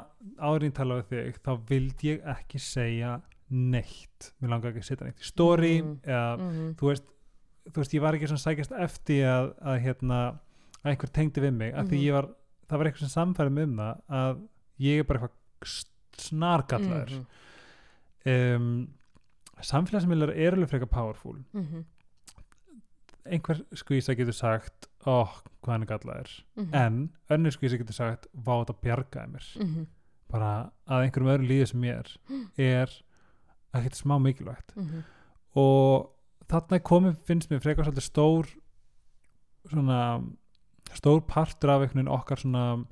árin 0.44 0.76
tala 0.76 0.98
við 1.00 1.12
þig 1.12 1.38
þá 1.46 1.52
vild 1.70 2.04
ég 2.08 2.26
ekki 2.34 2.62
segja 2.64 3.14
neitt 3.52 4.32
mér 4.42 4.50
langa 4.50 4.70
ekki 4.70 4.80
að 4.84 4.90
setja 4.90 5.06
neitt 5.08 5.20
í 5.20 5.26
story 5.26 5.82
Mm. 5.82 6.00
eða 6.04 6.38
mm 6.40 6.76
þú 6.76 6.88
veist 6.92 7.04
þú 7.70 7.76
veist 7.84 7.94
ég 7.94 8.02
var 8.02 8.14
ekki 8.14 8.28
svona 8.28 8.46
sækjast 8.46 8.72
eftir 8.80 9.26
að, 9.26 9.54
að 9.62 9.82
hérna 9.84 10.20
að 10.84 10.92
einhver 10.94 11.12
tengdi 11.14 11.42
við 11.42 11.54
mig 11.54 11.74
Mhm. 11.74 11.90
ég 11.92 12.14
var, 12.14 12.30
það 12.70 12.78
var 12.78 12.86
eitthvað 12.88 13.08
sem 13.08 13.16
samfæri 13.16 13.52
mig 13.52 13.64
um 13.64 13.76
það 13.78 14.02
að 14.10 14.42
ég 14.80 15.00
er 15.00 15.04
bara 15.04 15.20
eitthvað 15.20 15.86
snargallaður 16.18 17.12
Mhm. 17.12 18.56
um, 18.56 18.88
samfélagsmiðlar 19.62 20.36
eru 20.36 20.56
alveg 20.58 20.70
frekar 20.70 20.90
powerful 20.90 21.36
Mhm. 21.54 21.84
einhver 23.30 23.62
skvísa 23.76 24.16
getur 24.18 24.34
sagt 24.34 24.88
ó, 25.06 25.28
hvað 25.64 25.72
hann 25.74 25.84
er 25.84 25.88
gallaður 25.98 26.32
Mhm. 26.58 26.74
en 26.74 27.10
önnur 27.30 27.52
skvísa 27.56 27.78
getur 27.78 27.94
sagt 27.94 28.28
vá 28.34 28.64
þetta 28.66 28.76
bjargaði 28.82 29.32
mér 29.34 29.58
Mhm. 29.66 29.88
bara 30.32 30.72
að 30.88 31.04
einhverjum 31.06 31.32
öðrum 31.34 31.48
líði 31.50 31.68
sem 31.68 31.82
mér 31.82 32.18
er 32.58 32.90
ekkert 33.74 33.96
smá 34.00 34.18
mikilvægt 34.22 34.76
Mhm. 34.76 35.04
og 35.56 36.10
þarna 36.50 36.76
er 36.80 36.80
komið 36.80 37.18
finnst 37.28 37.50
mér 37.52 37.62
frekar 37.62 37.86
svolítið 37.86 38.10
stór 38.10 38.48
svona 39.70 40.24
stór 40.98 41.22
partur 41.28 41.70
af 41.70 41.82
einhvern 41.84 42.00
veginn 42.02 42.14
okkar 42.20 42.38
svona 42.42 42.86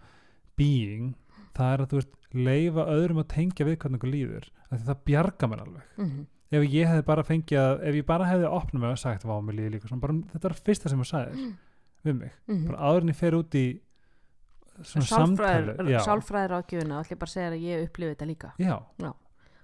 being 0.57 1.13
það 1.57 1.73
er 1.73 1.83
að 1.85 1.89
þú 1.91 1.99
veist 2.01 2.13
leifa 2.33 2.85
öðrum 2.93 3.21
að 3.23 3.27
tengja 3.33 3.65
við 3.65 3.77
hvernig 3.77 3.97
einhver 3.97 4.13
líður 4.13 4.49
það 4.71 4.99
bjarga 5.05 5.47
mér 5.49 5.63
alveg 5.65 5.83
Mhm. 5.97 6.25
ef 6.51 6.63
ég 6.71 6.87
hefði 6.87 7.05
bara 7.05 7.23
fengið 7.23 7.57
að 7.57 7.83
ef 7.87 7.95
ég 7.95 8.05
bara 8.05 8.25
hefði 8.25 8.51
opnað 8.51 8.79
mig 8.81 8.91
og 8.91 8.97
sagt 8.99 9.23
vá 9.23 9.41
mér 9.41 9.55
líður 9.57 9.71
líka 9.75 9.87
svona 9.89 10.01
bara, 10.01 10.13
þetta 10.13 10.43
var 10.43 10.53
fyrsta 10.53 10.89
sem 10.89 10.99
þú 10.99 11.07
sagðir 11.11 11.55
við 12.05 12.15
mig 12.19 12.31
Mhm. 12.47 12.65
bara 12.67 12.77
áður 12.77 13.01
en 13.01 13.09
ég 13.09 13.15
fer 13.15 13.31
út 13.33 13.49
í 13.55 13.79
svona 14.83 15.05
samtali 15.07 15.89
já, 15.89 15.99
sálfræðir 16.05 16.53
ágjöfuna, 16.61 17.01
ætli 17.01 17.15
ég 17.15 17.19
bara 17.19 17.31
að 17.31 17.33
segja 17.33 17.51
að 17.51 17.61
ég 17.65 17.89
upplifi 17.89 18.15
þetta 18.15 18.27
líka 18.27 18.51
já. 18.59 18.83
Já. 18.99 19.13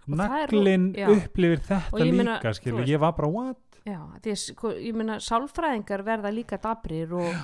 Og 0.04 0.18
það 0.18 0.30
naglinn 0.52 0.88
upplifir 1.18 1.60
þetta 1.64 1.82
Og 1.94 2.00
ég 2.04 2.14
meina, 2.14 2.38
líka 2.40 2.50
þú 2.52 2.60
skilur, 2.62 2.80
veist- 2.84 2.94
ég 2.94 3.00
var 3.00 3.12
bara 3.14 3.28
what? 3.32 3.58
Já, 3.86 4.00
að 4.16 4.36
sko, 4.40 4.70
ég 4.80 4.94
meina 4.96 5.18
sálfræðingar 5.20 6.04
verða 6.08 6.32
líka 6.32 6.58
dabrir 6.58 7.12
og, 7.14 7.36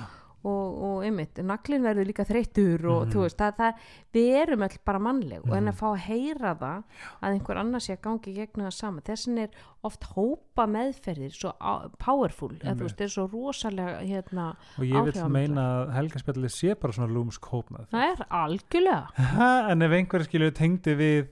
og, 0.42 0.76
og 0.82 1.02
einmitt, 1.04 1.36
naglinn 1.44 1.82
verður 1.84 2.06
líka 2.08 2.24
þreyttur 2.24 2.84
og 2.88 3.02
Mhm. 3.06 3.10
þú 3.12 3.20
veist, 3.26 3.36
það, 3.36 3.56
það, 3.58 3.74
við 4.14 4.28
erum 4.42 4.62
öll 4.64 4.78
bara 4.86 4.98
mannleg 4.98 5.40
og 5.44 5.52
en 5.56 5.64
Mhm. 5.64 5.68
að 5.68 5.76
fá 5.76 5.86
að 5.92 5.98
heyra 6.06 6.54
það 6.56 6.82
að 7.22 7.34
einhver 7.34 7.56
annar 7.60 7.80
sé 7.80 7.92
að 7.96 8.00
gangi 8.00 8.34
gegnum 8.34 8.66
það 8.66 8.72
sama 8.72 9.00
þessin 9.02 9.38
er 9.38 9.48
oft 9.84 10.02
hópa 10.16 10.64
meðferðir 10.66 11.32
svo 11.36 11.52
powerful, 11.98 12.48
eða 12.56 12.74
þú 12.76 12.82
veist, 12.88 13.00
er 13.00 13.08
svo 13.08 13.26
rosalega 13.28 14.00
hérna, 14.00 14.56
og 14.78 14.84
ég 14.84 15.04
vil 15.12 15.28
meina 15.28 15.60
að 15.84 15.92
helgaspjallið 15.92 16.50
sé 16.56 16.74
bara 16.80 16.92
svona 16.92 17.12
lúmsk 17.12 17.40
hópnað 17.52 17.88
það 17.92 18.16
er 18.16 18.26
algjörlega. 18.30 19.70
En 19.70 19.82
ef 19.82 19.90
einhver 19.92 20.24
skilur 20.24 20.50
tengdi 20.52 20.96
við 20.96 21.28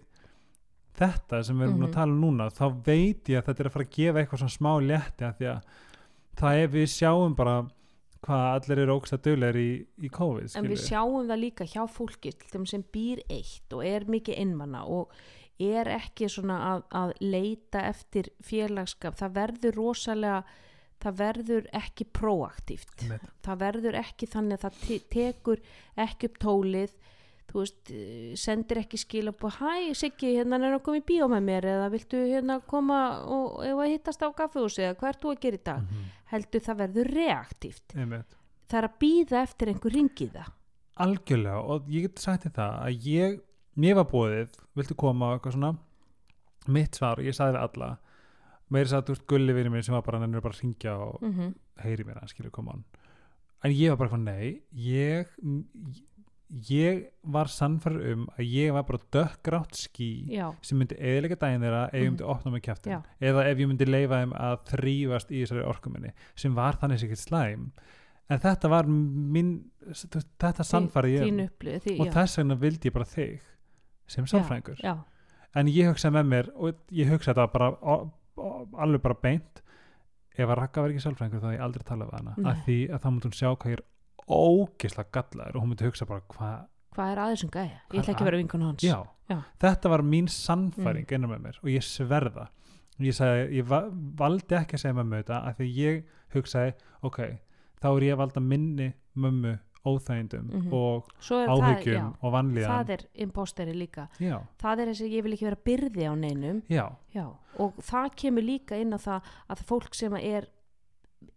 þetta 0.99 1.41
sem 1.47 1.57
við 1.59 1.69
erum 1.69 1.79
Mhm. 1.81 1.89
að 1.89 1.93
tala 1.99 2.13
um 2.13 2.21
núna 2.25 2.51
þá 2.51 2.65
veit 2.87 3.25
ég 3.33 3.39
að 3.43 3.47
þetta 3.49 3.61
er 3.65 3.71
að 3.71 3.73
fara 3.77 3.85
að 3.89 3.97
gefa 3.99 4.21
eitthvað 4.23 4.43
svona 4.45 4.59
smá 4.59 4.73
létti 4.91 5.25
af 5.29 5.39
því 5.39 5.51
að 5.55 5.63
það 6.39 6.63
er 6.63 6.69
við 6.69 6.87
sjáum 6.95 7.35
bara 7.37 7.57
hvað 8.19 8.45
allir 8.55 8.79
eru 8.83 8.95
ógst 8.99 9.15
að 9.15 9.23
döglegir 9.29 9.59
í, 9.63 9.87
í 10.03 10.09
COVID 10.11 10.57
en 10.59 10.67
við 10.69 10.81
sjáum 10.89 11.29
það 11.29 11.43
líka 11.45 11.65
hjá 11.71 11.83
fólki 11.87 12.33
sem 12.67 12.83
býr 12.93 13.21
eitt 13.31 13.73
og 13.73 13.85
er 13.87 14.05
mikið 14.11 14.39
innmanna 14.43 14.85
og 14.85 15.13
er 15.59 15.87
ekki 15.91 16.29
svona 16.31 16.57
að, 16.75 16.83
að 16.95 17.13
leita 17.21 17.83
eftir 17.89 18.29
félagskap 18.43 19.17
það 19.19 19.33
verður 19.39 19.75
rosalega 19.79 20.43
það 20.99 21.17
verður 21.19 21.67
ekki 21.79 22.05
proaktíft 22.15 23.05
það 23.47 23.59
verður 23.63 23.95
ekki 24.03 24.27
þannig 24.27 24.59
að 24.59 24.65
það 24.67 24.81
te 24.87 24.99
tekur 25.15 25.61
ekki 25.97 26.27
upp 26.31 26.39
tólið 26.43 26.91
þú 27.49 27.63
veist, 27.63 27.91
eh, 27.91 28.35
sendir 28.37 28.83
ekki 28.83 29.01
skil 29.01 29.31
upp 29.33 29.45
og 29.49 29.59
hæ 29.59 29.95
Siggi, 29.97 30.35
hérna 30.37 30.59
er 30.61 30.77
að 30.77 30.85
koma 30.87 31.01
í 31.01 31.07
bíó 31.09 31.29
með 31.33 31.43
mér 31.49 31.69
eða 31.75 31.89
viltu 31.95 32.21
hérna 32.29 32.61
koma 32.67 33.01
og 33.25 33.63
að 33.65 33.93
hittast 33.95 34.23
á 34.23 34.29
kaffehúsi 34.31 34.85
eða 34.85 34.99
hvað 35.01 35.09
ert 35.09 35.23
þú 35.23 35.33
að 35.33 35.41
gera 35.41 35.57
í 35.57 35.65
dag? 35.65 35.83
Mhm. 35.83 36.07
heldur 36.29 36.61
það 36.61 36.81
verður 36.83 37.13
reaktíft. 37.17 37.93
Það 38.69 38.79
er 38.79 38.89
að 38.89 38.99
býða 39.01 39.43
eftir 39.43 39.69
einhver 39.69 39.93
ringið 39.93 40.33
það. 40.33 40.49
Algjörlega 40.99 41.63
og 41.65 41.87
ég 41.89 42.03
get 42.03 42.19
sagt 42.19 42.45
það 42.53 42.75
að 42.85 43.07
ég, 43.07 43.41
mér 43.77 43.95
var 43.95 44.05
bóðið 44.05 44.59
viltu 44.77 44.95
koma? 44.95 45.33
og 45.33 45.41
eitthvað 45.41 45.57
svona. 45.57 45.79
Mitt 46.69 46.95
svar 46.95 47.19
og 47.19 47.25
ég 47.25 47.33
sagði 47.33 47.57
við 47.57 47.63
alla 47.65 47.99
meiri 48.73 48.91
sagði 48.91 49.09
þú 49.09 49.15
veist 49.15 49.27
gulli 49.33 49.57
vinur 49.57 49.73
minn 49.73 49.85
sem 49.87 49.97
var 49.97 50.05
bara 50.07 50.21
nennir 50.23 50.45
bara 50.45 50.57
að 50.57 50.63
ringja 50.63 50.95
og 50.97 51.23
mm 51.23 51.33
-hmm. 51.33 51.55
heyri 51.85 52.05
mér 52.05 52.23
að 52.23 52.31
skilja 52.33 52.51
koma 52.51 52.77
en 53.65 53.73
ég 53.73 53.91
var 53.91 53.97
bara 53.97 54.09
eitthvað 54.09 54.25
nei 54.25 54.63
ég, 54.73 55.27
ég 56.71 57.03
var 57.29 57.51
sannfæður 57.53 58.05
um 58.15 58.23
að 58.39 58.47
ég 58.49 58.73
var 58.73 58.85
bara 58.89 58.99
dökkgrátt 59.13 59.77
ský 59.77 60.07
já, 60.33 60.47
sem 60.65 60.79
myndi 60.81 60.97
eðilega 60.97 61.37
daginn 61.43 61.61
þeirra 61.67 61.83
ef 61.89 61.95
ég 61.95 62.01
Mhm. 62.07 62.15
myndi 62.15 62.25
opna 62.25 62.51
mig 62.55 62.63
kjæftin 62.63 62.93
Já. 62.95 63.03
eða 63.21 63.45
ef 63.51 63.59
ég 63.59 63.69
myndi 63.69 63.85
leifa 63.87 64.23
þeim 64.23 64.33
að 64.33 64.57
þrýfast 64.73 65.31
í 65.31 65.42
þessari 65.44 65.67
orkuminni 65.69 66.13
sem 66.35 66.55
var 66.55 66.79
þannig 66.81 66.99
sér 67.03 67.09
ekkert 67.11 67.25
slæm 67.27 67.71
en 68.31 68.38
þetta 68.38 68.69
var 68.71 68.87
minn 68.87 69.71
þetta 69.92 70.65
sannfæri 70.65 71.19
ég 71.19 71.29
um. 71.29 71.38
upplið 71.49 71.83
því, 71.85 72.01
og 72.01 72.07
þess 72.17 72.38
vegna 72.38 72.57
vildi 72.57 72.88
ég 72.88 72.92
bara 72.94 73.05
þig 73.05 73.40
sem 74.07 74.25
sálfræðingur 74.25 74.81
já, 74.83 74.96
en 75.55 75.67
ég 75.67 75.88
hugsaði 75.92 76.15
með 76.17 76.27
mér 76.33 76.49
og 76.57 76.75
ég 76.90 77.09
hugsaði 77.13 77.35
þetta 77.37 77.53
bara 77.53 77.71
o- 77.83 78.11
o- 78.38 78.69
alveg 78.79 79.03
bara 79.03 79.15
beint 79.23 79.63
ef 80.38 80.49
að 80.49 80.57
Raka 80.57 80.81
var 80.81 80.90
ekki 80.90 81.05
sálfræðingur 81.05 81.40
þá 81.40 81.49
hefði 81.51 81.59
ég 81.59 81.65
aldrei 81.69 81.85
talað 81.85 82.09
við 82.11 82.19
hana 82.19 82.35
Nei. 82.38 82.51
af 82.53 82.65
því 82.65 82.79
að 82.88 83.01
þá 83.03 83.09
myndi 83.13 83.29
hún 83.29 83.37
sjá 83.37 83.49
hvað 83.57 83.71
ég 83.73 83.79
er 83.79 83.85
ógeðslega 84.29 85.10
gallaður 85.12 85.56
og 85.56 85.62
hún 85.62 85.68
myndi 85.72 85.85
hugsa 85.88 86.06
bara 86.08 86.20
hvað 86.35 86.66
hvað 86.98 87.12
er 87.12 87.18
aðeins 87.22 87.44
um 87.44 87.50
gæja? 87.54 87.81
Ég 87.92 88.00
ætla 88.00 88.12
ekki 88.14 88.22
að- 88.24 88.24
vera 88.31 88.37
vinkun 88.40 88.62
hans. 88.62 88.83
Já, 88.83 89.06
Já. 89.31 89.42
þetta 89.60 89.88
var 89.90 90.02
mín 90.02 90.26
sannfæring 90.29 91.06
mm. 91.06 91.14
innan 91.14 91.31
með 91.31 91.40
mér 91.44 91.58
og 91.62 91.68
ég 91.70 91.85
sverða. 91.87 92.48
Ég, 92.98 93.14
sagði, 93.14 93.44
ég 93.60 93.64
va 93.68 93.85
valdi 94.18 94.56
ekki 94.58 94.74
að 94.74 94.81
segja 94.83 94.94
mömmu 94.98 95.20
þetta 95.22 95.37
af 95.46 95.56
því 95.60 95.68
ég 95.76 96.04
hugsaði 96.35 96.72
ok, 97.06 97.18
þá 97.81 97.87
er 97.96 98.02
ég 98.08 98.12
að 98.16 98.18
valda 98.18 98.40
minni 98.40 98.88
mömmu 99.14 99.58
óþægindum 99.87 100.48
Mhm. 100.50 100.72
og 100.74 101.06
svo 101.20 101.38
er 101.44 101.48
áhyggjum 101.48 102.16
og 102.20 102.33
vanlíðan. 102.35 102.66
Það 102.66 102.90
er 102.90 103.04
imposteri 103.14 103.72
líka. 103.79 104.08
Já, 104.18 104.40
það 104.58 104.81
er 104.81 104.87
þess 104.88 105.00
að 105.06 105.12
ég 105.14 105.22
vil 105.22 105.33
ekki 105.33 105.46
vera 105.46 105.62
byrði 105.64 106.04
á 106.10 106.14
neinum. 106.18 106.62
Já, 106.68 106.90
já, 107.14 107.29
og 107.58 107.76
það 107.76 108.16
kemur 108.16 108.42
líka 108.42 108.74
inn 108.81 108.90
á 108.92 108.98
það 108.98 109.22
að 109.48 109.62
fólk 109.64 109.94
sem 109.94 110.14
er 110.16 110.48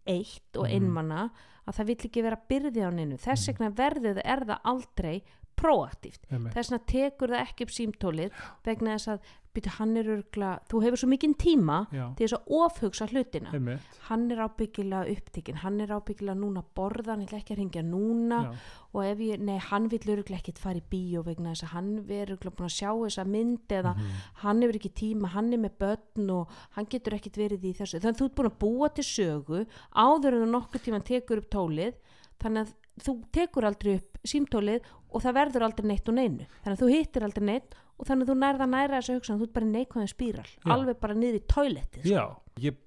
eitt 0.06 0.56
og 0.56 0.64
Mhm. 0.66 0.72
einmanna 0.74 1.30
að 1.66 1.76
það 1.78 1.86
vill 1.86 1.96
ekki 2.08 2.22
vera 2.22 2.38
byrði 2.48 2.82
á 2.82 2.90
neinu. 2.90 3.16
Þess 3.18 3.48
Mhm. 3.48 3.52
vegna 3.52 3.70
verður 3.82 4.14
það 4.18 4.24
er 4.24 4.44
það 4.44 4.60
aldrei 4.64 5.22
proaktíft 5.56 6.24
þess 6.28 6.70
vegna 6.72 6.78
tekur 6.86 7.28
það 7.28 7.42
ekki 7.46 7.62
upp 7.62 7.72
símtólið 7.76 8.30
vegna 8.64 8.94
þess 8.96 9.08
að 9.12 9.20
byrja, 9.56 9.72
hann 9.78 9.96
er 10.00 10.08
örgla, 10.16 10.50
þú 10.70 10.80
hefur 10.84 11.00
svo 11.02 11.08
mikinn 11.10 11.34
tíma 11.38 11.78
Já, 11.92 12.04
til 12.18 12.26
þess 12.26 12.36
að 12.38 12.52
ofhugsa 12.58 13.08
hlutina. 13.10 13.52
Einmitt. 13.56 13.98
hann 14.08 14.24
er 14.32 14.42
ábyggilega 14.46 15.12
upptekinn. 15.12 15.60
Hann 15.62 15.80
er 15.80 15.92
ábyggilega 15.92 16.38
núna 16.38 16.62
að 16.62 16.70
borða 16.78 17.12
hann 17.14 17.24
ætla 17.26 17.40
ekki 17.42 17.54
að 17.54 17.60
ringja 17.62 17.84
núna. 17.86 18.40
Já, 18.46 18.78
og 18.92 19.06
ef 19.08 19.22
ég, 19.24 19.40
nei, 19.40 19.58
hann 19.70 19.88
vill 19.92 20.14
örgla 20.14 20.38
ekkit 20.38 20.60
fara 20.60 20.80
í 20.80 20.84
bíó 20.92 21.22
vegna 21.24 21.54
þess 21.54 21.66
að 21.68 21.74
hann 21.76 21.90
verður 22.08 22.36
örgla 22.36 22.54
búin 22.58 22.68
að 22.68 22.76
sjá 22.76 22.90
þessa 22.92 23.26
mynd 23.28 23.76
eða 23.78 23.94
mhm, 23.96 24.20
hann 24.42 24.62
hefur 24.64 24.78
ekki 24.80 24.92
tíma, 25.02 25.32
hann 25.32 25.52
er 25.52 25.62
með 25.62 25.78
börn 25.80 26.32
og 26.36 26.56
hann 26.76 26.88
getur 26.92 27.16
ekkit 27.16 27.40
verið 27.40 27.68
í 27.70 27.74
þessu. 27.80 28.00
Þannig 28.02 28.16
að 28.16 28.20
þú 28.20 28.28
ert 28.28 28.38
búin 28.40 28.50
að 28.50 28.58
búa 28.64 28.92
til 28.92 29.06
sögu 29.08 29.64
áður 29.96 30.36
en 30.36 30.44
þú 30.44 30.50
nokkuð 30.56 30.86
tíma 30.88 31.04
tekur 31.08 31.42
upp 31.42 31.52
tólið. 31.52 31.96
Þannig 32.42 32.66
að 32.66 32.74
þú 33.02 33.14
tekur 33.32 33.66
aldrei 33.68 33.94
upp 33.96 34.18
símtólið 34.28 34.90
og 35.12 35.22
það 35.24 35.36
verður 35.38 35.66
aldrei 35.68 35.88
neitt 35.88 36.08
og 36.08 36.16
neinu. 36.18 36.48
Þannig 36.64 36.76
að 36.76 36.82
þú 36.82 36.90
hittir 36.92 37.26
aldrei 37.26 37.46
neitt 37.48 37.76
og 38.02 38.08
þannig 38.08 38.26
að 38.26 38.32
þú 38.32 38.36
nærða 38.42 38.66
næra 38.72 38.98
þessu 38.98 39.14
hugsan 39.20 39.38
þú 39.38 39.46
ert 39.46 39.52
bara 39.56 39.70
neikvæðin 39.72 40.10
spíral 40.10 40.46
Já. 40.50 40.72
alveg 40.74 40.98
bara 41.00 41.14
niður 41.14 41.38
í 41.38 41.42
toiletið 41.52 42.02
sko. 42.02 42.10
Já, 42.10 42.24
ég 42.66 42.80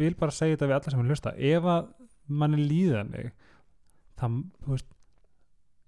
vil 0.00 0.14
bara 0.18 0.34
segja 0.34 0.56
þetta 0.56 0.66
við 0.72 0.76
alla 0.80 0.90
sem 0.94 1.02
vil 1.04 1.12
hlusta 1.14 1.34
ef 1.38 1.68
að 1.76 1.86
manni 2.26 2.64
líða 2.66 3.04
mig 3.08 3.30
það, 4.18 4.40
þú 4.66 4.72
veist 4.74 4.90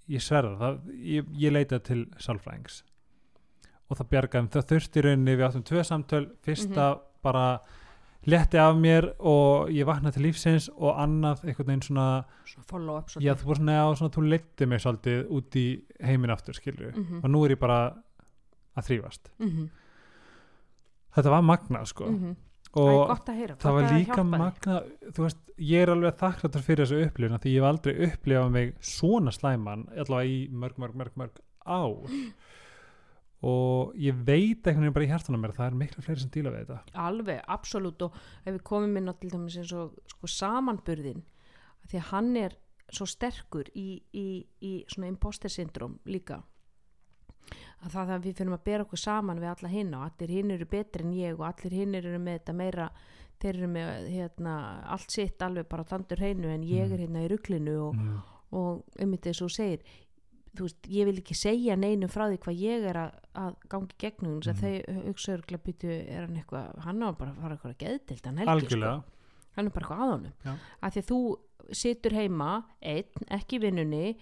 ég 0.08 0.22
sverða 0.24 0.54
það, 0.62 0.78
ég, 1.04 1.26
ég 1.42 1.52
leita 1.52 1.80
til 1.84 2.04
sálfræðings 2.22 2.78
og 3.88 3.96
það 3.98 4.08
bjargaðum, 4.12 4.48
það 4.52 4.66
þurfti 4.70 5.02
rauninni 5.04 5.34
við 5.40 5.46
áttum 5.48 5.66
tvö 5.68 5.82
samtöl, 5.84 6.24
fyrsta 6.44 6.88
Mhm. 6.94 7.04
bara 7.22 7.44
letti 8.28 8.58
af 8.60 8.76
mér 8.76 9.06
og 9.18 9.70
ég 9.72 9.86
vaknaði 9.88 10.12
til 10.14 10.22
lífsins 10.26 10.68
og 10.76 10.96
annað 11.00 11.44
einhvern 11.44 11.66
veginn 11.66 11.82
svona, 11.82 12.24
Svo 12.46 12.62
follow 12.68 12.98
up 12.98 13.08
já 13.18 13.34
þú 13.34 13.56
svona, 13.56 13.72
já, 13.72 13.96
svona 13.96 14.10
þú 14.14 14.28
leiti 14.28 14.66
mig 14.68 14.80
svolítið 14.80 15.28
út 15.30 15.56
í 15.56 15.82
heiminn 16.04 16.30
aftur 16.30 16.54
skilju, 16.54 16.92
Mhm. 16.96 17.24
og 17.24 17.30
nú 17.30 17.44
er 17.46 17.50
ég 17.56 17.58
bara 17.58 17.94
að 18.78 18.90
þrýfast 18.90 19.32
mm 19.38 19.48
-hmm. 19.48 19.70
þetta 21.16 21.34
var 21.34 21.48
magnað 21.52 21.90
sko. 21.92 22.12
Það 22.68 22.92
er 22.92 23.00
og 23.08 23.28
heyra 23.32 23.56
það 23.58 23.76
var 23.78 23.92
líka 23.92 24.22
magna 24.24 24.80
þú 25.14 25.24
veist, 25.24 25.38
ég 25.56 25.82
er 25.82 25.90
alveg 25.90 26.18
þakkláttur 26.20 26.62
fyrir 26.62 26.84
þessu 26.84 27.06
upplifun 27.06 27.42
því 27.42 27.54
ég 27.54 27.62
hef 27.62 27.68
aldrei 27.68 27.94
upplifað 28.06 28.50
mig 28.50 28.74
svona 28.80 29.32
slæman 29.32 29.88
allavega 29.96 30.28
í 30.28 30.48
mörg, 30.52 30.78
mörg, 30.78 30.94
mörg, 30.94 31.12
mörg 31.16 31.40
ár. 31.64 32.08
Og 33.48 33.92
ég 33.94 34.16
veit 34.26 34.66
einhvern 34.66 34.88
veginn 34.88 34.94
bara 34.96 35.04
í 35.06 35.10
hjartanum 35.12 35.40
mér 35.44 35.52
að 35.52 35.58
það 35.60 35.68
er 35.68 35.74
miklu 35.78 36.02
fleiri 36.02 36.20
sem 36.20 36.30
díla 36.34 36.50
við 36.50 36.64
þetta. 36.66 36.94
Alveg, 36.98 37.42
absolutt. 37.46 38.02
Og 38.02 38.16
ef 38.42 38.48
við 38.56 38.62
komum 38.66 38.96
inn 38.98 39.06
á 39.06 39.14
til 39.14 39.30
dæmis 39.30 39.58
eins 39.60 39.74
og 39.78 39.92
sko, 40.10 40.26
samanburðin 40.26 41.22
því 41.86 42.00
að 42.00 42.08
hann 42.10 42.32
er 42.40 42.56
svo 42.90 43.06
sterkur 43.06 43.68
í, 43.76 44.00
í, 44.16 44.26
í 44.64 44.72
svona 44.90 45.10
imposter 45.12 45.52
syndrom 45.52 45.98
líka 46.08 46.40
að 47.84 47.92
það 47.94 48.10
að 48.16 48.24
við 48.26 48.34
fyrir 48.40 48.52
að 48.56 48.64
bera 48.64 48.84
okkur 48.86 48.98
saman 49.02 49.40
við 49.42 49.50
alla 49.52 49.68
hinn 49.72 49.94
og 49.94 50.02
allir 50.08 50.34
hinn 50.36 50.50
eru 50.50 50.66
betri 50.66 51.04
en 51.04 51.12
ég 51.12 51.38
og 51.38 51.46
allir 51.48 51.72
hinn 51.78 51.94
eru 51.94 52.18
með 52.18 52.38
þetta 52.40 52.54
meira 52.54 52.90
þeir 53.38 53.54
eru 53.54 53.68
með 53.70 54.08
hérna, 54.10 54.54
allt 54.90 55.10
sitt 55.14 55.42
alveg 55.46 55.68
bara 55.70 55.84
tandur 55.84 56.18
hreinu 56.18 56.48
en 56.50 56.62
ég 56.66 56.88
Mm. 56.88 56.92
er 56.92 56.98
hérna 57.06 57.24
í 57.24 57.28
ruglinu 57.30 57.76
og, 57.88 57.94
mm. 57.94 58.20
og 58.52 58.84
um 59.00 59.12
þetta 59.16 59.30
og 59.30 59.36
þú 59.38 59.50
segir 59.54 59.80
þú 60.58 60.64
veist, 60.64 60.88
ég 60.90 61.04
vil 61.06 61.18
ekki 61.20 61.34
segja 61.38 61.76
neinu 61.76 62.08
frá 62.10 62.24
því 62.26 62.38
hvað 62.42 62.56
ég 62.64 62.86
er 62.90 62.96
að, 62.96 63.12
að 63.36 63.54
gangi 63.68 63.94
gegnum 63.98 64.40
þess 64.40 64.48
að 64.48 64.56
Mhm. 64.58 64.82
þau 64.96 65.04
hugsa 65.06 65.32
örgla 65.36 65.58
býtu 65.58 65.90
er 66.08 66.26
hann 66.26 66.36
eitthvað, 66.36 66.78
hann 66.82 67.02
á 67.04 67.08
bara 67.14 67.30
að 67.30 67.40
fara 67.42 67.54
eitthvað 67.54 67.74
að 67.74 67.78
geðdild 67.84 68.24
hann 68.26 68.38
helgi 68.38 68.66
sko, 68.74 69.04
hann 69.54 69.66
er 69.66 69.70
bara 69.70 69.86
eitthvað 69.86 70.02
að 70.02 70.10
honum 70.10 70.32
Já. 70.44 70.54
að 70.82 70.90
því 70.96 71.02
þú 71.12 71.20
situr 71.78 72.12
heima 72.12 72.64
einn, 72.82 73.04
ekki 73.30 73.60
vinnunni 73.60 74.16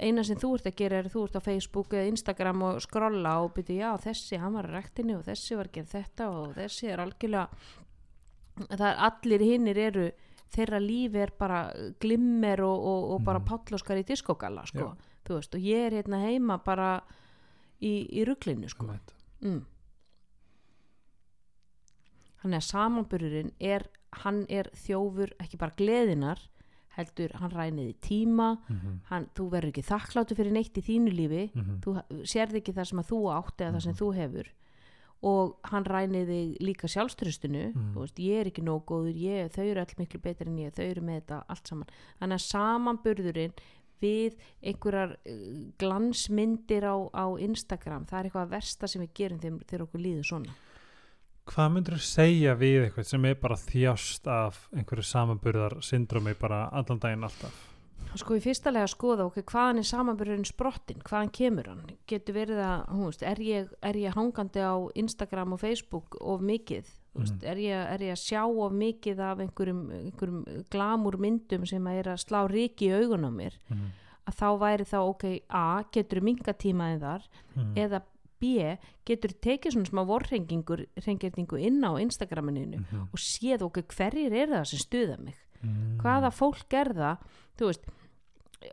eina 0.00 0.22
sem 0.24 0.38
þú 0.38 0.52
ert 0.56 0.66
að 0.70 0.76
gera 0.78 0.98
er 1.02 1.08
þú 1.12 1.24
ert 1.26 1.36
á 1.36 1.42
Facebook 1.42 1.92
eða 1.96 2.10
Instagram 2.12 2.62
og 2.62 2.78
skrolla 2.84 3.32
og 3.42 3.52
byrja 3.56 3.80
já 3.90 4.04
þessi, 4.06 4.38
hann 4.40 4.54
var 4.54 4.68
að 4.70 4.76
rektinni 4.78 5.16
og 5.16 5.24
þessi 5.26 5.56
var 5.58 5.66
að 5.68 5.72
gera 5.78 5.92
þetta 5.92 6.28
og 6.30 6.54
þessi 6.56 6.88
er 6.92 7.02
algjörlega 7.02 7.48
það 8.70 8.86
er 8.88 9.02
allir 9.10 9.44
hinnir 9.44 9.78
eru 9.78 10.06
þeirra 10.54 10.78
lífi 10.80 11.18
er 11.20 11.32
bara 11.38 11.60
glimmer 12.00 12.62
og, 12.64 12.78
og, 12.86 13.10
og 13.16 13.24
bara 13.26 13.38
Mhm. 13.42 13.48
pállóskar 13.50 13.98
í 13.98 14.04
diskogalla 14.06 14.64
sko, 14.66 14.78
Já. 14.78 14.96
þú 15.26 15.34
veist 15.40 15.54
og 15.54 15.60
ég 15.60 15.86
er 15.86 15.92
hérna 15.98 16.22
heima 16.22 16.58
bara 16.64 17.02
í, 17.82 18.06
í 18.08 18.24
ruglinu 18.24 18.68
sko 18.70 18.86
mm. 18.86 19.64
Þannig 22.42 22.60
að 22.60 22.66
samanburðurinn 22.70 23.52
er, 23.60 23.86
hann 24.22 24.44
er 24.48 24.68
þjófur 24.76 25.32
ekki 25.42 25.58
bara 25.58 25.74
gleðinar, 25.76 26.38
heldur 26.96 27.32
hann 27.34 27.50
ræniði 27.50 27.94
tíma, 28.00 28.58
Mhm. 28.68 29.00
hann, 29.10 29.26
þú 29.34 29.50
verður 29.50 29.72
ekki 29.72 29.84
þakkláttu 29.84 30.34
fyrir 30.36 30.52
neitt 30.52 30.74
í 30.74 30.82
þínu 30.82 31.12
lífi, 31.12 31.52
Mhm. 31.54 31.80
þú 31.80 32.02
sérði 32.24 32.60
ekki 32.62 32.72
það 32.74 32.86
sem 32.86 32.98
að 32.98 33.08
þú 33.10 33.20
átt 33.36 33.56
eða 33.58 33.74
það 33.74 33.82
sem 33.82 33.92
Mhm. 33.92 33.98
þú 34.00 34.14
hefur 34.16 34.46
og 35.22 35.56
hann 35.64 35.84
ræniði 35.84 36.58
líka 36.60 36.86
sjálfströstinu, 36.86 37.72
Mhm. 37.74 37.94
þú 37.94 38.00
veist, 38.00 38.18
ég 38.18 38.40
er 38.40 38.44
ekki 38.50 38.62
nóg 38.62 38.84
góður, 38.84 39.14
ég, 39.16 39.50
þau 39.50 39.64
eru 39.70 39.80
all 39.80 39.94
miklu 39.98 40.20
betur 40.20 40.46
en 40.46 40.56
ég, 40.58 40.72
þau 40.74 40.84
eru 40.90 41.00
með 41.00 41.20
þetta 41.22 41.44
allt 41.48 41.66
saman. 41.66 41.88
Þannig 42.20 42.34
að 42.34 42.46
samanburðurinn 42.52 43.52
við 44.02 44.34
einhverjar 44.62 45.16
uh, 45.26 45.72
glansmyndir 45.78 46.84
á, 46.84 46.96
á 47.14 47.24
Instagram, 47.40 48.04
það 48.06 48.18
er 48.18 48.28
eitthvað 48.30 48.46
að 48.46 48.50
versta 48.50 48.88
sem 48.88 49.02
við 49.06 49.12
gerum 49.14 49.40
þegar 49.64 49.86
okkur 49.86 50.02
líður 50.04 50.24
svona. 50.24 50.54
Hvað 51.46 51.70
myndur 51.76 51.94
þú 51.94 52.02
segja 52.02 52.56
við 52.58 52.88
eitthvað 52.88 53.06
sem 53.06 53.24
er 53.30 53.36
bara 53.38 53.56
þjást 53.60 54.26
af 54.26 54.56
einhverju 54.74 55.04
samanburðar 55.06 55.76
syndromi 55.86 56.34
bara 56.40 56.64
allan 56.74 56.98
daginn 57.02 57.22
alltaf? 57.28 57.62
Sko 58.16 58.36
í 58.38 58.40
fyrsta 58.40 58.70
lega 58.72 58.88
skoða 58.88 59.26
okkur 59.28 59.44
hvaðan 59.50 59.80
er 59.82 59.86
samanburðurinn 59.86 60.46
sprottin, 60.48 61.02
hvaðan 61.04 61.30
kemur 61.36 61.68
hann 61.70 61.82
getur 62.08 62.34
verið 62.38 62.60
að, 62.64 62.84
hún 62.94 63.08
veist, 63.10 63.22
er 63.28 63.40
ég, 63.44 63.70
er 63.84 63.98
ég 64.00 64.14
hangandi 64.16 64.62
á 64.62 64.74
Instagram 64.96 65.52
og 65.56 65.60
Facebook 65.62 66.16
of 66.20 66.40
mikið, 66.40 66.86
Mhm. 67.16 67.38
er, 67.48 67.56
ég, 67.56 67.92
er 67.94 67.98
ég 68.04 68.12
að 68.12 68.20
sjá 68.20 68.42
of 68.44 68.72
mikið 68.72 69.18
af 69.24 69.38
einhverjum, 69.40 69.84
einhverjum 69.90 70.64
glamúr 70.70 71.16
myndum 71.16 71.66
sem 71.66 71.82
að 71.84 71.98
er 72.02 72.04
að 72.12 72.24
slá 72.26 72.42
ríki 72.50 72.90
í 72.90 72.92
augun 72.92 73.24
á 73.24 73.30
mér, 73.32 73.52
Mhm. 73.70 73.86
að 74.28 74.34
þá 74.36 74.48
væri 74.60 74.84
þá 74.84 74.98
ok, 75.08 75.42
A, 75.50 75.82
getur 75.92 76.20
minga 76.20 76.52
tímaðin 76.52 77.00
þar 77.00 77.22
Mhm. 77.56 77.74
eða 77.76 78.00
B, 78.00 78.04
getur 78.40 79.32
tekið 79.40 79.72
svona 79.72 79.88
smá 79.90 80.02
vorrengingur 80.06 80.86
rengirningu 81.06 81.58
inn 81.60 81.80
á 81.84 81.96
Instagraminu 82.00 82.66
Mhm. 82.78 83.08
og 83.12 83.18
séð 83.18 83.62
okkur 83.62 83.84
hverjir 83.88 84.32
er 84.32 84.46
það 84.48 84.64
sem 84.66 84.78
stuða 84.78 85.18
mig 85.18 85.34
Mhm. 85.62 85.98
hvaða 86.00 86.30
fólk 86.32 86.72
er 86.74 86.92
það 86.92 87.18
þú 87.58 87.66
veist 87.66 87.84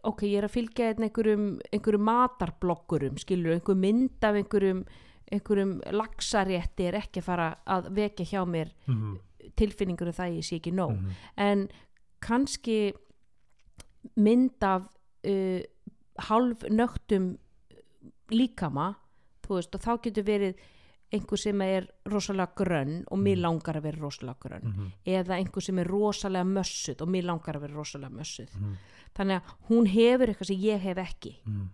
ok, 0.03 0.21
ég 0.23 0.37
er 0.37 0.43
að 0.47 0.51
fylgja 0.51 0.93
hérna 0.93 1.09
einhverjum, 1.09 1.59
einhverjum 1.71 2.03
matarblokkurum 2.03 3.17
skilur, 3.17 3.53
einhver 3.59 3.75
mynd 3.75 4.23
af 4.23 4.35
einhverjum 4.35 4.85
einhverjum 5.31 5.81
lagsarétti 5.91 6.87
er 6.87 6.93
ekki 6.99 7.19
að 7.21 7.23
fara 7.23 7.57
að 7.67 7.89
vekja 7.93 8.25
hjá 8.25 8.45
mér 8.45 8.71
Mhm. 8.87 9.19
tilfinningur 9.55 10.07
um 10.07 10.13
það 10.13 10.29
að 10.29 10.37
ég 10.37 10.43
sé 10.43 10.59
ekki 10.59 10.73
nóg 10.73 10.91
Mhm. 10.97 11.11
en 11.37 11.69
kannski 12.21 12.93
mynd 14.17 14.61
af 14.63 14.83
uh, 15.25 15.61
hálf 16.19 16.63
nögtum 16.69 17.37
líkama 18.31 18.95
þú 19.47 19.57
veist, 19.59 19.75
og 19.75 19.81
þá 19.81 20.01
getur 20.03 20.23
verið 20.23 20.55
einhver 21.13 21.37
sem 21.37 21.61
er 21.61 21.87
rosalega 22.09 22.55
grönn 22.57 23.03
og 23.11 23.19
mér 23.19 23.35
Mhm. 23.37 23.41
langar 23.43 23.75
að 23.77 23.83
vera 23.83 23.97
rosalega 24.01 24.39
grönn 24.39 24.63
Mhm. 24.63 24.91
eða 25.05 25.37
einhver 25.37 25.61
sem 25.61 25.79
er 25.79 25.85
rosalega 25.87 26.43
mössuð 26.45 27.01
og 27.01 27.07
mér 27.07 27.23
langar 27.23 27.55
að 27.55 27.61
vera 27.61 27.73
rosalega 27.73 28.09
mössuð 28.11 28.49
Mhm. 28.55 28.77
þannig 29.15 29.41
að 29.41 29.43
hún 29.69 29.87
hefur 29.87 30.27
eitthvað 30.27 30.45
sem 30.47 30.57
ég 30.57 30.79
hef 30.79 30.97
ekki 30.97 31.35
Mhm. 31.45 31.69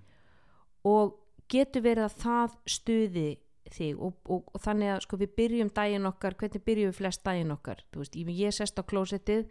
og 0.86 1.16
getur 1.50 1.82
verið 1.82 2.06
að 2.10 2.16
það 2.24 2.56
stuði 2.68 3.38
þig 3.70 4.00
og, 4.02 4.14
og, 4.26 4.44
og 4.54 4.62
þannig 4.62 4.96
að 4.96 5.02
sko 5.02 5.18
við 5.18 5.36
byrjum 5.38 5.74
daginn 5.74 6.06
okkar, 6.10 6.34
hvernig 6.36 6.64
byrjum 6.66 6.90
við 6.92 6.96
flest 6.96 7.24
daginn 7.24 7.52
okkar 7.52 7.78
þú 7.94 7.98
veist, 8.02 8.16
ég, 8.16 8.28
ég 8.40 8.54
sest 8.54 8.76
á 8.80 8.84
klósettið 8.84 9.46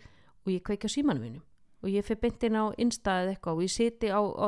og 0.45 0.53
ég 0.53 0.63
kveikja 0.63 0.91
símanum 0.91 1.23
mínum 1.23 1.43
og 1.83 1.89
ég 1.93 2.03
fyrir 2.05 2.21
beint 2.21 2.43
inn 2.49 2.57
á 2.59 2.65
innstæðið 2.75 3.29
eitthvað 3.33 3.55
og 3.59 3.63
ég 3.63 3.71
siti 3.71 4.09
á, 4.11 4.19
á 4.19 4.47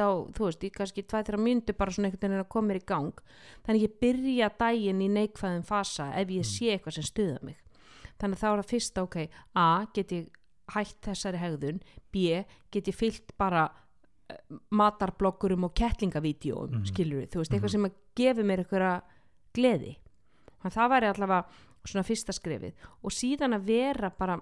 á, 0.00 0.10
þú 0.32 0.46
veist, 0.46 0.62
ég 0.64 0.72
kannski 0.72 1.02
2-3 1.04 1.36
myndu 1.36 1.74
bara 1.76 1.90
svona 1.92 2.08
einhvern 2.08 2.30
veginn 2.32 2.44
að 2.44 2.48
koma 2.48 2.68
mér 2.70 2.80
í 2.80 2.84
gang. 2.88 3.12
Þannig 3.66 3.84
ég 3.84 3.98
byrja 4.00 4.48
daginn 4.58 5.02
í 5.04 5.08
neikvæðum 5.12 5.64
fasa 5.68 6.10
ef 6.16 6.28
ég 6.32 6.44
sé 6.48 6.72
eitthvað 6.72 6.96
sem 6.96 7.04
stuða 7.10 7.38
mig. 7.44 7.58
Þannig 8.20 8.40
þá 8.40 8.46
er 8.50 8.62
það 8.62 8.70
fyrsta, 8.72 9.02
ok 9.02 9.16
A, 9.54 9.86
get 9.94 10.12
ég 10.12 10.28
hætt 10.74 11.00
þessari 11.02 11.40
hegðun. 11.42 11.80
B, 12.12 12.44
get 12.72 12.88
ég 12.88 12.94
fyllt 12.96 13.32
bara 13.36 13.66
eh, 14.30 14.36
matarblokkurum 14.70 15.64
og 15.68 15.74
kettlingavídeóum, 15.74 16.70
mm 16.78 16.84
skilur 16.86 17.26
þú 17.26 17.42
veist, 17.42 17.52
eitthvað 17.52 17.68
Mhm. 17.68 17.74
sem 17.76 17.84
að 17.84 17.94
gefi 18.16 18.42
mér 18.46 18.64
einhverja 18.64 19.02
gleði. 19.52 19.96
Þannig 20.60 20.72
að 20.72 20.78
það 20.78 20.90
væri 20.90 21.06
allavega 21.10 21.44
svona 21.84 22.04
fyrsta 22.04 22.32
skrefið. 22.32 22.72
Og 23.02 23.10
síðan 23.10 23.54
að 23.56 23.64
vera 23.66 24.10
bara 24.10 24.40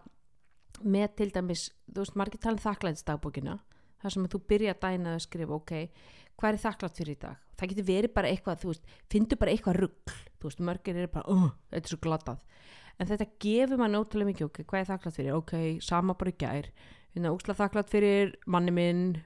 með 0.84 1.08
til 1.16 1.30
dæmis, 1.30 1.70
þú 1.92 2.02
veist, 2.04 2.16
margir 2.16 2.40
tala 2.40 2.56
um 2.58 2.62
þakklæðisdagbókina, 2.64 3.58
þar 4.02 4.10
sem 4.14 4.26
þú 4.28 4.40
byrja 4.48 4.74
að 4.74 4.80
dæna 4.80 5.14
að 5.16 5.22
skrifa, 5.26 5.54
ok, 5.54 5.72
hvað 6.38 6.52
er 6.52 6.60
þakklátt 6.64 6.96
fyrir 7.00 7.16
í 7.16 7.20
dag? 7.20 7.36
Það 7.58 7.68
getur 7.72 7.84
verið 7.88 8.14
bara 8.14 8.28
eitthvað, 8.28 8.60
þú 8.62 8.68
veist, 8.72 8.84
fyndu 9.10 9.36
bara 9.36 9.50
eitthvað 9.50 9.80
rugg, 9.82 10.12
þú 10.38 10.44
veist, 10.50 10.60
margir 10.60 10.96
eru 10.96 11.08
bara, 11.08 11.26
uh, 11.28 11.50
þetta 11.72 11.84
er 11.84 11.94
svo 11.94 11.98
glatað, 11.98 12.38
en 12.98 13.06
þetta 13.06 13.26
gefur 13.40 13.78
mann 13.78 13.94
ótrúlega 13.98 14.30
mikið 14.32 14.46
ok, 14.46 14.62
hvað 14.64 14.80
er 14.80 14.90
þakklátt 14.92 15.16
fyrir, 15.18 15.34
ok, 15.34 15.80
sama 15.80 16.14
bara 16.14 16.30
í 16.30 16.38
gær 16.38 16.70
hérna, 17.14 17.32
úsla 17.34 17.54
þakklátt 17.58 17.90
fyrir 17.90 18.34
manni 18.46 18.70
minn 18.70 19.22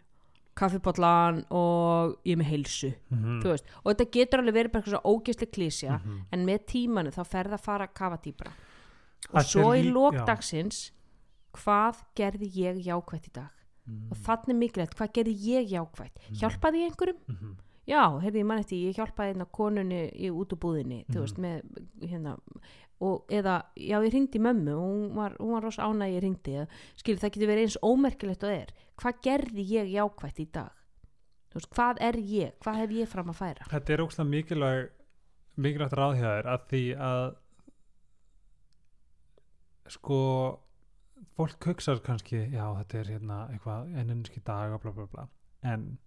kaffipotlan 0.54 1.42
og 1.50 2.18
ég 2.28 2.36
með 2.36 2.50
heilsu 2.52 2.90
Mhm. 3.10 3.40
þú 3.42 3.48
veist, 3.52 3.64
og 3.84 3.94
þetta 3.96 4.10
getur 4.12 4.40
alveg 4.42 4.54
verið 4.54 4.72
bara 4.72 4.82
eitthvað 4.82 4.98
svo 5.00 5.12
ógeðsleg 5.12 5.50
klísja 5.52 6.00
Mhm. 6.00 6.18
en 6.32 6.46
með 6.46 6.58
tímanu 6.66 7.10
þá 7.10 7.24
fer 7.26 7.44
það 7.48 7.52
að 7.58 7.60
fara 7.64 7.86
að 7.86 7.94
kafa 7.94 8.18
dýbra 8.22 8.52
og 9.32 9.36
er 9.40 9.44
svo 9.44 9.72
í 9.72 9.82
lí- 9.82 9.92
lok 9.92 10.14
já. 10.14 10.26
dagsins 10.26 10.90
hvað 11.52 12.02
gerði 12.16 12.48
ég 12.56 12.84
jákvætt 12.86 13.28
í 13.28 13.32
dag 13.32 13.50
Mhm. 13.86 14.10
og 14.12 14.16
þannig 14.16 14.56
mikilvægt, 14.62 14.94
hvað 14.94 15.12
gerði 15.12 15.34
ég 15.42 15.70
jákvætt 15.72 16.18
hjálpaði 16.38 16.82
ég 16.84 16.90
einhverjum? 16.92 17.18
Mhm. 17.28 17.56
Já, 17.88 18.20
heyrði 18.22 18.38
ég 18.38 18.46
mann 18.46 18.58
eftir, 18.60 18.78
ég 18.78 18.94
hjálpaði 18.94 19.32
hérna 19.34 19.46
konunni 19.50 20.10
í 20.14 20.30
útubúðinni, 20.30 21.04
þú 21.10 21.18
Mhm. 21.18 21.20
veist, 21.24 21.38
með 21.38 21.62
hérna, 22.08 22.38
og 23.00 23.26
eða, 23.28 23.64
já, 23.76 23.98
ég 24.00 24.12
ringdi 24.12 24.38
mömmu 24.38 24.70
og 24.70 24.82
hún 24.86 25.14
var, 25.16 25.34
hún 25.40 25.50
var 25.52 25.62
rosa 25.64 25.82
ánæg 25.82 26.14
ég 26.14 26.22
ringdi, 26.22 26.66
skil, 26.96 27.16
það 27.16 27.30
getur 27.32 27.48
verið 27.50 27.62
eins 27.66 27.76
ómerkilegt 27.82 28.44
og 28.44 28.50
er, 28.50 28.66
hvað 28.96 29.20
gerði 29.22 29.66
ég 29.66 29.92
jákvætt 29.96 30.38
í 30.38 30.52
dag? 30.52 30.70
Þú 31.50 31.54
veist, 31.54 31.70
hvað 31.74 31.96
er 32.00 32.12
ég, 32.22 32.52
hvað 32.62 32.76
hef 32.76 32.90
ég 32.90 33.08
fram 33.08 33.26
að 33.30 33.34
færa? 33.34 33.66
Þetta 33.68 33.90
er 33.90 33.98
ógslag 34.06 34.28
mikilvæg 34.28 34.90
mikilvægt 35.58 35.92
ráðhjáður 35.98 36.46
að 36.46 36.60
því 36.70 36.96
að 36.96 37.34
sko 39.88 40.18
fólk 41.36 41.66
hugsar 41.66 42.00
kannski 42.04 42.36
já 42.52 42.64
þetta 42.78 42.98
er 42.98 43.12
hérna 43.14 43.38
eitthvað 43.52 43.94
enninski 44.02 44.42
dag 44.46 44.74
og 44.74 44.82
bla 44.82 44.92
bla 44.96 45.06
bla. 45.06 45.28
En 45.62 45.98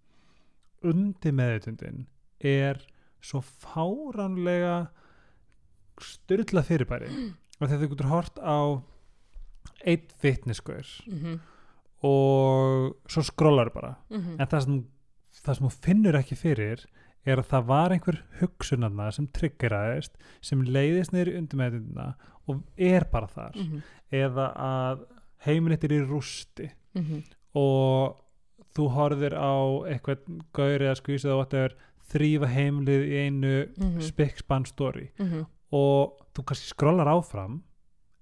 undir 0.86 1.34
meðutundin 1.34 2.05
er 2.39 2.82
svo 3.26 3.41
fáránlega 3.41 4.88
styrla 6.01 6.63
fyrirbæri. 6.66 7.09
Og 7.59 7.70
þegar 7.70 7.82
þú 7.82 7.89
getur 7.93 8.11
hort 8.11 8.39
á 8.43 8.59
eitt 9.86 10.13
fitnessgör 10.22 10.86
Mm 11.07 11.20
-hmm. 11.20 11.39
og 12.03 12.95
svo 13.07 13.22
skrollar 13.22 13.70
bara. 13.74 13.95
Mm 14.09 14.39
en 14.39 14.47
það 14.47 14.63
sem, 14.63 14.86
það 15.43 15.55
sem 15.55 15.68
þú 15.68 15.72
finnur 15.82 16.16
ekki 16.16 16.36
fyrir 16.36 16.86
er 17.26 17.38
að 17.38 17.49
það 17.49 17.66
var 17.66 17.91
einhver 17.91 18.24
hugsunarna 18.39 19.11
sem 19.11 19.28
triggeraðist 19.28 20.18
sem 20.41 20.61
leiðist 20.61 21.11
niður 21.11 21.32
í 21.34 21.38
undirmeðina 21.38 22.16
og 22.48 22.62
er 22.78 23.04
bara 23.12 23.28
þar 23.28 23.52
-hmm. 23.56 23.82
eða 24.12 24.48
að 24.56 25.06
heimilitt 25.46 25.84
er 25.84 25.91
í 25.91 26.06
rústi 26.08 26.70
Mm 26.96 27.24
og 27.56 28.18
þú 28.76 28.89
horfir 28.91 29.34
á 29.34 29.56
eitthvað 29.88 30.18
gaur 30.54 30.80
eða 30.84 30.96
skvísið 31.00 31.32
og 31.32 31.38
whatever 31.39 31.76
þrýfa 32.12 32.48
heimilið 32.48 33.06
í 33.08 33.16
einu 33.26 33.68
Mhm. 33.78 34.02
spick 34.02 34.38
span 34.38 34.66
story 34.66 35.10
-hmm. 35.18 35.46
og 35.72 36.18
þú 36.36 36.43
kannski 36.43 36.68
skrollar 36.68 37.08
áfram 37.08 37.62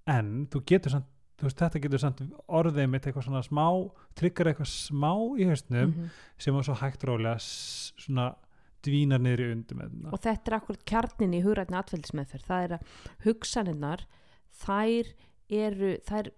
en 0.08 0.48
þú 0.52 0.62
getur 0.66 0.90
samt 0.92 1.06
þú 1.40 1.44
veist, 1.44 1.58
þetta 1.58 1.82
getur 1.82 1.98
samt 2.00 2.22
orðið 2.48 2.90
mitt 2.90 3.04
eitthvað 3.08 3.24
svona 3.24 3.42
smá, 3.44 3.90
tryggar 4.16 4.48
eitthvað 4.48 4.70
smá 4.90 5.14
í 5.40 5.46
hausnum 5.48 5.88
Mhm. 5.90 6.10
sem 6.38 6.54
var 6.54 6.64
svo 6.64 6.74
hægt 6.76 7.04
rólega 7.04 7.38
svona 7.40 8.36
dvínar 8.84 9.22
niður 9.24 9.46
í 9.46 9.52
undir 9.58 9.80
með 9.80 10.10
og 10.12 10.24
þetta 10.24 10.52
er 10.52 10.58
akkur 10.60 10.80
kjarnin 10.90 11.38
í 11.38 11.44
hugrætni 11.46 11.80
atveldismeðferð. 11.80 12.48
Það 12.50 12.66
er 12.68 12.76
að 12.78 12.98
hugsaninnar 13.28 14.06
þær 14.64 15.14
eru 15.54 15.94
þær, 16.08 16.34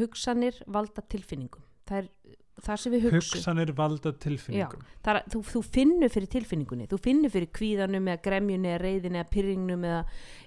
hugsanir 0.00 0.60
valda 0.66 1.04
tilfinningum 1.12 1.67
það 1.88 2.02
er 2.02 2.08
það 2.64 2.80
sem 2.82 2.94
við 2.94 3.04
hugsum. 3.06 3.38
Hugsanir 3.38 3.72
valda 3.76 4.12
tilfinningum. 4.22 4.82
Er, 5.04 5.18
að- 5.20 5.30
þú, 5.32 5.42
þú 5.52 5.62
finnur 5.76 6.12
fyrir 6.12 6.30
tilfinningunni. 6.32 6.88
Þú 6.90 6.98
finnur 7.04 7.32
fyrir 7.32 7.50
kvíðanum 7.54 8.10
eða 8.10 8.22
gremjunni 8.24 8.70
eða 8.72 8.80
reyðinni 8.82 9.20
eða 9.20 9.30
pyrringnum 9.34 9.86
eða, 9.88 10.00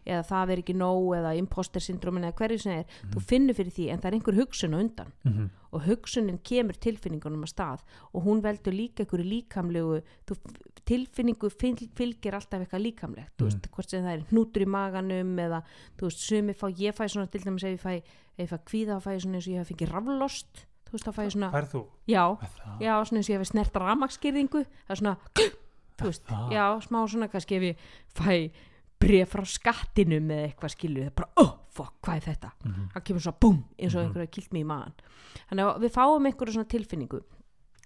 eða 0.05 0.23
það 0.31 0.51
er 0.51 0.61
ekki 0.63 0.75
nóg 0.81 1.07
eða 1.17 1.31
imposter 1.39 1.81
syndromin 1.85 2.27
eða 2.27 2.37
hverju 2.41 2.59
sem 2.65 2.73
er. 2.81 2.85
Þú 3.13 3.19
finnur 3.31 3.57
fyrir 3.57 3.75
því 3.77 3.85
en 3.91 3.99
það 4.01 4.09
er 4.11 4.17
einhver 4.17 4.39
hugsun 4.41 4.75
á 4.75 4.79
undan. 4.81 5.11
Mm 5.23 5.31
-hmm. 5.33 5.49
og 5.71 5.81
hugsunin 5.85 6.39
kemur 6.43 6.73
tilfinningunum 6.73 7.43
að 7.43 7.53
stað 7.53 7.79
og 8.13 8.23
hún 8.25 8.41
veldur 8.41 8.73
líka 8.73 9.03
einhverju 9.03 9.23
líkamlegu 9.23 10.01
þú, 10.27 10.35
tilfinningu 10.83 11.49
fylg, 11.49 11.89
fylgir 11.95 12.33
alltaf 12.33 12.59
eitthvað 12.59 12.81
líkamlegt. 12.81 13.39
Mm. 13.39 13.45
veist, 13.45 13.71
hvort 13.71 13.89
sem 13.89 14.03
það 14.03 14.13
er 14.13 14.25
hnútur 14.31 14.61
í 14.61 14.65
maganum 14.65 15.39
eða 15.39 15.63
þú 15.97 16.01
veist, 16.01 16.19
sumi 16.19 16.53
fá, 16.53 16.67
ég 16.75 16.91
fæ 16.93 17.07
svona 17.07 17.31
til 17.31 17.41
dæmis 17.41 17.63
ef 17.63 17.71
ég 17.71 17.79
fæ, 17.79 18.03
ef 18.37 18.39
ég 18.39 18.49
fæ 18.51 18.57
kvíða 18.67 18.99
fæ 18.99 19.15
svona 20.91 20.97
þú 20.97 20.97
veist, 20.97 21.07
þá 21.07 21.13
fæ 21.15 21.23
ég 21.25 21.31
svona, 21.35 21.51
Færð 21.51 21.71
þú? 21.71 21.81
já, 22.07 22.23
já, 22.81 22.93
svona 23.05 23.17
eins 23.21 23.29
og 23.29 23.33
ég 23.33 23.39
hef 23.39 23.47
snert 23.47 23.73
ramaskýringu 23.81 24.65
það 24.65 24.89
er 24.95 24.95
svona, 25.01 25.17
þú 25.97 26.05
veist, 26.09 26.27
já, 26.51 26.65
smá 26.87 26.99
svona 27.07 27.27
kannski 27.31 27.55
ef 27.55 27.63
ég 27.63 27.75
fæ 28.15 28.51
bref 29.01 29.31
frá 29.33 29.45
skattinum 29.49 30.27
eða 30.29 30.47
eitthvað 30.51 30.73
skilur, 30.75 31.01
það 31.01 31.07
er 31.09 31.15
bara, 31.17 31.29
oh, 31.41 31.53
fuck, 31.73 31.93
hvað 32.03 32.15
er 32.17 32.25
þetta 32.35 32.51
Mhm. 32.65 32.89
það 32.93 33.03
kemur 33.03 33.21
svo 33.25 33.33
búm 33.41 33.63
eins 33.79 33.95
og 33.95 34.01
Mhm. 34.01 34.07
einhverju 34.11 34.31
kilt 34.31 34.53
mig 34.53 34.61
í 34.63 34.67
maðan 34.67 34.93
þannig 35.49 35.65
að 35.65 35.79
við 35.81 35.91
fáum 35.95 36.25
einhverju 36.27 36.53
svona 36.53 36.67
tilfinningu 36.69 37.21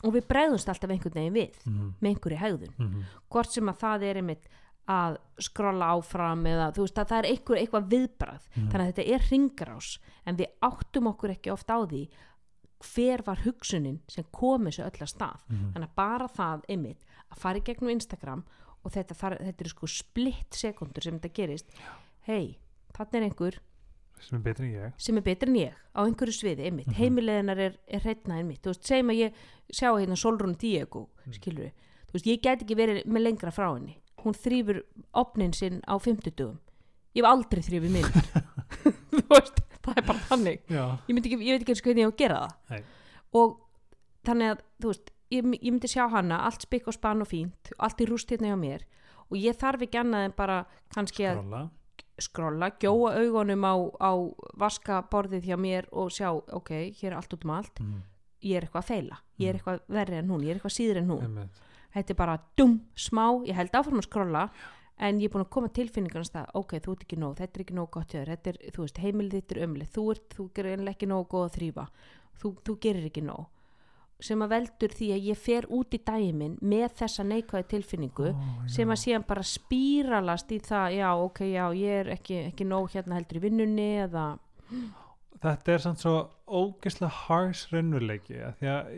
og 0.03 0.13
við 0.13 0.27
bregðumst 0.27 0.67
alltaf 0.67 0.89
einhvern 0.89 1.13
veginn 1.13 1.33
við 1.33 1.51
Mhm. 1.65 1.93
með 2.01 2.09
einhverju 2.15 2.37
hegðun 2.37 2.73
Mhm. 2.77 3.03
hvort 3.31 3.51
sem 3.51 3.63
að 3.65 3.77
það 3.79 4.03
er 4.03 4.15
einmitt 4.17 4.47
að 4.87 5.17
skrolla 5.39 5.85
áfram 5.97 6.43
eða 6.45 6.73
þú 6.75 6.81
veist 6.85 6.95
að 6.99 7.07
það 7.07 7.19
er 7.23 7.29
einhver, 7.31 7.57
eitthvað 7.57 7.89
viðbrað 7.89 8.41
Mhm. 8.55 8.69
þannig 8.71 8.85
að 8.85 8.93
þetta 8.93 9.13
er 9.15 9.19
ringrás 9.31 9.97
en 10.25 10.35
við 10.37 10.47
áttum 10.61 11.07
okkur 11.15 11.29
ekki 11.31 11.51
oft 11.51 11.67
á 11.67 11.77
því 11.87 12.09
hver 12.83 13.21
var 13.25 13.37
hugsunin 13.45 13.99
sem 14.07 14.23
kom 14.31 14.65
þessu 14.65 14.83
öll 14.83 14.99
að 15.01 15.11
stað? 15.13 15.39
Mhm. 15.49 15.73
þannig 15.73 15.89
að 15.89 15.95
bara 15.95 16.27
það 16.27 16.61
einmitt 16.69 17.05
að 17.31 17.37
fara 17.37 17.57
í 17.59 17.63
gegnum 17.63 17.89
Instagram 17.91 18.43
og 18.85 18.91
þetta, 18.91 19.15
þar, 19.15 19.37
þetta 19.39 19.61
er 19.65 19.69
sko 19.69 19.87
splitt 19.87 20.51
sekundur 20.51 21.01
sem 21.03 21.19
þetta 21.19 21.33
gerist. 21.33 21.65
Hei, 22.27 22.57
þannig 22.93 23.15
er 23.15 23.23
einhver 23.29 23.59
sem 24.21 24.37
er 24.37 24.43
betri 24.43 24.65
en 24.67 24.73
ég. 24.75 24.93
sem 24.97 25.17
er 25.17 25.21
betri 25.21 25.49
en 25.49 25.55
ég 25.55 25.73
á 25.95 25.99
einhverju 26.05 26.33
sviði 26.33 26.65
einmitt, 26.69 26.87
Mhm. 26.87 26.95
heimileginar 26.95 27.57
er, 27.59 27.75
er 27.87 27.99
hreitna 27.99 28.35
einmitt, 28.39 28.61
þú 28.61 28.69
veist, 28.73 28.83
segjum 28.83 29.09
að 29.11 29.19
ég 29.19 29.33
sjá 29.73 29.89
hérna 29.99 30.15
Solrún 30.15 30.57
Diego, 30.57 31.09
Mhm. 31.25 31.33
skilur 31.33 31.71
þú 32.07 32.13
veist, 32.13 32.25
ég 32.27 32.41
get 32.41 32.59
ekki 32.63 32.75
verið 32.75 33.05
með 33.05 33.21
lengra 33.23 33.51
frá 33.51 33.73
henni. 33.75 33.97
Hún 34.19 34.33
þrýfur 34.33 34.83
opnin 35.13 35.53
sinn 35.53 35.81
á 35.87 35.97
fimmtudugum, 35.99 36.59
ég 37.15 37.23
hef 37.23 37.25
aldrei 37.25 37.61
þrýfið 37.61 37.91
minn 37.91 38.03
þú 39.11 39.21
veist 39.29 39.59
það 39.93 40.01
er 40.01 40.07
bara 40.09 40.19
þannig, 40.29 40.59
já, 40.69 40.83
ég, 41.07 41.13
myndi 41.15 41.29
ekki, 41.31 41.45
ég 41.45 41.53
veit 41.55 41.61
ekki 41.65 41.73
eins 41.75 41.81
og 41.83 41.87
hvernig 41.89 42.03
ég 42.03 42.09
á 42.09 42.13
að 42.13 42.17
gera 42.23 42.39
það. 42.41 42.55
Nei. 42.69 42.83
og 43.35 43.55
þannig 44.25 44.51
að, 44.55 44.63
þú 44.81 44.91
veist 44.91 45.11
ég, 45.31 45.45
ég 45.61 45.71
myndi 45.71 45.87
sjá 45.91 46.03
hana, 46.09 46.37
allt 46.47 46.61
spikk 46.67 46.87
og 46.87 46.93
spann 46.97 47.21
og 47.21 47.27
fínt 47.29 47.71
allt 47.79 48.01
í 48.01 48.05
rúst 48.09 48.29
hérna 48.33 48.51
hjá 48.53 48.57
mér. 48.59 48.85
Og 49.31 49.37
ég 49.41 49.57
þarf 49.57 49.81
ekki 49.81 49.97
annað 49.97 50.25
en 50.29 50.33
bara 50.37 50.57
kannski 50.93 51.23
að 51.25 51.39
skrolla. 51.39 51.61
skrolla, 52.21 52.69
gjóa 52.79 53.15
augunum 53.19 53.63
á, 53.65 53.73
á 53.99 54.11
vaskaborðið 54.61 55.47
hjá 55.49 55.57
mér 55.59 55.87
og 55.91 56.11
sjá, 56.13 56.29
ok, 56.31 56.71
hér 56.99 57.11
er 57.11 57.17
allt 57.19 57.33
út 57.33 57.45
um 57.45 57.55
allt. 57.57 57.79
Mhm. 57.81 58.03
ég 58.45 58.57
er 58.59 58.65
eitthvað 58.67 58.83
að 58.83 58.89
feila, 58.91 59.15
ég 59.39 59.47
er 59.49 59.53
Mm. 59.55 59.59
eitthvað 59.59 59.79
verri 59.89 60.13
en 60.19 60.27
hún. 60.29 60.41
Ég 60.43 60.49
er 60.51 60.55
eitthvað 60.59 60.75
síður 60.77 60.97
en 60.97 61.07
hún, 61.09 61.21
Einmitt. 61.23 61.61
þetta 61.95 62.09
er 62.11 62.15
bara 62.15 62.39
dum, 62.55 62.81
smá, 62.95 63.41
ég 63.47 63.55
held 63.55 63.71
áfram 63.71 63.97
að 63.97 64.05
skrolla 64.05 64.49
en 64.97 65.19
ég 65.19 65.27
er 65.27 65.33
búin 65.33 65.43
að 65.43 65.51
koma 65.55 65.71
tilfinningarnast 65.75 66.37
að 66.39 66.53
ok, 66.61 66.77
þú 66.83 66.93
ert 66.95 67.03
ekki 67.05 67.19
nóg, 67.19 67.33
þetta 67.39 67.59
er 67.59 67.65
ekki 67.65 67.75
nóg 67.75 67.89
gott 67.91 68.15
er, 68.15 68.31
þú 68.71 68.85
veist, 68.85 69.01
heimilið 69.03 69.41
þitt 69.41 69.55
er 69.55 69.63
ömlið 69.65 69.91
þú, 69.95 70.05
ert, 70.13 70.27
þú 70.37 70.47
gerir 70.55 70.77
einlega 70.77 70.95
ekki 70.95 71.09
nóg 71.11 71.27
góð 71.33 71.45
að 71.49 71.57
þrýfa 71.57 71.85
þú, 72.39 72.55
þú 72.65 72.77
gerir 72.85 73.09
ekki 73.09 73.25
nóg. 73.25 73.51
Sem 74.23 74.39
að 74.39 74.53
veldur 74.53 74.93
því 74.95 75.07
að 75.11 75.25
ég 75.27 75.39
fer 75.43 75.65
út 75.75 75.95
í 75.97 75.99
minn 76.31 76.53
með 76.63 76.93
þessa 77.01 77.23
neikvæði 77.27 77.65
tilfinningu 77.73 78.29
Ó, 78.31 78.37
sem 78.71 78.87
að 78.87 79.01
síðan 79.01 79.25
bara 79.27 79.43
spíralast 79.43 80.51
í 80.55 80.59
það, 80.63 80.93
já, 80.95 81.09
ok, 81.19 81.41
já, 81.51 81.65
ég 81.75 81.99
er 81.99 82.11
ekki, 82.15 82.37
ekki 82.53 82.63
nóg 82.63 82.93
hérna 82.95 83.19
heldur 83.19 83.41
í 83.41 83.43
vinnunni 83.43 83.89
eða, 84.05 84.29
þetta 85.43 85.73
er 85.73 85.83
samt 85.83 86.01
svo 86.01 86.15
ógeðslega 86.45 87.11
harsh 87.25 87.73
raunveruleiki 87.73 88.39
því 88.59 88.69
að 88.71 88.91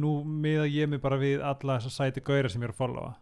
nú 0.00 0.14
miða 0.26 0.66
ég 0.68 0.90
mig 0.90 1.02
bara 1.04 1.18
við 1.20 1.44
alla 1.44 1.78
þessa 1.78 1.94
sæti 1.94 2.24
gauðra 2.24 2.50
sem 2.52 2.62
ég 2.64 2.70
er 2.70 2.74
að 2.74 2.80
followa. 2.80 3.12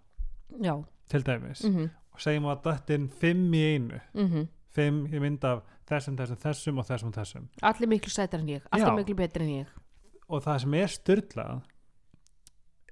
Já, 0.63 0.75
til 1.13 1.23
dæmis. 1.27 1.65
Mhm, 1.67 1.91
og 1.91 2.02
segjum 2.23 2.49
að 2.53 2.65
þetta 2.69 2.97
er 2.97 3.07
fimm 3.23 3.55
í 3.55 3.63
einu. 3.75 4.01
Mhm. 4.15 4.49
Fimm 4.73 5.05
í 5.13 5.21
mynd 5.21 5.45
af 5.45 5.63
þessum, 5.89 6.17
þessum, 6.17 6.41
þessum 6.41 6.79
og 6.81 6.89
þessum 6.89 7.11
og 7.11 7.17
þessum. 7.19 7.49
Allir 7.69 7.91
miklu 7.93 8.13
sætar 8.13 8.41
en 8.41 8.49
ég, 8.49 8.63
allir 8.73 8.89
Já. 8.89 8.97
miklu 8.97 9.17
betri 9.19 9.45
en 9.45 9.55
ég. 9.67 9.67
Og 10.29 10.43
það 10.43 10.61
sem 10.65 10.75
er 10.81 10.93
styrlað 10.95 11.63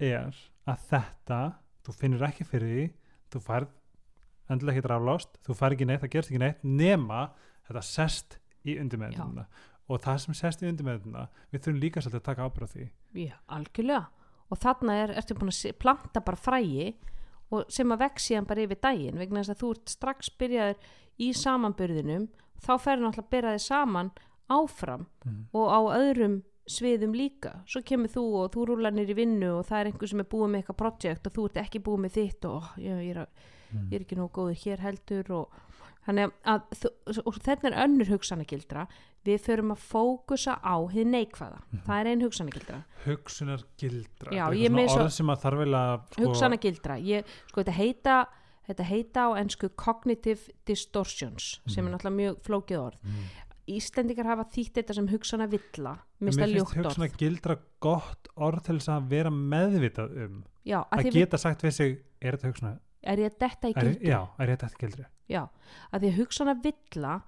er 0.01 0.37
að 0.69 0.85
þetta 0.91 1.39
þú 1.85 1.95
finnur 1.97 2.27
ekki 2.27 2.45
fyrir 2.45 2.73
því 2.75 2.85
þú 3.33 3.41
færð 3.47 3.71
endilega 4.51 4.77
ekki 4.77 4.85
draflást 4.87 5.37
þú 5.47 5.57
færð 5.57 5.77
ekki 5.77 5.87
neitt, 5.89 6.01
það 6.03 6.13
gerst 6.15 6.31
ekki 6.31 6.41
neitt 6.41 6.63
nema 6.63 7.21
þetta 7.67 7.83
sest 7.87 8.37
í 8.67 8.77
undirmeðuna 8.81 9.45
og 9.91 10.01
það 10.03 10.19
sem 10.25 10.37
sest 10.37 10.63
í 10.63 10.69
undirmeðuna 10.69 11.27
við 11.51 11.63
þurfum 11.63 11.81
líka 11.81 12.03
svolítið 12.03 12.21
að 12.21 12.27
taka 12.29 12.47
ábyrð 12.47 12.67
á 12.67 12.73
því. 12.73 12.85
Já, 13.17 13.35
algjörlega. 13.57 14.03
Og 14.51 14.59
þarna 14.59 14.95
er, 14.99 15.13
ertu 15.19 15.35
búin 15.39 15.51
að 15.51 15.73
planta 15.79 16.21
bara 16.23 16.39
frægi 16.39 16.87
og 17.51 17.71
sem 17.71 17.91
að 17.91 18.03
vex 18.05 18.27
síðan 18.29 18.47
bara 18.49 18.65
yfir 18.65 18.79
daginn 18.83 19.19
vegna 19.21 19.43
þess 19.43 19.53
að 19.55 19.61
þú 19.63 19.71
ert 19.75 19.95
strax 19.95 20.31
byrjaður 20.41 20.91
í 21.21 21.31
samanburðinum 21.37 22.27
þá 22.61 22.71
ferður 22.79 23.03
náttúrulega 23.07 23.25
að 23.25 23.33
byrja 23.35 23.55
þig 23.57 23.65
saman 23.65 24.11
áfram 24.51 25.05
mm. 25.25 25.41
og 25.57 25.67
á 25.71 25.79
öðrum 25.99 26.41
sviðum 26.71 27.15
líka 27.17 27.55
svo 27.67 27.81
kemur 27.83 28.11
þú 28.13 28.23
og 28.41 28.51
þú 28.53 28.67
rúlar 28.69 28.93
nýr 28.95 29.11
í 29.11 29.17
vinnu 29.17 29.49
og 29.57 29.65
það 29.67 29.79
er 29.79 29.89
einhver 29.89 30.11
sem 30.11 30.21
er 30.23 30.29
búið 30.31 30.51
með 30.51 30.61
eitthvað 30.61 30.79
projekt 30.83 31.27
og 31.27 31.33
þú 31.35 31.47
ert 31.49 31.59
ekki 31.63 31.81
búið 31.83 32.03
með 32.05 32.15
þitt 32.19 32.47
og 32.47 32.53
ó, 32.55 32.61
ég, 32.79 33.01
ég, 33.09 33.17
er, 33.17 33.49
Mm. 33.71 33.87
ég 33.87 33.93
er 33.95 34.03
ekki 34.03 34.17
nóg 34.19 34.33
góður 34.35 34.57
hér 34.65 34.81
heldur 34.83 35.29
og, 35.31 35.59
þannig 36.07 36.25
að, 36.25 36.31
að 36.45 36.61
þú- 36.81 37.23
og 37.27 37.33
þetta 37.45 37.67
er 37.71 37.77
önnur 37.85 38.09
hugsanagildra. 38.11 38.87
Við 39.25 39.39
förum 39.45 39.71
að 39.75 39.81
fókusa 39.85 40.55
á 40.65 40.75
hið 40.89 41.05
neikvæða. 41.13 41.59
Mhm. 41.71 41.81
það 41.85 41.99
er 42.01 42.07
ein 42.07 42.21
hugsanagildra. 42.21 42.83
Hugsunar 43.05 43.63
gildra 43.77 44.31
Já, 44.33 44.47
er 44.47 44.53
ég 44.57 44.69
svona 44.71 44.87
svo- 44.87 45.01
orð 45.05 45.11
sem 45.11 45.27
að 45.27 45.41
þarf 45.43 45.57
vel 45.57 45.73
að 45.77 46.01
sko, 46.11 46.21
hugsanagildra. 46.25 46.95
Ég, 47.05 47.25
sko 47.47 47.61
þetta 47.63 47.73
heita 47.77 48.27
þetta 48.67 48.83
heita 48.85 49.19
á 49.25 49.29
ennsku 49.41 49.69
cognitive 49.75 50.49
distortions 50.65 51.59
sem 51.67 51.85
er 51.85 51.91
Mhm. 51.91 51.97
náttúrulega 51.99 52.15
mjög 52.15 52.41
flókið 52.41 52.77
orð. 52.79 52.97
Mm. 53.03 53.23
Íslendingar 53.67 54.25
hafa 54.25 54.43
þýtt 54.45 54.73
þetta 54.73 54.93
sem 54.95 55.07
hugsana 55.07 55.47
villa 55.49 55.99
mér 56.21 56.33
finnst 56.33 56.73
hugsunar 56.75 57.09
gildra 57.17 57.57
gott 57.79 58.27
orð 58.37 58.63
til 58.63 58.75
þess 58.79 58.89
að 58.89 59.07
vera 59.07 59.29
meðvitað 59.29 60.17
um. 60.25 60.43
Já, 60.65 60.79
að 60.81 60.87
að 60.91 61.03
því 61.03 61.11
við, 61.11 61.13
geta 61.13 61.37
sagt 61.37 61.61
við 61.61 61.73
sig 61.73 61.99
er 62.21 62.37
þetta 62.37 62.51
hugsunar 62.51 62.79
er 63.03 63.17
ég 63.17 63.31
að 63.31 63.39
detta 63.39 63.67
í 63.69 63.73
gildru 63.73 64.07
já, 64.09 64.19
er 64.39 64.47
þetta 64.55 64.67
ekki 64.69 64.85
gildri 64.85 65.05
Já, 65.31 65.47
að 65.93 66.01
því 66.01 66.07
að 66.11 66.17
hugsana 66.19 66.55
villa 66.63 67.21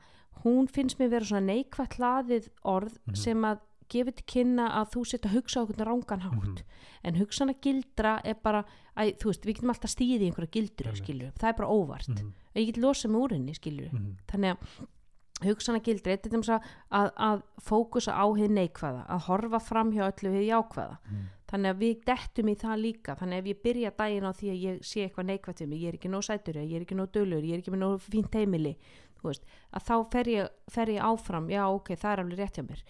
hún 0.43 0.67
finnst 0.67 0.97
mér 0.99 1.09
vera 1.09 1.25
svona 1.25 1.45
neikvætt 1.53 1.97
hlaðið 1.99 2.49
orð 2.65 2.97
Mhm. 3.07 3.15
sem 3.15 3.41
að 3.43 3.59
gefur 3.89 4.15
til 4.15 4.25
kynna 4.25 4.69
að 4.79 4.89
þú 4.93 5.01
setja 5.05 5.29
að 5.29 5.35
hugsa 5.37 5.61
okkur 5.63 5.85
rángan 5.85 6.21
hátt 6.21 6.43
Mhm. 6.43 6.63
en 7.03 7.15
hugsana 7.15 7.53
gildra 7.61 8.19
er 8.25 8.33
bara 8.43 8.63
æ, 8.97 9.13
þú 9.17 9.25
veist, 9.29 9.43
við 9.45 9.55
getum 9.55 9.69
alltaf 9.69 9.91
stíðið 9.91 10.21
í 10.21 10.31
einhverja 10.31 10.51
gildru 10.51 10.87
Einmitt. 10.89 11.03
skilju, 11.03 11.31
það 11.39 11.49
er 11.49 11.53
bara 11.53 11.69
óvart 11.69 12.07
mm 12.09 12.33
ég 12.55 12.65
get 12.67 12.77
losað 12.77 13.11
með 13.11 13.21
úr 13.23 13.31
henni 13.31 13.53
skilju 13.55 13.89
-hmm. 13.89 14.15
þannig 14.27 14.57
að 14.57 15.47
hugsana 15.47 15.79
gildri 15.83 16.11
þetta 16.17 16.25
er 16.29 16.39
þess 16.39 16.49
að, 16.49 16.61
að, 16.91 17.11
að 17.17 17.41
fókusa 17.61 18.11
á 18.13 18.25
hið 18.37 18.49
neikvæða 18.51 19.07
að 19.09 19.19
horfa 19.27 19.59
fram 19.59 19.91
hjá 19.91 20.03
öllu 20.11 20.31
hið 20.33 20.47
jákvæða 20.51 20.97
Mhm. 21.09 21.25
Þannig 21.53 21.69
að 21.75 21.81
við 21.83 22.03
dettum 22.09 22.49
í 22.49 22.55
það 22.57 22.79
líka. 22.81 23.15
Þannig 23.19 23.37
að 23.37 23.41
ef 23.43 23.49
ég 23.53 23.61
byrja 23.63 23.91
daginn 24.01 24.25
á 24.25 24.31
því 24.33 24.47
að 24.49 24.61
ég 24.63 24.79
sé 24.89 25.03
eitthvað 25.05 25.27
neikvætt 25.29 25.61
við 25.61 25.67
mig, 25.69 25.81
ég 25.83 25.87
er 25.93 25.97
ekki 25.99 26.09
nóg 26.09 26.23
sætur 26.25 26.57
ég 26.57 26.73
er 26.79 26.85
ekki 26.87 26.97
nóg 26.97 27.11
dölur, 27.13 27.43
ég 27.45 27.53
er 27.53 27.61
ekki 27.61 27.73
með 27.75 27.83
nóg 27.85 28.01
fínt 28.09 28.33
heimili 28.39 28.75
veist, 29.23 29.45
að 29.71 29.83
þá 29.87 29.93
fer 30.11 30.27
ég, 30.33 30.47
fer 30.67 30.89
ég 30.91 30.99
áfram 30.99 31.45
já 31.47 31.61
ok, 31.71 31.93
það 31.95 32.11
er 32.11 32.21
alveg 32.25 32.39
rétt 32.41 32.57
hjá 32.59 32.63
mér. 32.67 32.81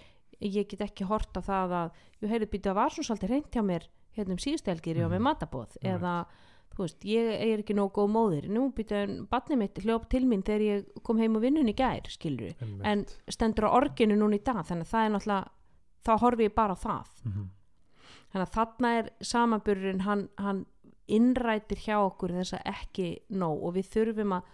Ég 0.41 0.65
get 0.71 0.81
ekki 0.81 1.05
hort 1.05 1.35
á 1.37 1.41
það 1.45 1.75
að 1.77 1.91
ég 2.23 2.31
heyrði 2.33 2.47
býta 2.55 2.71
að 2.71 2.79
var 2.79 2.89
svona 2.95 3.05
svolítið 3.11 3.29
reynt 3.35 3.51
hjá 3.53 3.61
mér 3.67 3.85
hérna 4.17 4.33
um 4.33 4.41
síðustelgir, 4.41 4.97
ég 4.97 5.05
var 5.05 5.13
með 5.13 5.21
Mhm. 5.21 5.27
matabóð 5.27 5.77
Einmitt. 5.77 5.93
eða 5.93 6.25
þú 6.73 6.81
veist, 6.87 7.03
ég 7.05 7.29
er 7.37 7.61
ekki 7.61 7.75
nóg 7.77 7.91
góð 7.93 8.09
móðir. 8.15 8.47
Nú 8.49 8.73
býta 8.73 9.03
en 9.03 9.27
barnið 9.29 9.57
mitt 9.61 9.75
hljóp 9.85 10.07
til 10.09 10.23
mín 10.25 10.41
þegar 10.41 10.61
ég 10.65 11.03
kom 11.03 11.19
heim 11.19 11.35
og 11.35 11.41
vinnun 11.43 11.69
í 11.69 11.75
gær 11.77 12.01
skilur 12.09 12.55
en 12.83 13.05
stendur 13.29 13.69
á 13.69 13.77
orginu 13.77 14.17
núna 14.17 14.33
í 14.39 14.43
dag 14.43 14.65
þannig 14.65 14.87
að 14.87 14.93
það 14.93 15.05
er 15.05 15.11
náttúrulega 15.13 15.49
þá 16.03 16.19
horfi 16.19 16.43
ég 16.49 16.55
bara 16.55 16.73
á 16.73 16.77
það. 16.81 17.05
Mm 17.25 17.49
þannig 18.33 18.47
að 18.47 18.55
þarna 18.57 18.93
er 18.99 19.11
samanburðurinn 19.21 20.05
hann, 20.07 20.25
hann 20.41 20.65
innrætir 21.11 21.83
hjá 21.83 21.97
okkur 21.99 22.33
þess 22.39 22.57
að 22.57 22.73
ekki 22.73 23.07
nóg 23.35 23.61
og 23.67 23.77
við 23.77 23.91
þurfum 23.93 24.35
að 24.39 24.49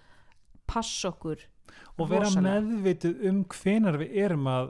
passa 0.69 1.13
okkur 1.13 1.45
og 1.97 2.09
vera 2.09 2.25
rosalega. 2.25 2.59
meðvituð 2.59 3.25
um 3.29 3.41
hvenar 3.53 3.97
við 4.01 4.19
erum 4.25 4.49
að 4.49 4.69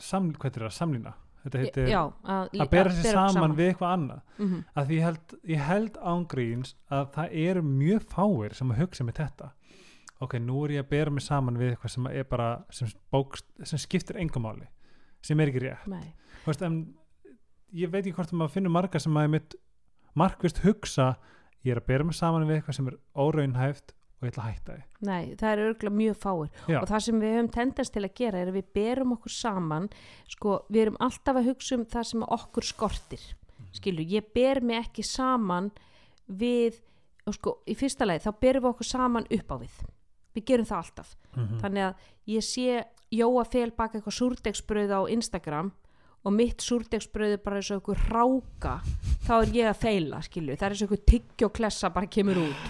sam, 0.00 0.32
hvað 0.32 0.58
er 0.58 0.66
það, 0.66 0.76
samlína? 0.78 1.14
Þetta 1.44 1.60
heitir 1.60 1.90
já, 1.90 2.00
að, 2.00 2.54
að 2.56 2.70
bera 2.72 2.92
sér 2.94 3.18
okkur 3.20 3.34
saman, 3.36 3.54
við 3.58 3.66
eitthvað 3.70 3.90
annað. 3.98 4.20
Mm 4.38 4.46
-hmm. 4.46 4.62
að 4.80 4.92
ég 4.94 5.02
held, 5.04 5.34
ég 5.52 5.66
held 5.68 5.98
ángríns 6.00 6.72
að 6.88 7.10
það 7.16 7.34
eru 7.42 7.62
mjög 7.68 8.06
fáir 8.14 8.54
sem 8.56 8.70
að 8.70 8.80
hugsa 8.80 9.04
með 9.04 9.18
þetta. 9.20 9.50
Ok, 10.24 10.38
nú 10.40 10.64
er 10.64 10.70
ég 10.70 10.84
að 10.84 10.88
bera 10.94 11.10
mig 11.10 11.22
saman 11.22 11.58
við 11.60 11.74
eitthvað 11.74 11.90
sem 11.90 12.06
er 12.06 12.24
bara 12.24 12.48
sem, 12.70 12.88
bókst, 13.12 13.44
sem 13.62 13.78
skiptir 13.78 14.16
engumáli 14.16 14.66
sem 15.20 15.40
er 15.40 15.52
ekki 15.52 15.64
rétt. 15.66 15.86
Nei, 15.86 16.14
Þú 16.44 16.52
veist, 16.52 16.62
en 16.62 16.78
ég 17.74 17.90
veit 17.90 18.04
ekki 18.04 18.16
hvort 18.18 18.32
að 18.32 18.40
maður 18.40 18.54
finnur 18.56 18.74
marga 18.74 19.02
sem 19.02 19.18
að 19.18 19.30
mitt 19.34 19.56
markvist 20.14 20.62
hugsa 20.64 21.14
ég 21.64 21.74
er 21.74 21.80
að 21.80 21.88
bera 21.90 22.06
mig 22.06 22.16
saman 22.16 22.46
við 22.48 22.60
eitthvað 22.60 22.78
sem 22.78 22.90
er 22.90 22.98
óraunhæft 23.18 23.94
og 23.94 24.26
ég 24.26 24.32
ætla 24.32 24.44
að 24.44 24.50
hætta 24.50 24.74
því. 24.74 24.84
Nei, 25.08 25.22
það 25.40 25.50
er 25.50 25.62
örgulega 25.64 25.98
mjög 25.98 26.18
fáir. 26.22 26.50
Já. 26.70 26.78
og 26.80 26.88
það 26.88 27.04
sem 27.06 27.22
við 27.22 27.34
höfum 27.34 27.50
tendens 27.56 27.92
til 27.92 28.02
að 28.04 28.14
gera 28.20 28.40
er 28.40 28.50
að 28.50 28.58
við 28.58 28.68
berum 28.78 29.14
okkur 29.16 29.34
saman 29.34 29.88
sko, 30.30 30.58
við 30.68 30.82
erum 30.84 31.00
alltaf 31.04 31.40
að 31.40 31.50
hugsa 31.50 31.78
um 31.78 31.86
það 31.94 32.08
sem 32.10 32.26
okkur 32.38 32.68
skortir. 32.68 33.26
Skilur, 33.74 34.06
ég 34.06 34.28
ber 34.34 34.60
mig 34.62 34.84
ekki 34.84 35.02
saman 35.06 35.72
við, 36.30 36.78
og 37.26 37.36
sko, 37.36 37.56
í 37.66 37.74
fyrsta 37.78 38.06
leið 38.06 38.28
þá 38.28 38.32
berum 38.44 38.64
við 38.64 38.70
okkur 38.70 38.90
saman 38.90 39.28
upp 39.34 39.50
á 39.50 39.56
við. 39.64 39.78
Við 40.34 40.46
gerum 40.50 40.68
það 40.68 40.82
alltaf. 40.84 41.16
Mm 41.34 41.62
þannig 41.64 41.88
að 41.88 42.10
ég 42.30 42.44
sé 42.46 42.84
Jóa 43.14 43.44
fel 43.46 43.70
baka 43.70 43.98
eitthvað 43.98 44.16
súrdegsbröð 44.16 44.90
á 44.90 45.00
Instagram 45.12 45.68
og 46.24 46.32
mitt 46.32 46.64
súrdegsbröð 46.64 47.36
er 47.36 47.42
bara 47.44 47.60
eins 47.60 47.70
og 47.74 47.80
eitthvað 47.80 48.08
ráka 48.14 48.74
þá 49.26 49.34
er 49.36 49.52
ég 49.58 49.68
að 49.70 49.82
feila 49.82 50.22
skilju 50.24 50.56
það 50.56 50.66
er 50.66 50.74
eins 50.74 50.82
og 50.82 50.88
eitthvað 50.88 51.06
tyggjóklessa 51.12 51.92
bara 51.94 52.10
kemur 52.16 52.42
út 52.46 52.66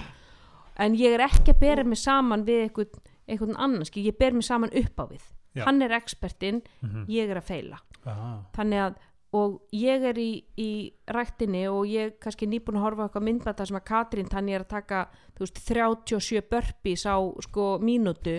en 0.85 0.99
ég 0.99 1.15
er 1.15 1.27
ekki 1.29 1.55
að 1.55 1.63
bera 1.63 1.87
mig 1.87 2.01
saman 2.03 2.45
við 2.47 2.67
eitthvað, 2.67 3.01
eitthvað 3.29 3.57
annan 3.57 3.89
skilju, 3.89 4.11
ég 4.11 4.19
ber 4.19 4.37
mig 4.37 4.47
saman 4.47 4.75
upp 4.83 5.03
á 5.03 5.05
við 5.07 5.25
Já. 5.55 5.65
hann 5.69 5.83
er 5.87 5.93
expertinn, 5.95 6.63
-hmm. 6.83 7.05
ég 7.07 7.31
er 7.31 7.39
að 7.39 7.51
feila 7.51 7.79
ah. 8.05 8.43
þannig 8.57 8.81
að 8.89 9.03
og 9.35 9.55
ég 9.75 10.05
er 10.07 10.19
í, 10.19 10.45
í 10.61 10.95
ræktinni 11.11 11.65
og 11.67 11.89
ég 11.91 12.07
er 12.07 12.13
kannski 12.23 12.47
nýbúin 12.47 12.79
að 12.79 12.85
horfa 12.87 13.07
eitthvað 13.09 13.27
myndbata 13.27 13.67
sem 13.67 13.79
að 13.79 13.87
Katrín 13.89 14.31
þannig 14.31 14.55
er 14.55 14.65
að 14.65 14.75
taka 14.75 15.01
veist, 15.41 15.59
37 15.59 16.45
burpees 16.51 17.03
á 17.03 17.19
sko 17.43 17.79
mínútu 17.83 18.37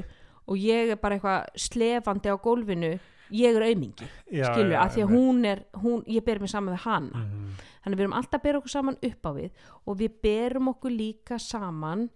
og 0.48 0.62
ég 0.62 0.94
er 0.94 1.02
bara 1.02 1.18
eitthvað 1.18 1.60
slefandi 1.60 2.32
á 2.32 2.36
gólfinu 2.40 2.94
ég 3.34 3.56
er 3.56 3.66
aumingi, 3.70 4.10
skilur, 4.30 4.76
að 4.82 4.92
því 4.98 5.06
að 5.06 5.16
hún 5.16 5.46
er 5.50 5.64
hún, 5.82 6.04
ég 6.12 6.26
ber 6.26 6.44
mig 6.44 6.52
saman 6.52 6.76
við 6.76 6.86
hana. 6.86 7.24
Mm 7.26 7.56
þannig 7.86 8.00
við 8.00 8.08
erum 8.08 8.18
alltaf 8.18 8.40
að 8.40 8.46
bera 8.48 8.60
okkur 8.60 8.74
saman 8.74 8.96
upp 9.06 9.28
á 9.30 9.32
við 9.38 9.66
og 9.86 9.98
við 10.00 10.14
berum 10.26 10.70
okkur 10.72 10.94
líka 10.94 11.38
saman 11.38 12.08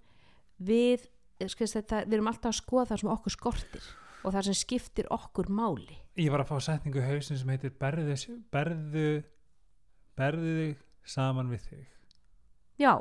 við 0.57 1.05
skilst, 1.45 1.77
þetta, 1.77 2.01
við 2.07 2.17
erum 2.17 2.29
alltaf 2.31 2.49
að 2.49 2.57
skoða 2.57 2.87
það 2.89 3.01
sem 3.03 3.11
okkur 3.13 3.35
skortir 3.35 3.89
og 4.25 4.33
það 4.33 4.47
sem 4.49 4.57
skiptir 4.57 5.09
okkur 5.13 5.51
máli. 5.53 5.99
Ég 6.17 6.33
var 6.33 6.41
að 6.41 6.49
fá 6.49 6.65
setningu 6.65 7.03
hausin 7.05 7.37
sem 7.39 7.53
heitir 7.53 7.71
berðu, 7.79 8.17
berðu 8.51 9.05
berðu 10.17 10.55
þig 10.57 10.81
saman 11.07 11.53
við 11.53 11.69
þig. 11.69 11.85
Já, 12.81 12.93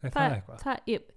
er 0.00 0.14
það, 0.16 0.34
eitthvað? 0.38 0.64
það, 0.64 0.82
ég, 0.90 1.12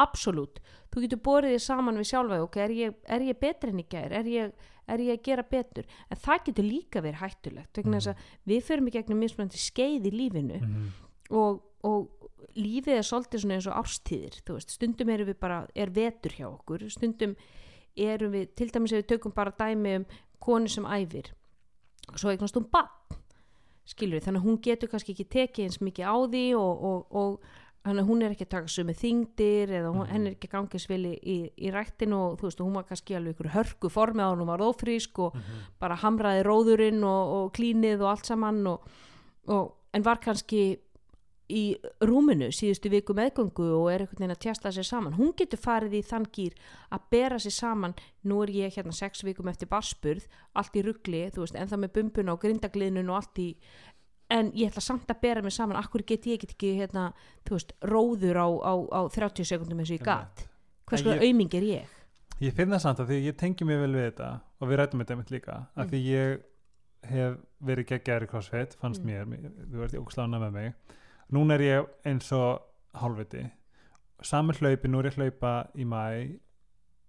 absolutt. 0.00 0.60
Þú 0.92 1.04
getur 1.04 1.22
borðið 1.24 1.56
þig 1.56 1.64
saman 1.66 2.00
við 2.00 2.10
sjálfa 2.10 2.42
ok, 2.44 2.58
er 2.64 2.74
ég, 2.76 2.98
er 3.04 3.24
ég 3.26 3.40
betri 3.40 3.72
en 3.72 3.82
ég 3.82 3.88
ger 3.92 4.12
er 4.18 4.28
ég, 4.28 4.52
er 4.88 5.04
ég 5.04 5.18
að 5.18 5.24
gera 5.28 5.46
betur? 5.48 5.88
En 6.10 6.20
það 6.20 6.44
getur 6.48 6.68
líka 6.68 7.04
verið 7.04 7.22
hættulegt 7.22 7.82
að 7.82 8.26
við 8.48 8.66
förum 8.66 8.88
í 8.88 8.94
gegnum 8.96 9.22
mismunandi 9.22 9.60
skeið 9.60 10.10
í 10.10 10.14
lífinu 10.16 10.60
mm 10.60 10.92
og, 11.32 11.60
og 11.86 12.30
lífið 12.58 12.98
er 12.98 13.06
svolítið 13.06 13.46
eins 13.54 13.68
og 13.70 13.78
árstíðir 13.80 14.38
þú 14.46 14.56
veist, 14.58 14.74
stundum 14.76 15.12
erum 15.12 15.30
við 15.30 15.38
bara, 15.40 15.62
er 15.74 15.92
vetur 15.94 16.34
hjá 16.36 16.46
okkur. 16.50 16.86
Stundum 16.92 17.36
erum 17.96 18.34
við 18.36 18.52
til 18.58 18.70
dæmis 18.72 18.92
ef 18.92 19.02
við 19.02 19.10
tökum 19.14 19.36
bara 19.36 19.54
dæmi 19.56 19.98
um 20.00 20.06
konu 20.42 20.70
sem 20.70 20.86
æfir 20.88 21.32
svo 22.18 22.32
eignast 22.32 22.56
hún 22.58 22.66
bann 22.72 22.88
skilur 23.86 24.16
við, 24.16 24.24
þannig 24.26 24.40
að 24.40 24.46
hún 24.46 24.60
getur 24.62 24.90
kannski 24.90 25.14
ekki 25.14 25.28
tekið 25.30 25.66
eins 25.68 25.80
mikið 25.82 26.08
á 26.08 26.16
því 26.32 26.44
og, 26.58 26.84
og, 26.88 27.16
og 27.18 27.61
þannig 27.84 28.02
að 28.04 28.08
hún 28.08 28.22
er 28.22 28.30
ekki 28.34 28.46
að 28.46 28.54
taka 28.54 28.70
sömu 28.70 28.94
þingdir 28.94 29.68
eða 29.78 29.90
hún, 29.92 30.06
Mhm. 30.06 30.12
henn 30.12 30.26
er 30.26 30.32
ekki 30.36 30.48
að 30.48 30.52
ganga 30.52 30.78
svili 30.78 31.18
í, 31.18 31.50
í 31.58 31.72
ræktinu 31.72 32.14
og 32.14 32.38
þú 32.38 32.42
veist, 32.48 32.60
hún 32.60 32.74
var 32.74 32.84
kannski 32.84 33.16
alveg 33.16 33.34
ykkur 33.34 33.50
hörku 33.56 33.90
formi 33.90 34.22
á 34.22 34.30
hún 34.30 34.46
var 34.46 34.60
ófrísk 34.60 35.18
og 35.18 35.34
-hmm. 35.34 35.66
bara 35.80 35.96
hamraði 35.96 36.42
róðurinn 36.44 37.02
og, 37.02 37.34
og 37.36 37.52
klínið 37.52 38.00
og 38.00 38.10
allt 38.10 38.26
saman 38.26 38.66
og, 38.66 38.80
og, 39.48 39.74
en 39.92 40.02
var 40.02 40.16
kannski 40.20 40.78
í 41.52 41.76
rúminu 42.00 42.48
síðustu 42.54 42.88
viku 42.88 43.12
meðgöngu 43.12 43.66
og 43.76 43.90
er 43.92 44.00
einhvern 44.00 44.18
veginn 44.22 44.30
að 44.36 44.38
tjasta 44.40 44.70
sér 44.72 44.86
saman 44.88 45.12
hún 45.18 45.34
getur 45.36 45.58
farið 45.58 45.92
í 45.98 46.02
þann 46.02 46.26
gýr 46.32 46.54
að 46.90 47.00
bera 47.10 47.36
sér 47.36 47.52
saman, 47.52 47.94
nú 48.24 48.42
er 48.42 48.48
ég 48.48 48.74
hérna 48.76 48.92
sex 48.92 49.22
vikum 49.24 49.48
eftir 49.48 49.68
barspurð, 49.68 50.24
allt 50.54 50.76
í 50.76 50.82
ruggli 50.82 51.30
þú 51.30 51.40
veist, 51.44 51.54
en 51.54 51.68
það 51.68 51.82
með 51.84 51.92
bumbuna 51.92 52.32
og 52.32 52.40
grindagliðnun 52.40 53.10
og 53.10 53.16
allt 53.16 53.38
í, 53.38 53.56
en 54.32 54.50
ég 54.56 54.70
ætla 54.70 54.82
samt 54.84 55.10
að 55.12 55.20
bera 55.22 55.42
mig 55.44 55.52
saman, 55.54 55.76
akkur 55.80 56.04
get 56.08 56.24
ég 56.30 56.40
get 56.42 56.54
ekki 56.54 56.72
hérna, 56.78 57.10
veist, 57.50 57.74
róður 57.84 58.38
á, 58.40 58.48
á, 58.48 58.74
á 58.88 59.00
30 59.12 59.48
sekundum 59.48 59.82
eins 59.82 59.92
og 59.92 59.98
ég 60.00 60.06
gat? 60.06 60.46
Hvers 60.88 61.04
konar 61.04 61.22
auming 61.24 61.52
er 61.58 61.66
ég? 61.68 61.98
Ég 62.42 62.54
finn 62.56 62.72
það 62.74 62.82
samt 62.84 63.02
að 63.04 63.12
því 63.12 63.18
ég 63.28 63.36
tengi 63.38 63.66
mig 63.68 63.78
vel 63.78 63.92
við 63.94 64.08
þetta 64.08 64.30
og 64.58 64.70
við 64.70 64.80
rættum 64.80 65.02
þetta 65.04 65.18
mitt 65.20 65.30
líka. 65.34 65.58
Mm. 65.60 65.82
að 65.82 65.92
því 65.92 66.00
ég 66.08 66.40
hef 67.12 67.36
verið 67.66 67.88
geggjaður 67.92 68.26
í 68.26 68.30
CrossFit 68.30 68.76
fannst 68.80 69.02
Mm. 69.02 69.28
mér, 69.30 69.52
þú 69.72 69.84
ert 69.84 69.94
í 69.94 70.00
ógslána 70.02 70.40
með 70.42 70.52
mig. 70.52 70.74
Núna 71.32 71.54
er 71.54 71.60
ég 71.66 71.86
eins 72.06 72.32
og 72.32 72.62
hálfviti. 72.94 73.44
Saman 74.22 74.54
hlaupi, 74.54 74.88
nú 74.88 74.98
er 75.00 75.10
ég 75.10 75.16
hlaupa 75.18 75.52
í 75.74 75.84
mæ 75.84 76.38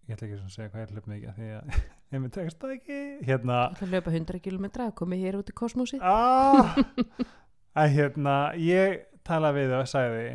ég 0.08 0.16
ætla 0.16 0.28
ekki 0.28 0.38
að 0.40 0.50
segja 0.52 0.70
hvað 0.70 0.82
ég 0.82 0.88
að 0.88 0.94
hlaupa 0.94 1.12
mikið 1.14 1.36
því 1.38 1.50
að 1.58 1.84
ég 2.18 2.24
með 2.24 2.34
tekst 2.38 2.60
það 2.62 2.76
ekki? 2.78 3.00
Hérna 3.28 3.60
ég 3.64 3.76
ætla 3.76 3.88
að 3.88 3.94
hlaupa 3.94 4.14
100 4.14 4.42
km 4.46 4.68
að 4.86 4.96
komið 5.00 5.24
hér 5.26 5.38
út 5.40 5.52
í 5.52 5.56
kosmósið. 5.58 6.04
Ah, 6.04 6.76
að 7.84 7.96
hérna 7.98 8.36
ég 8.60 9.00
tala 9.28 9.54
við 9.56 9.72
það 9.72 9.86
og 9.86 9.92
sagði 9.94 10.28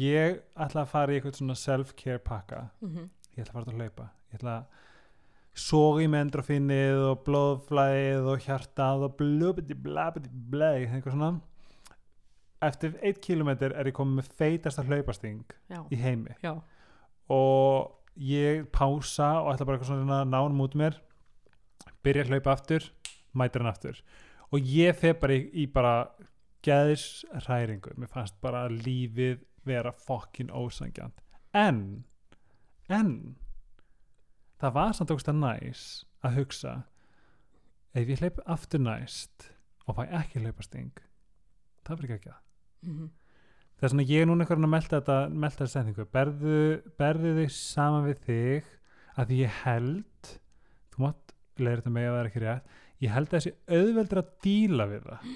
ég 0.00 0.40
ætla 0.66 0.82
að 0.82 0.92
fara 0.92 1.12
í 1.12 1.18
eitthvað 1.18 1.38
svona 1.40 1.58
self-care 1.60 2.22
pakka. 2.24 2.68
Mm 2.80 2.92
-hmm. 2.92 3.08
ég 3.36 3.44
ætla 3.44 3.50
að 3.50 3.56
fara 3.56 3.66
út 3.66 3.72
að 3.74 3.80
hlaupa. 3.80 4.08
Ég 4.30 4.40
ætla 4.40 4.56
að 4.56 4.64
soga 5.56 6.02
í 6.04 6.08
með 6.12 6.24
endrofinnið 6.26 7.02
og 7.10 7.20
blóðflæðið 7.26 8.30
og 8.32 8.40
hjartað 8.44 9.04
og 9.06 9.16
blubiti 9.16 9.74
blabiti 9.74 10.30
blæ 10.30 10.72
eitthvað 10.84 11.12
svona. 11.12 11.30
Eftir 12.66 12.96
1 13.02 13.20
km 13.20 13.50
er 13.60 13.86
ég 13.86 13.94
komið 13.96 14.16
með 14.16 14.32
feitasta 14.36 14.82
hlaupasting 14.82 15.44
já, 15.68 15.84
í 15.92 15.96
heimi. 16.00 16.34
Já, 16.42 16.56
og 17.28 17.92
ég 18.16 18.66
pása 18.72 19.42
og 19.42 19.54
ætla 19.54 19.68
bara 19.68 19.84
svona 19.84 20.22
nánum 20.24 20.62
út 20.64 20.76
mér 20.78 21.00
byrja 22.04 22.24
að 22.24 22.32
hlaupa 22.32 22.54
aftur 22.56 22.88
mætir 23.36 23.62
hann 23.62 23.72
aftur. 23.72 24.00
Og 24.54 24.62
ég 24.62 24.96
fer 24.96 25.16
bara 25.20 25.36
í, 25.36 25.42
í 25.52 25.66
bara 25.70 26.08
geðis 26.66 27.24
hræringu 27.44 27.94
mér 28.00 28.10
fannst 28.10 28.38
bara 28.42 28.66
lífið 28.70 29.42
vera 29.66 29.92
fokkin 29.92 30.52
ósangjant 30.54 31.22
en 31.56 32.04
en 32.88 33.10
það 34.60 34.76
var 34.78 34.94
samt 34.94 35.12
okkur 35.14 35.36
næs 35.36 35.82
að 36.26 36.40
hugsa 36.40 36.74
ef 37.96 38.08
ég 38.08 38.22
hleyp 38.22 38.40
aftur 38.46 38.82
næst 38.82 39.50
og 39.86 39.98
fæ 39.98 40.06
ekki 40.20 40.42
hlaupasting 40.42 41.02
það 41.86 42.00
fyrir 42.00 42.16
ekki 42.16 42.32
að. 42.32 42.42
Mhm, 42.86 43.10
það 43.76 43.86
er 43.88 43.92
svona 43.92 44.08
ég 44.08 44.24
er 44.24 44.30
núna 44.30 44.44
eitthvað 44.44 44.64
að 44.64 44.72
melta 44.72 44.98
þetta 45.00 45.18
melta 45.44 45.62
þetta 45.62 45.72
setningu. 45.74 46.08
Berðu, 46.16 46.58
berðu 47.00 47.36
þig 47.40 47.54
saman 47.56 48.08
við 48.08 48.24
þig 48.26 48.72
að 49.16 49.36
ég 49.36 49.62
held 49.62 50.32
þú 50.92 51.06
mátt 51.06 51.36
leiður 51.56 51.82
þetta 51.82 51.94
með 51.96 52.10
að 52.10 52.18
er 52.20 52.30
ekki 52.30 52.44
rétt 52.44 52.74
ég 53.04 53.12
held 53.12 53.28
að 53.28 53.36
þessi 53.36 53.52
auðveldur 53.76 54.22
að 54.22 54.32
díla 54.44 54.88
við 54.90 55.08
það. 55.10 55.32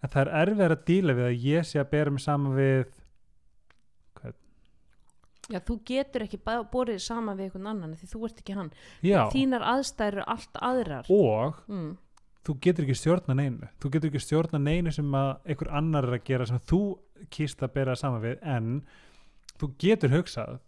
En 0.00 0.12
það 0.12 0.22
er 0.22 0.32
erfið 0.40 0.64
að 0.66 0.82
díla 0.88 1.16
við 1.16 1.28
að 1.28 1.44
ég 1.44 1.68
sé 1.68 1.80
að 1.80 1.92
bera 1.92 2.14
mig 2.14 2.24
saman 2.24 2.56
við 2.56 2.82
já, 5.50 5.58
þú 5.66 5.76
getur 5.88 6.24
ekki 6.26 6.38
borið 6.44 7.00
saman 7.02 7.38
við 7.38 7.48
einhvern 7.48 7.72
annan 7.72 7.96
því 7.98 8.10
þú 8.12 8.22
ert 8.28 8.42
ekki 8.42 8.56
hann. 8.56 8.70
Já, 9.04 9.20
þínar 9.32 9.66
aðstæður 9.74 10.20
eru 10.20 10.26
allt 10.34 10.62
aðrar. 10.70 11.10
Og 11.14 11.60
mm, 11.70 11.90
þú 12.50 12.56
getur 12.66 12.86
ekki 12.86 12.98
stjórna 12.98 13.36
neinu. 13.38 13.68
Þú 13.78 13.90
getur 13.94 14.10
ekki 14.10 14.22
stjórna 14.24 14.58
neinu 14.58 14.90
sem 14.94 15.14
að 15.14 15.30
einhver 15.46 15.70
annar 15.78 16.08
er 16.08 16.16
að 16.18 16.24
gera 16.26 16.46
sem 16.50 16.58
þú 16.66 16.80
kýst 17.30 17.62
að 17.62 17.74
bera 17.76 17.94
saman 17.98 18.24
við 18.24 18.40
en 18.42 18.72
þú 19.60 19.68
getur 19.78 20.14
hugsað 20.16 20.58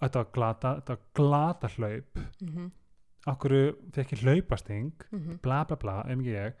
þetta 0.00 0.22
var 0.22 0.28
glata, 0.34 0.74
þetta 0.78 0.94
var 0.94 1.02
glata 1.18 1.70
hlaup. 1.74 2.20
Mhm, 2.40 2.68
okkur 3.30 3.56
fekk 3.96 4.14
ég 4.14 4.22
hlaupasting? 4.24 4.92
Mhm, 5.12 5.40
bla 5.42 5.64
bla 5.64 5.76
bla, 5.76 5.96
um 6.06 6.20
ekki 6.22 6.36
ég. 6.36 6.54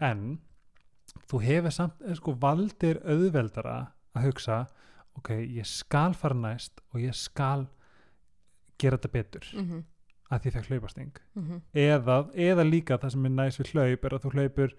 En 0.00 0.40
þú 1.30 1.40
hefur 1.44 1.72
samt 1.72 2.02
eh, 2.02 2.14
sko, 2.18 2.34
valdir 2.34 3.00
auðveldara 3.04 3.92
að 4.16 4.26
hugsa 4.26 4.66
ok, 5.16 5.30
ég 5.46 5.66
skal 5.66 6.14
fara 6.14 6.34
næst 6.34 6.80
og 6.92 7.00
ég 7.00 7.14
skal 7.14 7.68
gera 8.78 8.98
þetta 8.98 9.12
betur. 9.12 9.46
Mhm, 9.54 9.84
að 10.34 10.42
því 10.46 10.52
fekk 10.56 10.70
hlaupasting 10.72 11.12
mhm, 11.38 11.62
eða, 11.84 12.18
eða 12.48 12.66
líka 12.68 12.98
það 13.02 13.14
sem 13.16 13.26
er 13.30 13.34
næst 13.38 13.60
við 13.62 13.72
hlaup 13.74 14.04
er 14.10 14.16
að 14.18 14.26
þú 14.26 14.34
hlaupur 14.38 14.74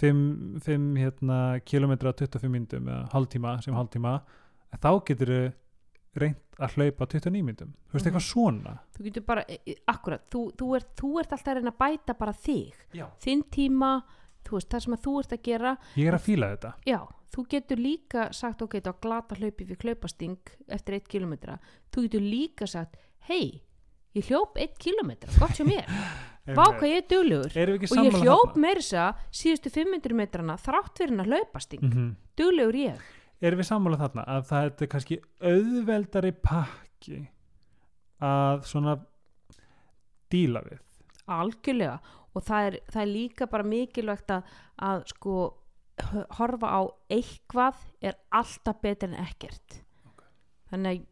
5, 0.00 0.60
5 0.64 0.88
hérna, 1.00 1.36
kilometra 1.64 2.12
25 2.12 2.50
myndum 2.52 2.88
eða 2.92 3.06
hálftíma 3.14 3.54
sem 3.64 3.74
hálftíma 3.76 4.18
þá 4.76 4.90
getur 5.08 5.30
þau 5.32 5.46
reynt 6.20 6.60
að 6.60 6.74
hlaupa 6.76 7.06
29 7.12 7.42
myndum 7.44 7.72
þú 7.88 7.92
veist 7.96 8.06
Mhm. 8.06 8.12
eitthvað 8.12 8.26
svona. 8.26 8.74
Þú 8.96 9.02
getur 9.04 9.24
bara, 9.26 9.42
e- 9.48 9.60
e- 9.66 9.74
akkurat 9.88 10.22
þú, 10.32 10.40
þú, 10.56 10.68
ert, 10.76 10.86
þú 10.96 11.10
ert 11.20 11.32
alltaf 11.32 11.48
að 11.52 11.56
reyna 11.58 11.72
að 11.72 11.78
bæta 11.82 12.14
bara 12.18 12.32
þig. 12.32 12.72
Já. 12.94 13.06
þinn 13.20 13.42
tíma, 13.52 13.90
þú 14.44 14.52
veist, 14.56 14.68
það 14.70 14.80
sem 14.82 14.94
að 14.94 15.02
þú 15.04 15.18
ert 15.20 15.32
að 15.36 15.42
gera. 15.42 15.76
Ég 15.96 16.06
er 16.08 16.14
að 16.16 16.24
fíla 16.24 16.48
þetta. 16.56 16.72
Já, 16.86 17.00
þú 17.36 17.46
getur 17.48 17.76
líka 17.76 18.32
sagt 18.32 18.62
ok, 18.62 18.80
var 18.80 18.94
glata 19.02 19.34
hlaupi 19.36 19.66
við 19.68 19.78
hlaupasting 19.84 20.38
eftir 20.68 20.94
1 20.94 21.08
kilometra, 21.08 21.58
þú 21.92 22.02
getur 22.08 22.20
líka 22.24 22.66
sagt 22.66 22.96
hei, 23.28 23.60
ég 24.16 24.30
hljóp 24.30 24.56
1 24.60 24.78
kilometra, 24.80 25.32
gott 25.40 25.58
sem 25.58 25.70
ég 26.86 27.00
er 27.02 27.06
erum 27.62 27.76
við 27.76 27.80
ekki 27.80 27.88
og 27.90 28.06
ég 28.06 28.18
hljóp 28.22 28.58
að 29.02 29.22
síðustu 29.34 29.72
500 29.74 30.14
metrana 30.20 30.54
þrátt 30.62 31.00
fyrir 31.00 31.16
að 31.22 31.32
hlaupasting. 31.32 31.82
Mhm. 31.82 32.10
duglegur 32.38 32.78
ég. 32.78 33.00
Erum 33.40 33.60
við 33.60 33.68
sammála 33.68 33.98
þarna 34.00 34.24
að 34.32 34.46
það 34.50 34.66
er 34.66 34.90
kannski 34.92 35.18
auðveldari 35.42 36.32
pakki 36.44 37.18
að 38.22 38.62
svona 38.70 38.94
díla 40.32 40.62
við? 40.64 40.80
Algjörlega. 41.26 41.98
Og 42.36 42.44
það 42.44 42.68
er, 42.68 42.78
það 42.92 43.02
er 43.02 43.10
líka 43.10 43.48
bara 43.50 43.66
mikilvægt 43.66 44.30
að, 44.30 44.54
að 44.86 45.04
sko 45.12 45.36
horfa 46.36 46.68
á 46.68 46.80
eitthvað 47.12 47.82
er 48.04 48.16
alltaf 48.36 48.80
betur 48.84 49.10
en 49.10 49.20
ekkert. 49.24 49.80
Þannig 50.70 50.90
að 50.92 51.04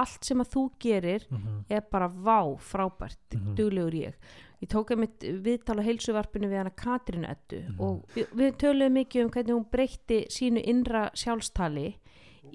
allt 0.00 0.24
sem 0.24 0.38
að 0.40 0.50
þú 0.54 0.62
gerir 0.80 1.26
mm 1.30 1.36
-hmm. 1.38 1.64
er 1.70 1.82
bara 1.90 2.08
vá 2.08 2.56
frábært, 2.58 3.18
Mhm. 3.34 3.54
duglegur 3.54 3.92
ég 3.94 4.14
ég 4.62 4.68
tók 4.68 4.90
að 4.90 4.98
mitt 4.98 5.20
viðtala 5.20 5.82
heilsuvarpinu 5.82 6.46
við 6.48 6.56
hana 6.58 6.70
Katrínu 6.70 7.28
Eddu 7.30 7.62
Mhm. 7.68 7.80
og 7.80 8.04
við, 8.14 8.26
við 8.34 8.56
töluðum 8.56 8.92
mikið 8.92 9.24
um 9.24 9.30
hvernig 9.30 9.54
hún 9.54 9.70
breytti 9.70 10.26
sínu 10.28 10.62
innra 10.64 11.10
sjálfstali 11.14 11.94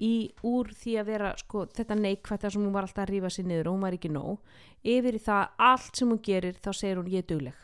í 0.00 0.30
úr 0.44 0.66
því 0.68 1.00
að 1.00 1.04
vera 1.06 1.34
sko, 1.36 1.66
þetta 1.66 1.94
neikvætt 1.96 2.52
sem 2.52 2.62
hún 2.62 2.72
var 2.72 2.82
alltaf 2.82 3.08
að 3.08 3.10
rífa 3.10 3.26
sér 3.30 3.44
niður 3.46 3.66
og 3.66 3.74
hún 3.74 3.80
var 3.80 3.92
ekki 3.92 4.10
nóg 4.10 4.38
yfir 4.84 5.14
í 5.14 5.18
það 5.18 5.42
að 5.42 5.48
allt 5.58 5.96
sem 5.96 6.08
hún 6.08 6.18
gerir 6.22 6.54
þá 6.54 6.72
segir 6.72 6.96
hún 6.96 7.08
ég 7.10 7.18
er 7.18 7.22
dugleg 7.22 7.54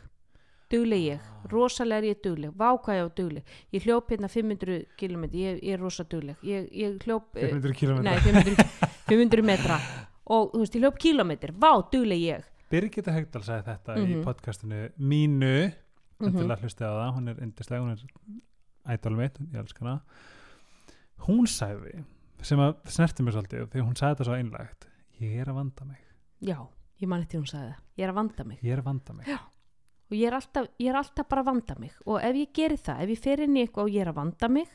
dugleg 0.69 0.99
ég, 1.01 1.19
Ah. 1.19 1.47
rosalega 1.47 1.97
er 1.97 2.03
ég 2.15 2.21
dugleg 2.23 2.51
vákvað 2.57 2.95
ég 2.97 3.05
á 3.05 3.15
dugleg, 3.15 3.43
ég 3.71 3.83
hljóp 3.83 4.09
hérna 4.09 4.27
500 4.27 4.85
km, 4.97 5.23
ég, 5.31 5.61
ég 5.63 5.73
er 5.73 5.79
rosa 5.79 6.03
dugleg 6.03 6.35
ég, 6.43 6.69
ég 6.73 6.97
hljóp 7.03 7.23
eh, 7.35 7.49
500 7.49 7.73
km 7.73 8.01
nei, 8.03 8.17
500, 8.17 8.55
500 9.09 9.43
metra 9.45 9.77
og 10.25 10.51
þú 10.55 10.59
veist, 10.63 10.75
ég 10.75 10.81
hljóp 10.85 10.97
kilometr, 11.01 11.51
vá, 11.53 11.71
dugleg 11.91 12.21
ég. 12.23 12.45
Birgitta 12.71 13.13
Haugdal 13.13 13.43
sagði 13.45 13.65
þetta 13.69 13.95
í 14.01 14.05
Mhm. 14.15 14.23
podcastinu 14.25 14.91
mínu. 14.99 15.73
Mhm. 16.19 16.27
endilega 16.31 16.61
hlusti 16.63 16.81
á 16.83 16.91
það, 16.95 17.13
hún 17.15 17.29
er 17.29 17.35
yndislega 17.43 17.81
hún 17.83 17.91
er 17.91 18.97
ædol 18.97 19.17
mitt, 19.17 19.37
ég 19.51 19.55
elskar 19.59 19.87
hana. 19.87 20.01
Hún 21.27 21.45
sagði 21.45 22.03
sem 22.41 22.57
að 22.59 22.75
snerti 22.85 23.23
mér 23.23 23.33
svolítið 23.35 23.67
því 23.69 23.81
hún 23.83 23.95
sagði 23.95 24.15
þetta 24.15 24.25
svo 24.25 24.35
einlægt 24.39 24.87
ég 25.21 25.41
er 25.41 25.45
að 25.51 25.55
vanda 25.55 25.85
mig, 25.85 25.97
já, 26.41 26.67
ég 27.01 27.07
man 27.07 27.21
eftir 27.21 27.39
hún 27.39 27.47
sagði 27.49 27.69
það, 27.73 27.79
ég 27.97 28.03
er 28.03 28.09
að 28.11 28.15
vanda 28.15 28.43
mig. 28.45 28.59
Ég 28.61 28.71
er 28.73 28.79
að 28.81 28.83
vanda 28.85 29.13
mig. 29.13 29.27
Og 30.05 30.17
ég 30.17 30.27
er, 30.27 30.33
alltaf, 30.33 30.67
ég 30.79 30.89
er 30.89 30.95
alltaf 30.95 31.27
bara 31.27 31.41
að 31.41 31.45
vanda 31.45 31.75
mig. 31.79 31.91
Og 32.05 32.19
ef 32.21 32.35
ég 32.35 32.53
geri 32.53 32.75
það, 32.77 32.99
ef 33.01 33.09
ég 33.09 33.17
fer 33.19 33.39
inn 33.41 33.55
í 33.57 33.63
eitthvað 33.67 33.83
og 33.83 33.89
ég 33.89 34.01
er 34.01 34.11
að 34.11 34.15
vanda 34.19 34.47
mig 34.49 34.67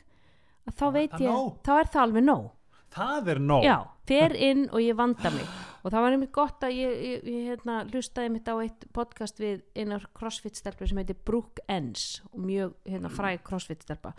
að 0.67 0.73
þá 0.75 0.93
veit 0.93 1.11
ég, 1.13 1.29
nóg. 1.31 1.61
þá 1.63 1.71
er 1.79 1.85
það 1.85 2.01
alveg 2.03 2.23
nóg 2.23 2.51
það 2.93 3.29
er 3.33 3.41
nóg. 3.43 3.65
Já, 3.65 3.75
fer 4.09 4.35
inn 4.35 4.65
og 4.69 4.81
ég 4.83 4.97
vanda 4.99 5.31
mig. 5.33 5.47
Og 5.81 5.89
það 5.89 6.03
var 6.05 6.15
einmitt 6.15 6.33
gott 6.35 6.65
að 6.67 6.75
ég, 6.77 6.97
ég, 7.07 7.23
ég 7.25 7.45
hérna, 7.49 7.79
lustaði 7.89 8.33
mitt 8.35 8.49
á 8.51 8.55
eitt 8.61 8.85
podcast 8.93 9.39
við 9.41 9.63
einar 9.75 10.05
crossfit 10.17 10.59
stelpur 10.59 10.89
sem 10.89 10.99
heitir 11.01 11.17
Brooke 11.25 11.63
Enns 11.71 12.21
og 12.29 12.43
mjög 12.45 12.75
hérna, 12.85 13.09
fræg 13.13 13.41
crossfit 13.47 13.81
stelpa 13.87 14.13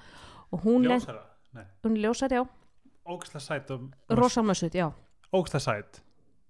og 0.52 0.66
hún, 0.66 0.84
ljósara, 0.84 1.22
nei, 1.56 1.64
hún 1.86 1.94
ljósar, 2.02 2.34
já, 2.34 2.42
ógsla 3.08 3.40
sæt 3.40 3.70
og 3.70 3.92
rosamössut, 4.10 4.74
já. 4.74 4.90
Ógsla 5.32 5.60
sæt. 5.62 6.02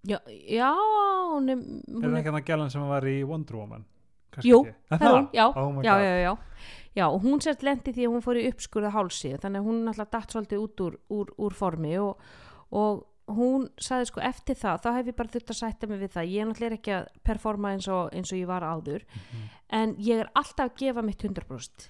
Já, 0.08 0.18
já, 0.48 0.72
hún 0.74 1.48
er, 1.48 1.58
er 1.60 1.92
hún 1.94 2.02
það 2.02 2.08
er 2.08 2.18
ekki 2.18 2.32
hann 2.32 2.40
að 2.40 2.48
gælan 2.48 2.72
sem 2.72 2.88
var 2.88 3.06
í 3.06 3.18
Wonder 3.22 3.60
Woman? 3.60 3.84
Jú, 4.42 4.62
það 4.88 5.04
er 5.04 5.12
hún, 5.12 5.28
já, 5.36 5.44
Oh 5.52 5.82
já, 5.84 5.92
já, 6.00 6.14
já, 6.24 6.32
já, 6.96 7.06
og 7.08 7.22
hún 7.24 7.40
sért 7.40 7.62
lendi 7.62 7.92
því 7.92 8.04
að 8.06 8.12
hún 8.14 8.24
fór 8.24 8.36
í 8.40 8.48
uppskurða 8.50 8.90
hálsi 8.92 9.32
þannig 9.40 9.60
að 9.62 9.68
hún 9.70 9.88
alltaf 9.88 10.10
datt 10.12 10.30
svolítið 10.34 10.58
út 10.66 10.80
úr, 10.86 10.98
úr, 11.10 11.32
úr 11.38 11.54
formi 11.56 11.94
og, 11.98 12.18
og 12.72 13.06
hún 13.32 13.68
sagði 13.80 14.06
sko 14.10 14.20
eftir 14.20 14.56
það, 14.58 14.80
þá 14.82 14.88
hef 14.98 15.06
ég 15.12 15.16
bara 15.16 15.28
þurft 15.32 15.50
að 15.54 15.56
sætta 15.62 15.86
mig 15.88 16.00
við 16.02 16.10
það, 16.16 16.30
ég 16.34 16.42
er 16.42 16.48
náttúrulega 16.50 16.78
ekki 16.80 16.94
að 16.96 17.06
performa 17.24 17.70
eins 17.72 17.88
og, 17.88 18.10
eins 18.12 18.32
og 18.32 18.38
ég 18.42 18.46
var 18.50 18.62
áður 18.66 19.04
Mhm. 19.06 19.48
en 19.70 19.94
ég 19.96 20.20
er 20.20 20.30
alltaf 20.34 20.66
að 20.70 20.76
gefa 20.82 21.02
mitt 21.02 21.22
100% 21.22 21.88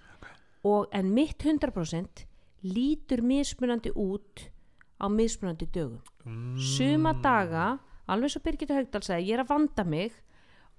og 0.64 0.86
en 0.92 1.12
mitt 1.14 1.38
100% 1.42 2.26
lítur 2.62 3.22
mismunandi 3.26 3.90
út 3.96 4.48
á 5.02 5.08
mismunandi 5.10 5.66
dögum 5.66 5.98
Mm. 6.24 6.56
suma 6.56 7.12
daga, 7.14 7.80
alveg 8.06 8.30
svo 8.30 8.40
Birgitta 8.44 8.74
Haugdal 8.76 9.02
sagði, 9.02 9.26
ég 9.26 9.34
er 9.34 9.42
að 9.42 9.48
vanda 9.48 9.82
mig 9.84 10.12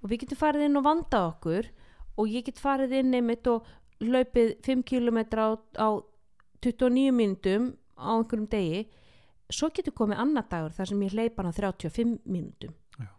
og 0.02 0.08
við 0.08 0.20
getum 0.22 0.38
farið 0.40 0.64
inn 0.64 0.76
og 0.78 0.84
vandað 0.84 1.26
okkur 1.34 1.68
og 2.16 2.26
ég 2.28 2.44
get 2.46 2.56
farið 2.62 2.92
inn 2.92 3.12
einmitt 3.12 3.46
og 3.46 3.66
hlaupið 4.02 4.54
5 4.66 4.84
km 4.88 5.18
á, 5.38 5.48
á 5.78 5.88
29 6.64 7.12
mínútum 7.14 7.74
á 7.98 8.10
einhverjum 8.16 8.48
degi 8.50 8.86
svo 9.52 9.70
getur 9.74 9.94
komið 9.96 10.22
annar 10.24 10.48
dagur 10.50 10.72
þar 10.74 10.90
sem 10.90 11.02
ég 11.04 11.14
hleypa 11.14 11.42
hann 11.42 11.52
á 11.52 11.58
35 11.58 12.16
mínútum 12.24 12.72
Já. 12.98 13.10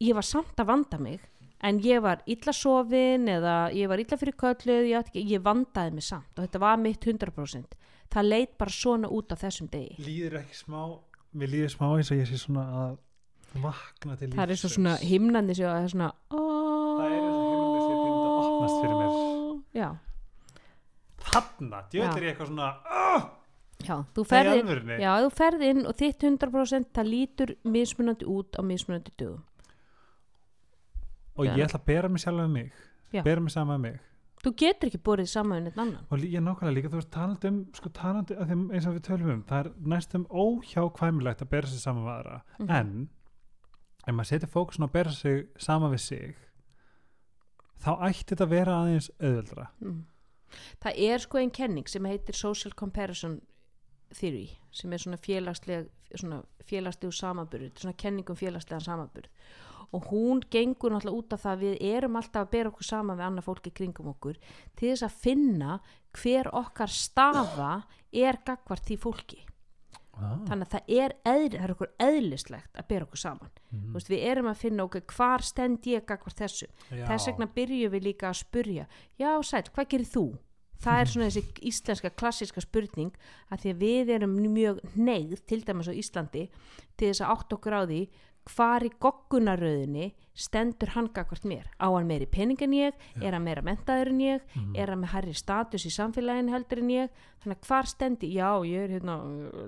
ég 0.00 0.14
var 0.14 0.26
samt 0.26 0.60
að 0.60 0.70
vanda 0.70 0.98
mig 0.98 1.20
en 1.60 1.80
ég 1.82 2.02
var 2.02 2.22
illa 2.26 2.54
sofin 2.54 3.26
eða 3.28 3.56
ég 3.74 3.90
var 3.90 3.98
illa 3.98 4.18
fyrir 4.20 4.38
kölluð 4.38 4.88
ég, 4.92 5.10
ég 5.18 5.42
vandaði 5.42 5.96
mig 5.98 6.06
samt 6.06 6.38
og 6.38 6.46
þetta 6.46 6.62
var 6.62 6.78
mitt 6.78 7.04
100% 7.04 7.76
það 8.08 8.30
leit 8.30 8.56
bara 8.58 8.72
svona 8.72 9.10
út 9.10 9.34
á 9.34 9.36
þessum 9.36 9.70
degi 9.72 9.98
líður 9.98 10.40
ekki 10.44 10.62
smá 10.62 10.80
mér 11.34 11.52
líður 11.54 11.74
smá 11.74 11.88
eins 11.96 12.12
og 12.14 12.22
ég 12.22 12.30
sé 12.30 12.40
svona 12.40 12.68
að 12.84 12.96
vakna 13.62 14.16
til 14.16 14.30
það 14.32 14.54
er 14.54 14.60
svo 14.60 14.68
lífsins. 14.68 14.76
svona 14.76 14.94
himnandi 15.02 15.58
það 15.58 15.82
er 15.82 15.92
svona 15.94 16.12
er 17.08 17.12
himnandi 17.16 17.82
byrjandi 17.88 18.24
að 18.28 18.40
opnast 18.44 18.80
fyrir 18.82 18.96
mér. 19.02 19.37
Já, 19.74 19.88
þarna, 21.28 21.82
djöð 21.92 22.04
Já. 22.06 22.16
er 22.16 22.22
ég 22.22 22.32
eitthvað 22.32 22.50
svona 22.52 22.68
oh, 22.88 23.28
já, 23.84 23.96
þú 24.14 24.24
alvörinni? 24.62 24.98
já, 25.02 25.12
þú 25.24 25.30
ferði 25.38 25.70
inn 25.74 25.86
og 25.86 25.96
þitt 25.98 26.26
100% 26.30 26.90
það 26.94 27.10
lítur 27.12 27.54
mismunandi 27.64 28.28
út 28.28 28.58
á 28.58 28.62
mismunandi 28.62 29.12
dögum 29.18 29.42
og 31.38 31.46
ég 31.46 31.64
ætla 31.68 31.78
að 31.80 31.86
bera 31.86 32.08
mig 32.10 32.22
sjálf 32.24 32.40
með 32.44 32.54
mig 32.56 32.72
Já. 33.12 33.22
bera 33.24 33.40
mig 33.40 33.52
saman 33.54 33.78
með 33.80 33.84
mig 33.88 34.00
þú 34.42 34.52
getur 34.62 34.88
ekki 34.90 35.00
borðið 35.02 35.30
saman 35.32 35.58
við 35.58 35.64
neitt 35.68 35.78
annan 35.82 36.06
og 36.14 36.24
ég 36.24 36.42
nákvæmlega 36.44 36.74
líka, 36.76 36.90
þú 36.92 36.98
veist, 37.00 37.10
talandi 37.14 37.48
um 37.50 37.60
sko 37.74 37.90
talandi, 37.94 38.34
að 38.38 38.50
þeim, 38.52 38.64
eins 38.74 38.86
og 38.86 38.94
við 38.98 39.06
tölum 39.08 39.30
um 39.34 39.44
það 39.48 39.60
er 39.64 39.70
næstum 39.94 40.26
óhjákvæmilegt 40.30 41.42
að 41.42 41.50
bera 41.54 41.66
sig 41.66 41.80
saman 41.82 42.04
við 42.06 42.12
aðra, 42.14 42.40
Mhm. 42.58 42.70
en 42.70 43.08
ef 44.06 44.14
maður 44.14 44.30
setur 44.30 44.52
fókusun 44.54 44.86
að 44.88 44.92
bera 44.92 45.10
sig 45.10 45.46
saman 45.58 45.92
við 45.92 46.00
sig 46.00 46.36
þá 47.78 47.92
ætti 48.08 48.32
þetta 48.32 48.46
að 48.46 48.54
vera 48.54 48.78
aðeins 48.82 49.10
auðveldra 49.18 49.68
mm. 49.80 50.00
það 50.84 51.04
er 51.10 51.24
sko 51.24 51.42
einn 51.42 51.54
kenning 51.54 51.88
sem 51.90 52.10
heitir 52.10 52.38
social 52.38 52.74
comparison 52.74 53.40
theory 54.14 54.48
sem 54.74 54.92
er 54.92 55.02
svona 55.02 55.20
félagsleg 55.20 55.88
svona 56.16 56.42
félagslegu 56.68 57.12
samanburð 57.12 57.72
svona 57.76 57.96
kenning 57.98 58.28
um 58.30 58.38
félagslegan 58.38 58.84
samanburð. 58.84 59.28
Og 59.96 60.10
hún 60.10 60.42
gengur 60.52 60.92
náttúrulega 60.92 61.16
út 61.16 61.32
af 61.32 61.44
það 61.46 61.54
að 61.54 61.62
við 61.62 61.84
erum 61.96 62.16
alltaf 62.20 62.42
að 62.42 62.50
bera 62.52 62.68
okkur 62.72 62.84
saman 62.84 63.16
við 63.16 63.24
annað 63.24 63.46
fólki 63.46 63.70
kringum 63.72 64.10
okkur 64.12 64.40
til 64.76 64.90
þess 64.90 65.06
að 65.06 65.20
finna 65.22 65.78
hver 66.18 66.50
okkar 66.52 66.92
staða 66.92 67.70
er 68.12 68.40
gagvart 68.44 68.84
því 68.84 68.98
fólki 69.00 69.40
ah. 70.18 70.34
þannig 70.48 70.66
að 70.66 70.74
það 70.74 70.92
er, 71.02 71.14
eðl, 71.32 71.54
það 71.54 71.64
er 71.66 71.74
okkur 71.76 71.94
eðlislegt 72.08 72.82
að 72.82 72.90
bera 72.90 73.08
okkur 73.08 73.22
saman 73.22 73.54
mm. 73.70 73.86
Veist, 73.94 74.10
við 74.12 74.26
erum 74.32 74.50
að 74.50 74.60
finna 74.64 74.88
okkur 74.88 75.06
hvar 75.14 75.46
stend 75.46 75.88
ég 75.90 76.06
gagvart 76.08 76.42
þessu 76.42 76.68
þess 76.90 77.30
vegna 77.30 77.48
byrjum 77.54 77.94
við 77.94 78.10
líka 78.10 78.30
að 78.32 78.42
spurja 78.42 78.86
já 79.20 79.30
sæl, 79.46 79.64
hvað 79.72 79.90
gerir 79.94 80.12
þú? 80.12 80.26
það 80.82 81.00
er 81.00 81.10
svona 81.10 81.28
þessi 81.28 81.66
íslenska 81.70 82.10
klassíska 82.14 82.62
spurning 82.62 83.14
að 83.50 83.64
því 83.64 83.72
að 83.72 83.80
við 83.82 84.12
erum 84.14 84.36
mjög 84.54 84.80
neyð 84.94 85.40
til 85.50 85.60
dæmis 85.66 85.90
á 85.90 85.94
Íslandi 85.94 86.44
til 86.98 87.10
þess 87.10 87.24
að 87.24 87.32
átt 87.34 87.56
okkur 87.56 87.78
á 87.78 87.82
því 87.82 88.02
hvar 88.48 88.84
í 88.86 88.90
goggunaröðinni 89.00 90.12
stendur 90.38 90.92
hann 90.94 91.08
gagvart 91.14 91.44
mér? 91.48 91.66
Á 91.82 91.86
hann 91.90 92.06
meiri 92.08 92.26
pening 92.30 92.60
en 92.62 92.74
ég, 92.76 92.98
er 93.20 93.34
hann 93.34 93.44
meira 93.44 93.62
mentaður 93.62 94.12
en 94.12 94.20
ég? 94.22 94.42
Mhm. 94.54 94.76
er 94.76 94.92
hann 94.92 95.02
með 95.02 95.12
hærri 95.14 95.34
status 95.34 95.86
í 95.86 95.90
samfélaginu 95.90 96.54
heldur 96.54 96.78
en 96.82 96.92
ég? 96.94 97.08
Þannig 97.42 97.58
að 97.58 97.66
hvar 97.68 97.86
stendi, 97.86 98.32
já 98.34 98.50
ég 98.64 98.84
er 98.84 98.94
hérna 98.98 99.18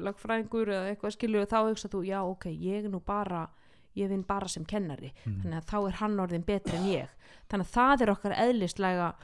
lagfræðingur 0.01 0.69
eða 0.69 0.95
eitthvað 0.95 1.17
skilju 1.17 1.43
og 1.43 1.49
þá 1.49 1.59
hugsa 1.69 1.89
þú, 1.89 2.05
já 2.07 2.21
ok, 2.23 2.47
ég 2.51 2.85
er 2.85 2.91
nú 2.91 3.01
bara 3.01 3.49
ég 3.97 4.09
vinn 4.09 4.23
bara 4.23 4.49
sem 4.49 4.65
kennari. 4.65 5.13
Mhm. 5.27 5.43
þannig 5.43 5.59
að 5.59 5.67
þá 5.67 5.89
er 5.89 5.95
hann 6.01 6.21
orðin 6.21 6.47
betri 6.47 6.77
en 6.77 6.87
ég. 6.87 7.09
Þannig 7.49 7.67
að 7.67 7.75
það 7.75 8.03
er 8.03 8.11
okkar 8.11 8.33
eðlislega 8.33 9.15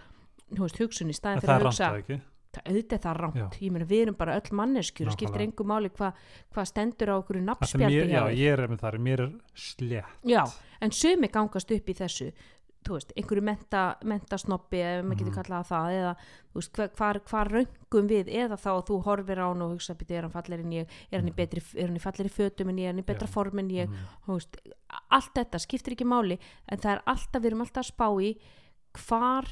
hugsun 0.58 1.10
í 1.10 1.14
staðin 1.14 1.40
fyrir 1.40 1.54
að 1.54 1.66
hugsa 1.66 2.20
auðvitað 2.64 3.00
það 3.06 3.16
rámt, 3.20 3.58
ég 3.60 3.72
meina 3.72 3.84
við 3.86 4.02
erum 4.06 4.14
bara 4.18 4.36
öll 4.40 4.52
manneskjur 4.52 5.08
og 5.08 5.12
skiptir 5.18 5.40
engu 5.46 5.64
máli 5.64 5.90
hvað 5.90 6.12
hva 6.54 6.64
stendur 6.66 7.08
á 7.12 7.14
okkur 7.20 7.36
sem 7.36 7.44
nafnspjaldi 7.46 8.12
já, 8.12 8.22
ég 8.32 8.52
er 8.52 8.68
með 8.68 8.80
þar, 8.80 8.98
mér 8.98 9.20
er 9.26 9.32
slétt 9.54 10.04
Já, 10.24 10.44
en 10.80 10.90
sumi 10.92 11.28
gangast 11.28 11.70
upp 11.70 11.88
í 11.88 11.94
þessu 11.94 12.32
þú 12.86 12.94
veist, 12.94 13.12
einhverju 13.18 13.42
menta, 13.42 13.96
mentasnoppi 14.06 14.78
ef 14.78 15.04
maður 15.04 15.18
getur 15.18 15.32
Mhm. 15.32 15.38
kallað 15.42 15.66
það 15.66 15.94
eða 15.96 16.12
veist, 16.54 16.76
hvar, 16.94 17.18
hvar, 17.26 17.48
röngum 17.50 18.06
við 18.08 18.28
eða 18.30 18.54
þá 18.56 18.70
þú 18.86 19.02
horfir 19.02 19.38
á 19.42 19.46
hann 19.50 19.62
og 19.62 19.72
hugsa 19.74 19.96
er 20.08 20.22
hann 20.22 20.30
fallir 20.30 20.60
en 20.60 20.70
ég, 20.70 20.86
er 21.10 21.18
hann 21.18 21.26
í 21.28 21.32
Mhm. 21.32 21.36
betri 21.36 21.62
er 21.82 21.86
hann 21.88 21.96
í 21.96 22.00
fallir 22.00 22.26
í 22.30 22.30
fötum 22.30 22.68
en 22.68 22.76
ég, 22.78 22.84
er 22.84 22.92
hann 22.92 23.02
í 23.02 23.04
betra 23.04 23.26
Já. 23.26 23.32
form 23.32 23.58
en 23.58 23.68
ég, 23.70 23.88
Mm. 23.88 23.96
veist 24.28 24.56
allt 25.10 25.34
þetta 25.34 25.58
skiptir 25.58 25.96
ekki 25.96 26.06
máli 26.06 26.38
en 26.68 26.78
það 26.78 26.92
er 26.92 27.02
alltaf, 27.08 27.42
við 27.42 27.46
erum 27.46 27.60
alltaf 27.66 27.82
að 27.82 27.92
spá 27.92 28.08
í 28.22 28.36
hvar 28.94 29.46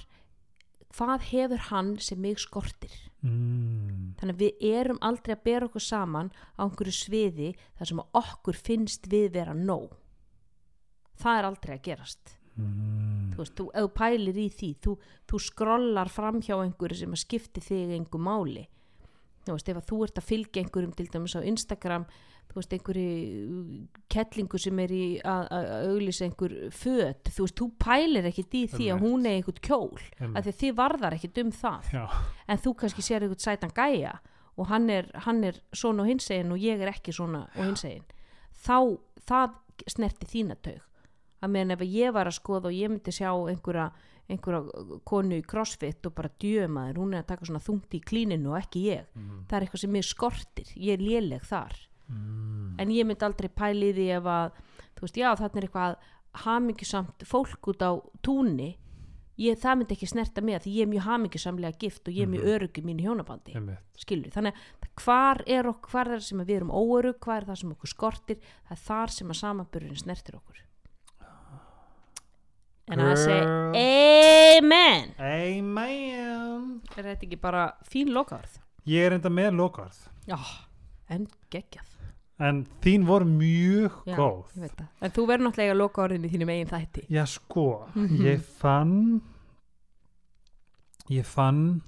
hvað 0.95 1.27
hefur 1.33 1.63
hann 1.71 1.97
sem 1.99 2.21
mig 2.21 2.39
skortir 2.43 2.95
Mm. 3.25 4.13
þannig 4.21 4.35
að 4.35 4.41
við 4.43 4.65
erum 4.69 4.99
aldrei 5.01 5.33
að 5.33 5.45
bera 5.47 5.65
okkur 5.71 5.81
saman 5.81 6.27
á 6.61 6.63
einhverju 6.67 6.93
sviði 6.93 7.55
þar 7.79 7.89
sem 7.89 8.03
okkur 8.21 8.59
finnst 8.67 9.07
við 9.09 9.31
vera 9.33 9.55
nóg 9.57 9.95
það 11.23 11.39
er 11.39 11.49
aldrei 11.49 11.75
að 11.79 11.85
gerast 11.89 12.35
Mm. 12.55 13.33
þú 13.35 13.41
veist, 13.41 13.55
þú, 13.59 13.65
ef 13.75 13.83
þú 13.83 13.89
pælir 13.99 14.37
í 14.39 14.45
því 14.53 14.69
þú, 14.85 14.93
þú 15.27 15.39
skrollar 15.43 16.09
fram 16.13 16.37
hjá 16.45 16.55
einhverju 16.63 16.99
sem 17.01 17.11
að 17.17 17.23
skipti 17.25 17.61
þig 17.65 17.95
engu 17.97 18.19
máli 18.23 18.69
þú 19.47 19.57
veist, 19.57 19.69
ef 19.73 19.81
þú 19.89 20.03
ert 20.05 20.21
að 20.21 20.29
fylgja 20.29 20.63
einhverjum 20.63 20.93
til 20.95 21.07
dæmis 21.11 21.35
á 21.35 21.41
Instagram 21.43 22.05
þú 22.51 22.61
veist, 22.61 22.75
einhverju 22.77 23.87
kettlingu 24.13 24.61
sem 24.63 24.79
er 24.85 24.93
í 24.95 25.05
að, 25.27 25.49
auglýsa 25.91 26.29
einhver 26.29 26.55
föt, 26.75 27.31
þú 27.35 27.47
veist, 27.47 27.57
þú 27.59 27.69
pælir 27.83 28.29
ekkit 28.31 28.55
í 28.55 28.63
því 28.75 28.89
að 28.95 29.03
hún 29.03 29.27
er 29.27 29.39
einhvern 29.41 29.65
kjól 29.65 29.99
Einmitt. 29.99 30.37
af 30.39 30.47
því 30.47 30.55
þið 30.61 30.77
varðar 30.79 31.17
ekkit 31.19 31.43
um 31.43 31.53
það. 31.59 31.91
Já, 31.97 32.05
en 32.47 32.63
þú 32.63 32.75
kannski 32.83 33.05
sér 33.05 33.27
einhvern 33.27 33.43
sætan 33.43 33.75
gæja 33.75 34.15
og 34.55 34.71
hann 34.71 34.89
er, 34.93 35.11
hann 35.27 35.43
er 35.45 35.59
svona 35.75 36.05
og 36.05 36.11
hinsegin 36.13 36.55
og 36.55 36.63
ég 36.63 36.83
er 36.83 36.93
ekki 36.93 37.15
svona 37.15 37.47
og 37.57 37.63
hinsegin. 37.65 38.05
Þá, 38.65 38.79
það 39.27 39.57
snerti 39.91 40.29
þína 40.31 40.59
taug. 40.63 40.83
Að 41.43 41.51
meðan 41.57 41.75
ef 41.75 41.83
ég 41.91 42.13
var 42.15 42.31
að 42.31 42.39
skoða 42.39 42.71
og 42.71 42.77
ég 42.77 42.93
myndi 42.93 43.13
sjá 43.13 43.33
einhverja, 43.35 43.89
einhverja 44.31 45.01
konu 45.05 45.41
í 45.41 45.45
crossfit 45.45 46.07
og 46.07 46.15
bara 46.15 46.31
djömaður, 46.41 47.03
hún 47.03 47.17
er 47.17 47.25
að 47.25 47.33
taka 47.33 47.49
svona 47.51 47.65
þungt 47.67 47.99
í 47.99 48.01
klíninu 48.01 48.55
og 48.55 48.61
ekki 48.63 48.85
ég. 48.93 49.11
Mm. 49.19 49.43
það 49.51 49.59
er 49.59 49.67
eitthvað 49.67 49.83
sem 49.83 49.93
mér 49.99 50.09
skortir, 50.09 50.71
ég 50.79 50.95
er 50.95 51.05
léleg 51.05 51.45
þar 51.51 51.75
Mm. 52.09 52.75
en 52.79 52.89
ég 52.91 53.07
myndi 53.07 53.25
aldrei 53.25 53.49
pæli 53.49 53.93
því 53.97 54.07
ef 54.19 54.25
að 54.29 54.51
þú 54.97 55.01
veist, 55.07 55.17
já 55.17 55.31
þarna 55.41 55.57
er 55.63 55.67
eitthvað 55.69 55.97
hamingjusamt 56.45 57.25
fólk 57.25 57.69
út 57.73 57.81
á 57.83 57.93
túnni 58.23 58.77
ég, 59.39 59.57
það 59.59 59.79
myndi 59.81 59.95
ekki 59.97 60.07
snerta 60.11 60.43
mig 60.45 60.55
af 60.59 60.63
því 60.67 60.75
ég 60.77 60.83
er 60.85 60.91
mjög 60.93 61.07
hamingjusamlega 61.09 61.79
gift 61.81 62.09
og 62.09 62.15
ég 62.15 62.23
er 62.23 62.31
mjög 62.31 62.45
Mhm. 62.45 62.53
örugg 62.55 62.79
í 62.79 62.83
mínu 62.85 63.03
hjónabandi 63.07 63.55
Einmitt. 63.57 63.79
skilur, 63.97 64.31
þannig 64.31 64.53
að 64.53 65.03
hvar 65.05 65.43
er 65.47 65.65
okkur 65.67 65.91
hvar 65.91 66.07
er 66.13 66.19
það 66.19 66.23
sem 66.29 66.39
við 66.45 66.57
erum 66.57 66.71
óörug, 66.71 67.19
hvar 67.21 67.37
er 67.43 67.47
það 67.49 67.59
sem 67.59 67.73
okkur 67.73 67.89
skortir 67.95 68.37
það 68.69 68.71
er 68.77 68.83
þar 68.85 69.11
sem 69.11 69.29
að 69.29 69.41
samanburðin 69.41 69.97
snertir 70.03 70.35
okkur 70.37 70.61
en 72.93 72.99
að 73.01 73.15
Girl. 73.15 73.25
segja 73.25 74.59
amen 74.61 75.15
Amen 75.19 76.81
er 76.99 77.03
þetta 77.09 77.25
ekki 77.27 77.41
bara 77.41 77.65
fín 77.89 78.13
lokaðarð 78.13 78.61
Ég 78.87 79.07
er 79.09 79.13
enda 79.17 79.31
með 79.33 79.55
lokaðarð 79.57 80.03
já, 80.29 80.37
en 81.09 81.27
geggjað 81.51 81.94
En 82.41 82.65
þín 82.83 83.05
voru 83.07 83.25
mjög 83.31 84.01
Já, 84.07 84.17
góð. 84.19 84.47
en 85.01 85.11
þú 85.15 85.27
verður 85.29 85.45
náttúrulega 85.47 85.71
að 85.75 85.79
loka 85.79 86.03
orðin 86.03 86.25
í 86.27 86.31
þínum 86.33 86.51
eigin 86.51 86.67
þætti. 86.73 87.07
Já 87.09 87.25
sko, 87.27 87.87
Mhm. 87.95 88.19
ég 88.25 88.41
fann 88.41 89.23
Ég 91.11 91.25
fann 91.25 91.83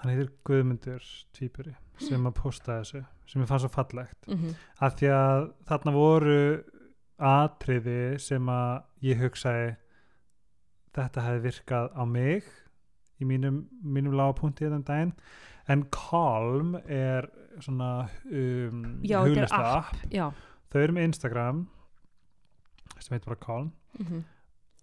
Hann 0.00 0.12
heitir 0.14 0.30
Guðmundur 0.46 1.02
Tvíburi 1.36 1.74
sem 2.00 2.24
að 2.24 2.34
posta 2.34 2.78
þessu 2.80 3.02
sem 3.26 3.42
ég 3.42 3.48
fann 3.50 3.58
svo 3.60 3.68
fallegt. 3.68 4.26
Mm 4.26 4.36
-hmm. 4.38 4.54
að 4.80 4.94
því 4.96 5.08
að 5.12 5.52
þarna 5.68 5.92
voru 5.92 6.64
atriði 7.18 8.18
sem 8.20 8.46
að 8.46 8.82
ég 9.02 9.18
hugsaði 9.20 9.76
þetta 10.94 11.20
hefði 11.26 11.42
virkað 11.50 11.90
á 11.94 12.04
mig 12.08 12.44
í 13.20 13.24
mínum, 13.26 13.66
mínum 13.84 14.14
lágapunkti 14.16 14.64
en 15.68 15.82
Calm 15.92 16.74
er 16.88 17.28
svona 17.58 18.08
um, 18.30 19.00
hugleysla 19.02 19.60
app. 19.78 19.96
þau 20.70 20.80
eru 20.84 20.92
með 20.96 21.08
Instagram 21.10 21.64
sem 23.00 23.14
heitir 23.16 23.32
bara 23.32 23.40
Calm. 23.46 23.72
Mm 23.98 24.24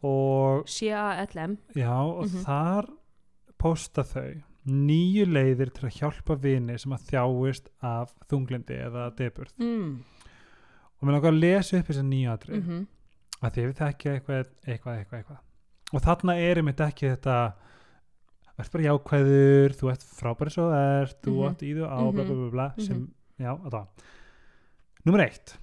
og, 0.06 0.68
C-A-L-M 0.70 1.56
já, 1.76 1.90
og 1.90 2.28
Mhm. 2.28 2.44
þar 2.46 2.86
posta 3.58 4.04
þau 4.06 4.44
nýju 4.68 5.26
leiðir 5.26 5.72
til 5.74 5.88
að 5.90 5.96
hjálpa 5.98 6.36
vini 6.38 6.78
sem 6.78 6.92
að 6.94 7.06
þjáist 7.10 7.68
af 7.82 8.12
þunglindi 8.30 8.78
eða 8.78 9.08
deburð 9.18 9.54
mm. 9.58 10.04
og 11.00 11.08
mér 11.08 11.14
langar 11.18 11.32
að 11.34 11.40
lesa 11.40 11.80
upp 11.80 11.88
þessar 11.88 12.06
nýju 12.12 12.30
atrið 12.36 12.62
Mm 12.68 12.88
að 13.42 13.52
því 13.54 13.64
við 13.68 13.76
þekkja 13.78 14.12
eitthvað, 14.18 14.46
eitthvað, 14.68 14.96
eitthvað, 14.98 15.18
eitthvað. 15.20 15.42
Og 15.94 16.02
þarna 16.02 16.34
er 16.42 16.58
einmitt 16.58 16.80
ekki 16.82 17.10
þetta 17.16 17.54
ert 18.60 18.72
bara 18.74 18.84
jákvæður 18.88 19.76
þú 19.78 19.92
ert 19.92 20.04
frábæri 20.18 20.54
svo 20.54 20.68
þú 20.72 20.78
ert 21.02 21.22
þú 21.22 21.34
Mhm. 21.38 21.48
átt 21.50 21.62
í 21.64 21.72
þú 21.78 21.84
á, 21.88 21.98
Mhm. 22.02 22.14
bla 22.16 22.24
bla 22.24 22.36
bla, 22.36 22.50
bla 22.50 22.68
sem, 22.86 22.98
Mhm. 22.98 23.12
já, 23.40 23.52
að 23.66 23.72
það 23.72 23.88
Númer 25.08 25.22
eitt 25.24 25.58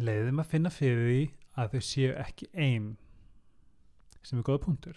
leiðum 0.00 0.40
að 0.42 0.46
finna 0.50 0.70
fyrir 0.70 1.06
því 1.08 1.30
að 1.56 1.68
þau 1.74 1.80
séu 1.80 2.14
ekki 2.18 2.46
ein 2.54 2.96
sem 4.22 4.38
er 4.38 4.42
góða 4.42 4.60
punktur 4.64 4.96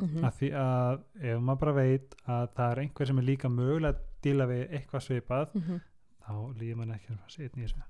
-hmm. 0.00 0.24
af 0.24 0.40
því 0.40 0.50
að 0.52 1.02
ef 1.22 1.38
maður 1.40 1.58
bara 1.60 1.72
veit 1.72 2.14
að 2.26 2.48
það 2.56 2.72
er 2.72 2.78
einhver 2.82 3.06
sem 3.06 3.18
er 3.18 3.22
líka 3.24 3.48
mögulega 3.48 3.92
að 3.94 3.98
díla 4.22 4.46
við 4.46 4.70
eitthvað 4.70 5.06
svipað 5.06 5.48
Mm 5.54 5.80
þá 6.22 6.54
líður 6.58 6.76
mann 6.76 6.90
ekki 6.94 7.12
að 7.12 7.18
setja 7.28 7.62
í 7.62 7.66
þessu 7.66 7.82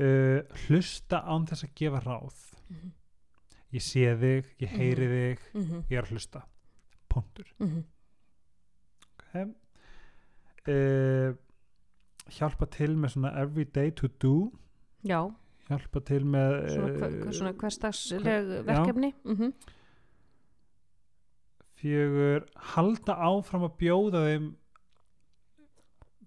uh, 0.00 0.42
hlusta 0.68 1.22
án 1.26 1.46
þess 1.46 1.64
að 1.64 1.74
gefa 1.74 2.00
ráð 2.00 2.34
-hmm. 2.70 2.90
ég 3.72 3.80
sé 3.82 4.16
þig, 4.16 4.44
ég 4.60 4.68
heyri 4.68 5.06
þig 5.08 5.38
Mm 5.54 5.84
ég 5.90 5.98
er 5.98 6.02
að 6.04 6.10
hlusta 6.12 6.42
punktur 7.12 7.46
-hmm. 7.58 7.84
okay. 9.18 9.44
uh, 10.68 11.34
hjálpa 12.32 12.66
til 12.72 12.96
með 12.96 13.14
svona 13.16 13.32
everyday 13.42 13.90
to 13.90 14.08
do 14.22 14.52
já, 15.04 15.20
hjálpa 15.68 16.00
til 16.00 16.24
með 16.26 16.56
svona, 16.74 16.92
hver, 16.98 17.32
svona 17.32 17.52
hverstagsleg 17.52 18.24
já. 18.24 18.62
verkefni 18.62 19.12
mm 19.24 19.36
-hmm. 19.36 19.52
fjögur 21.74 22.46
halda 22.56 23.12
áfram 23.12 23.62
að 23.62 23.76
bjóða 23.76 24.24
þeim 24.28 24.56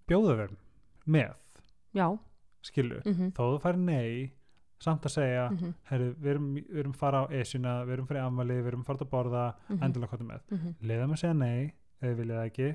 bjóða 0.07 0.37
þeim 0.37 0.57
með 1.05 1.33
já 1.93 2.17
skilu, 2.61 3.01
mm 3.05 3.13
-hmm. 3.13 3.31
þó 3.31 3.43
þú 3.53 3.59
fær 3.61 3.77
nei 3.77 4.31
samt 4.83 5.05
að 5.07 5.13
segja 5.15 5.45
mhm, 5.49 5.73
herru, 5.89 6.09
við 6.19 6.31
erum, 6.33 6.49
við 6.57 6.81
erum 6.81 6.95
fara 6.97 7.23
á 7.23 7.25
esjuna 7.39 7.75
við 7.85 7.95
erum 7.97 8.09
fyrir 8.09 8.25
ammali, 8.25 8.57
við 8.59 8.71
erum 8.73 8.83
fara 8.87 9.05
að 9.05 9.11
borða 9.13 9.45
mhm, 9.53 9.79
endilega 9.87 10.11
hvað 10.11 10.25
með, 10.27 10.43
mhm. 10.51 10.75
leiðum 10.89 11.15
að 11.15 11.21
segja 11.21 11.37
nei 11.39 11.73
þið 12.01 12.17
viljið 12.19 12.39
það 12.39 12.49
ekki. 12.49 12.69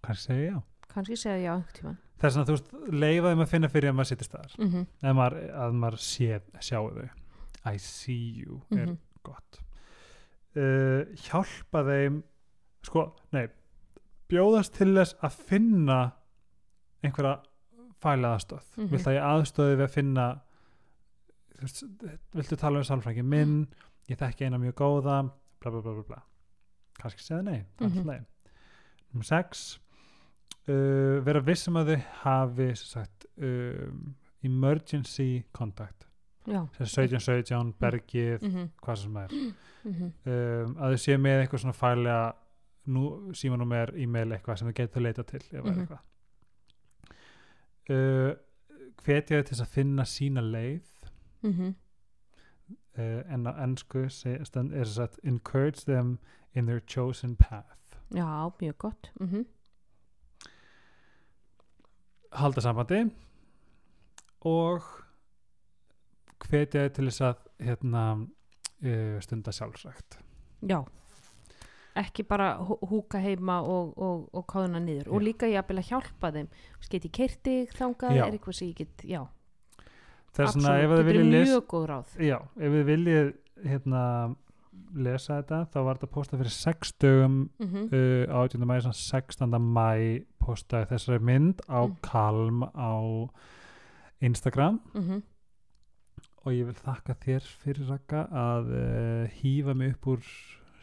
Kannski 0.00 0.26
segja 0.26 0.50
já. 0.50 0.58
Kannski 0.90 1.18
segja 1.18 1.38
já 1.40 1.52
einhvern 1.54 1.78
tímann. 1.78 1.98
Þess 2.20 2.36
að 2.36 2.50
þú 2.50 2.56
veist, 2.56 2.74
leifa 2.92 3.30
þeim 3.32 3.42
að 3.44 3.52
finna 3.54 3.70
fyrir 3.72 3.90
að 3.90 3.96
maður 3.96 4.10
sittist 4.10 4.34
þar 4.36 4.58
mhm, 4.58 4.86
að 5.00 5.16
maður, 5.20 5.38
að 5.64 5.78
maður 5.84 6.04
sé, 6.04 6.42
sjáu 6.60 6.90
þau. 6.98 7.08
I 7.70 7.76
see 7.84 8.42
you 8.42 8.60
er 8.74 8.84
mhm, 8.90 8.98
gott. 9.26 9.62
Uh, 10.50 11.06
hjálpa 11.28 11.84
þeim 11.86 12.20
sko, 12.84 13.06
nei 13.36 13.46
bjóðast 14.30 14.76
til 14.78 14.92
þess 14.94 15.16
að 15.24 15.38
finna 15.50 16.00
einhverja 17.04 17.38
fæla 18.02 18.34
aðstöð 18.36 18.62
mm 18.76 18.82
Mhm. 18.84 18.90
vilt 18.94 19.06
að 19.06 19.16
ég 19.18 19.28
aðstöði 19.30 19.76
við 19.76 19.84
að 19.86 19.94
finna 19.94 20.26
veist, 21.60 21.84
viltu 22.34 22.56
tala 22.56 22.78
um 22.80 22.84
sálfræðingi 22.88 23.24
minn? 23.24 23.66
Ég 24.10 24.18
þekki 24.18 24.46
eina 24.48 24.58
mjög 24.58 24.74
góða 24.80 25.18
bla 25.60 25.70
bla 25.70 25.80
bla 25.82 25.92
bla, 25.92 26.02
bla. 26.08 26.22
kannski 27.00 27.22
segja 27.24 27.42
nei 27.44 27.58
er 27.60 27.64
Mhm. 27.80 27.86
alltaf 27.90 28.04
nei. 28.06 28.20
Nummer 29.12 29.24
6 29.24 29.78
uh, 30.68 31.20
vera 31.24 31.40
vissum 31.40 31.74
að 31.76 31.94
þau 31.94 32.02
hafi 32.22 32.76
sagt, 32.76 33.26
um, 33.38 34.14
emergency 34.44 35.44
contact. 35.52 36.06
Já. 36.46 36.66
1717, 36.78 37.74
bergið, 37.80 38.40
mhm, 38.42 38.68
hvað 38.82 38.96
sem 38.98 39.16
er. 39.16 39.28
Mhm, 39.84 40.12
um, 40.26 40.74
að 40.76 40.92
þau 40.94 40.98
séu 41.04 41.18
með 41.18 41.42
eitthvað 41.46 41.60
svona 41.64 41.74
fælega 41.74 42.34
nú, 42.86 43.32
símanúmer, 43.34 43.92
e-mail 43.96 44.32
eitthvað 44.32 44.58
sem 44.58 44.68
þau 44.68 44.74
getur 44.74 45.02
leita 45.02 45.22
til 45.26 45.40
er 45.52 45.62
Mhm. 45.62 45.80
eitthvað 45.86 45.98
uh, 47.90 48.32
hvetja 49.04 49.40
þau 49.40 49.48
til 49.48 49.60
að 49.60 49.72
finna 49.74 50.04
sína 50.08 50.44
leið. 50.44 50.88
Mhm, 51.42 51.74
uh, 52.98 53.22
en 53.34 53.46
á 53.46 53.52
ennsku 53.64 54.04
er 54.06 54.44
þess 54.44 54.98
að 54.98 55.18
encourage 55.24 55.84
them 55.86 56.18
in 56.54 56.66
their 56.66 56.80
chosen 56.80 57.36
path. 57.36 57.96
Já, 58.14 58.50
mjög 58.60 58.78
gott. 58.78 59.10
Mhm, 59.20 59.46
halda 62.32 62.60
sambandi 62.60 63.04
og 64.46 64.82
hvetja 66.48 66.86
þau 66.86 66.94
til 66.94 67.10
þess 67.10 67.20
að 67.20 67.46
hérna, 67.66 68.04
uh, 68.84 69.20
stunda 69.20 69.52
sjálfsagt 69.52 70.18
já 70.62 70.84
ekki 71.96 72.22
bara 72.28 72.52
hú- 72.62 72.78
húka 72.86 73.18
heima 73.22 73.60
og, 73.66 73.94
og, 73.98 74.28
og 74.34 74.44
káðuna 74.46 74.78
niður 74.82 75.08
og 75.10 75.20
Já. 75.20 75.24
líka 75.26 75.48
ég 75.50 75.58
að 75.82 75.88
hjálpa 75.90 76.30
þeim 76.36 76.48
get 76.90 77.04
ég 77.08 77.12
keirti 77.12 77.54
þangað, 77.74 78.14
Já. 78.16 78.26
er 78.26 78.36
eitthvað 78.36 78.58
sem 78.60 78.68
ég 78.68 78.76
get 78.76 79.04
já, 79.04 79.22
þau 80.36 80.46
þetta 80.46 81.14
er 81.14 81.24
mjög 81.34 81.66
góð 81.72 81.86
ráð 81.90 82.14
já, 82.22 82.38
ef 82.56 82.76
þið 82.76 82.84
viljið 82.90 83.32
hérna, 83.66 84.02
lesa 84.94 85.40
þetta 85.40 85.58
þá 85.72 85.78
var 85.86 85.98
þetta 85.98 86.12
postað 86.14 86.40
fyrir 86.44 86.54
6 86.56 86.92
dögum 87.02 87.34
mhm, 87.58 87.88
uh, 87.90 88.38
18. 88.44 88.66
mæ 88.70 88.76
16. 88.94 89.58
mæ 89.60 89.90
postaði 90.40 90.90
þessari 90.94 91.20
mynd 91.26 91.60
á 91.68 91.80
Mm. 91.90 91.96
Kalm 92.06 92.62
á 92.70 92.94
Instagram 94.20 94.80
mhm, 94.94 95.22
og 96.44 96.52
ég 96.54 96.64
vil 96.70 96.78
þakka 96.78 97.14
þér 97.20 97.50
fyrir 97.64 97.90
Raka 97.90 98.24
að 98.30 98.70
uh, 98.72 99.26
hýfa 99.42 99.74
mig 99.76 99.94
upp 99.96 100.06
úr 100.14 100.24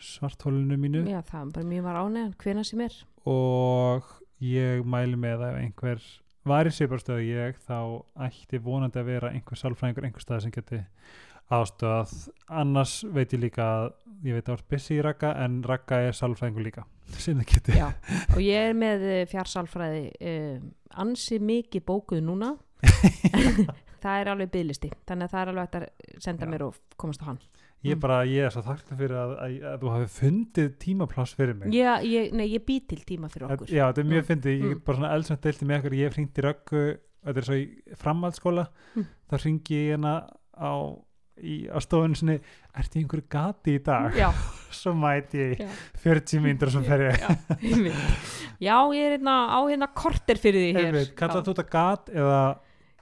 svarthólinu 0.03 0.77
mínu. 0.79 1.03
Já, 1.09 1.21
það 1.25 1.41
er 1.41 1.51
bara 1.55 1.69
mjög 1.71 1.85
var 1.87 1.99
ánægðan 2.03 2.33
hvena 2.43 2.63
sem 2.67 2.81
er. 2.85 2.97
Og 3.27 4.09
ég 4.43 4.87
mæli 4.87 5.19
með 5.19 5.45
að 5.45 5.51
ef 5.51 5.61
einhver 5.63 6.03
var 6.47 6.69
í 6.69 6.73
sviparstöðu 6.73 7.23
ég 7.27 7.57
þá 7.67 7.79
ætti 8.27 8.59
vonandi 8.63 9.01
að 9.01 9.09
vera 9.11 9.31
einhver 9.33 9.59
sálfræðingur 9.59 10.07
einhver 10.07 10.23
stað 10.23 10.45
sem 10.45 10.53
geti 10.55 10.83
aðstöðað 11.53 12.13
annars 12.59 12.99
veit 13.15 13.33
ég 13.35 13.41
líka 13.41 13.65
að 13.65 13.89
ég 14.27 14.37
veit 14.37 14.43
að 14.43 14.47
það 14.47 14.55
var 14.55 14.63
busy 14.73 14.97
í 14.97 15.01
Raka 15.05 15.33
en 15.43 15.57
Raka 15.67 15.99
er 16.07 16.15
sálfræðingur 16.17 16.67
líka 16.67 16.85
sem 17.23 17.39
þið 17.39 17.49
geti 17.53 17.77
já, 17.79 17.89
og 18.35 18.39
ég 18.43 18.69
er 18.69 18.77
með 18.77 19.05
eh, 19.07 19.25
fjarsálfræði 19.31 20.05
um, 20.31 20.71
ansi 21.03 21.41
mikið 21.43 21.85
bókuð 21.87 22.23
núna. 22.25 22.55
Það 24.03 24.19
er 24.21 24.29
alveg 24.31 24.51
bygglisti 24.53 24.89
þannig 25.09 25.25
að 25.25 25.31
það 25.33 25.39
er 25.41 25.51
alveg 25.51 25.77
að 25.77 25.85
senda 26.23 26.45
Já. 26.45 26.51
mér 26.51 26.65
og 26.67 26.75
komast 27.01 27.23
á 27.25 27.29
hann 27.31 27.39
ég 27.85 27.93
Mm. 27.95 27.99
bara, 28.01 28.23
ég 28.25 28.43
er 28.43 28.49
svo 28.49 28.61
þakklæð 28.65 28.97
fyrir 28.97 29.15
að, 29.21 29.31
að, 29.37 29.57
að 29.71 29.79
þú 29.83 29.89
hafi 29.93 30.07
fundið 30.19 30.69
tímapláss 30.81 31.35
fyrir 31.37 31.55
mig 31.55 31.73
já, 31.77 31.93
ég, 32.03 32.31
nei, 32.33 32.47
ég 32.49 32.65
bý 32.65 32.79
til 32.89 33.03
tíma 33.05 33.29
fyrir 33.29 33.47
okkur 33.53 33.67
já, 33.69 33.83
þetta 33.91 34.01
er 34.01 34.09
mjög 34.11 34.23
Mm. 34.23 34.29
fyndið, 34.31 34.55
ég 34.57 34.63
Mm. 34.63 34.73
get 34.73 34.85
bara 34.85 34.97
svona 34.97 35.13
eldsnögt 35.13 35.41
deilti 35.45 35.65
með 35.69 35.77
okkur, 35.83 35.93
ég 35.93 36.03
hef 36.09 36.15
hringt 36.17 36.37
í 36.37 36.41
röggu 36.47 36.97
þetta 37.27 37.37
er 37.37 37.47
svo 37.47 37.53
í 37.53 37.65
framhaldsskóla 37.95 38.67
Mm. 38.95 39.05
þá 39.29 39.35
hringi 39.43 39.75
ég 39.77 39.91
hérna 39.93 40.13
á 40.57 40.73
í, 41.37 41.69
á 41.69 41.77
stofinu 41.79 42.15
sinni 42.17 42.39
ertu 42.73 42.97
í 42.97 43.03
einhverju 43.05 43.27
gati 43.29 43.75
í 43.77 43.83
dag 43.85 44.11
já, 44.17 44.31
svo 44.73 44.93
mæti 44.97 45.37
ég 45.37 45.59
Já. 45.61 45.69
40 46.01 46.41
mínútur 46.41 46.67
og 46.67 46.73
svo 46.73 46.81
fer 46.81 47.11
ég 47.11 47.17
já, 48.59 48.75
ég 48.89 49.03
er 49.05 49.17
hérna 49.19 49.35
á 49.53 49.59
hérna 49.69 49.87
korter 49.93 50.35
fyrir 50.41 50.65
því 50.65 50.71
hér 50.81 50.97
já. 51.13 51.29
þú 51.29 51.53
þetta 51.53 51.69
gat 51.69 52.09
eða 52.09 52.57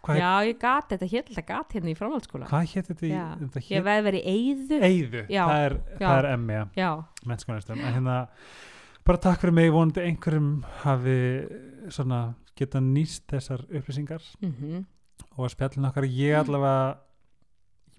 hvað, 0.05 0.19
já, 0.21 0.29
ég 0.49 0.61
gat, 0.61 0.87
þetta 0.93 1.09
hér 1.11 1.25
þetta 1.29 1.43
gat 1.49 1.75
hérna 1.75 1.91
í 1.91 1.97
framhaldsskóla. 1.97 2.47
Hvað 2.51 2.71
hétt 2.73 2.89
þetta, 2.91 3.05
í- 3.05 3.11
Já. 3.11 3.25
þetta 3.41 3.63
ég 3.63 3.67
hét, 3.71 3.85
veði 3.89 4.05
verið 4.07 4.29
eyðu 4.31 4.79
eyðu 4.89 5.25
Já, 5.33 5.43
það 5.49 5.65
er, 5.65 5.77
er 6.11 6.29
emmi 6.31 6.61
já, 6.77 6.89
mennskólastum 7.25 7.81
en 7.81 7.93
hérna 7.97 8.17
bara 9.05 9.21
takk 9.21 9.41
fyrir 9.43 9.53
mig, 9.53 9.71
vonandi 9.73 10.01
einhverjum 10.01 10.49
hafi 10.81 11.17
svona 11.93 12.21
geta 12.57 12.79
nýst 12.81 13.27
þessar 13.29 13.65
upplýsingar 13.69 14.23
mhm, 14.41 14.85
og 15.35 15.45
að 15.45 15.53
spjallin 15.55 15.89
okkar. 15.89 16.07
Ég 16.07 16.39
allavega 16.39 16.97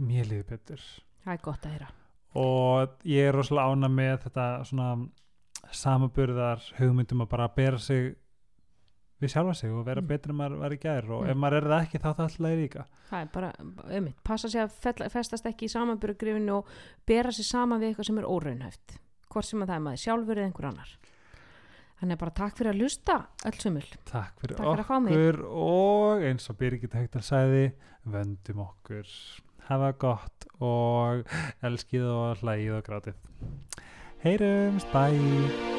mér 0.02 0.28
liði 0.30 0.46
betur. 0.48 0.82
Það 1.24 1.32
er 1.34 1.42
gott 1.44 1.66
að 1.66 1.76
heyra. 1.76 1.90
Og 2.36 3.06
ég 3.08 3.28
er 3.30 3.36
rosalega 3.36 3.72
ána 3.72 3.90
með 3.92 4.16
þetta 4.26 4.46
svona 4.68 4.88
samaburðar 5.72 6.64
hugmyndum 6.78 7.24
að 7.24 7.30
bara 7.32 7.48
bera 7.56 7.78
sig 7.80 8.14
við 9.22 9.32
sjálfa 9.32 9.54
sig 9.56 9.70
og 9.72 9.84
vera 9.86 10.00
Mm. 10.02 10.08
betur 10.08 10.30
en 10.30 10.36
maður 10.36 10.58
var 10.60 10.70
í 10.70 10.78
gær 10.80 11.10
og 11.10 11.22
Mm. 11.24 11.30
ef 11.30 11.36
maður 11.36 11.56
er 11.56 11.68
það 11.70 11.86
ekki 11.86 11.98
þá 12.02 12.08
það 12.14 12.24
alltaf 12.26 12.46
er 12.50 12.56
líka. 12.60 12.84
Það 13.10 13.20
er 13.22 13.28
bara, 13.32 13.52
um 13.98 14.14
passa 14.24 14.48
sig 14.48 14.60
að 14.60 15.10
festast 15.10 15.46
ekki 15.46 15.64
í 15.66 15.72
samanbyrjugrifinu 15.72 16.50
og 16.58 16.66
bera 17.06 17.32
sig 17.32 17.44
saman 17.44 17.80
við 17.80 17.94
eitthvað 17.94 18.06
sem 18.06 18.18
er 18.18 18.24
óraunhæft 18.24 18.98
hvort 19.30 19.44
sem 19.44 19.60
að 19.62 19.68
það 19.68 19.76
er 19.76 19.80
maður 19.80 20.04
sjálfur 20.04 20.36
eða 20.36 20.46
einhver 20.52 20.68
annar. 20.70 20.96
Þannig 22.00 22.12
að 22.12 22.18
bara 22.18 22.30
takk 22.30 22.56
fyrir 22.58 22.72
að 22.74 22.80
lusta 22.82 23.26
öll 23.46 23.56
sömul, 23.56 23.84
takk 24.04 24.40
fyrir 24.40 24.56
Takk 24.56 24.86
fyrir 25.08 25.38
okkur 25.40 25.44
og 25.48 26.22
eins 26.22 26.50
og 26.50 26.58
Birgit 26.58 26.92
Hegdal 26.92 27.22
sagði 27.22 27.72
vöndum 28.06 28.60
okkur. 28.68 29.06
Hafa 29.68 29.92
gott 29.98 30.44
og 30.60 31.24
elskið 31.62 32.04
og 32.04 32.36
hlægið 32.42 32.76
og 32.76 32.84
grátið. 32.84 33.14
Heyrumst, 34.22 34.92
bye 34.92 35.75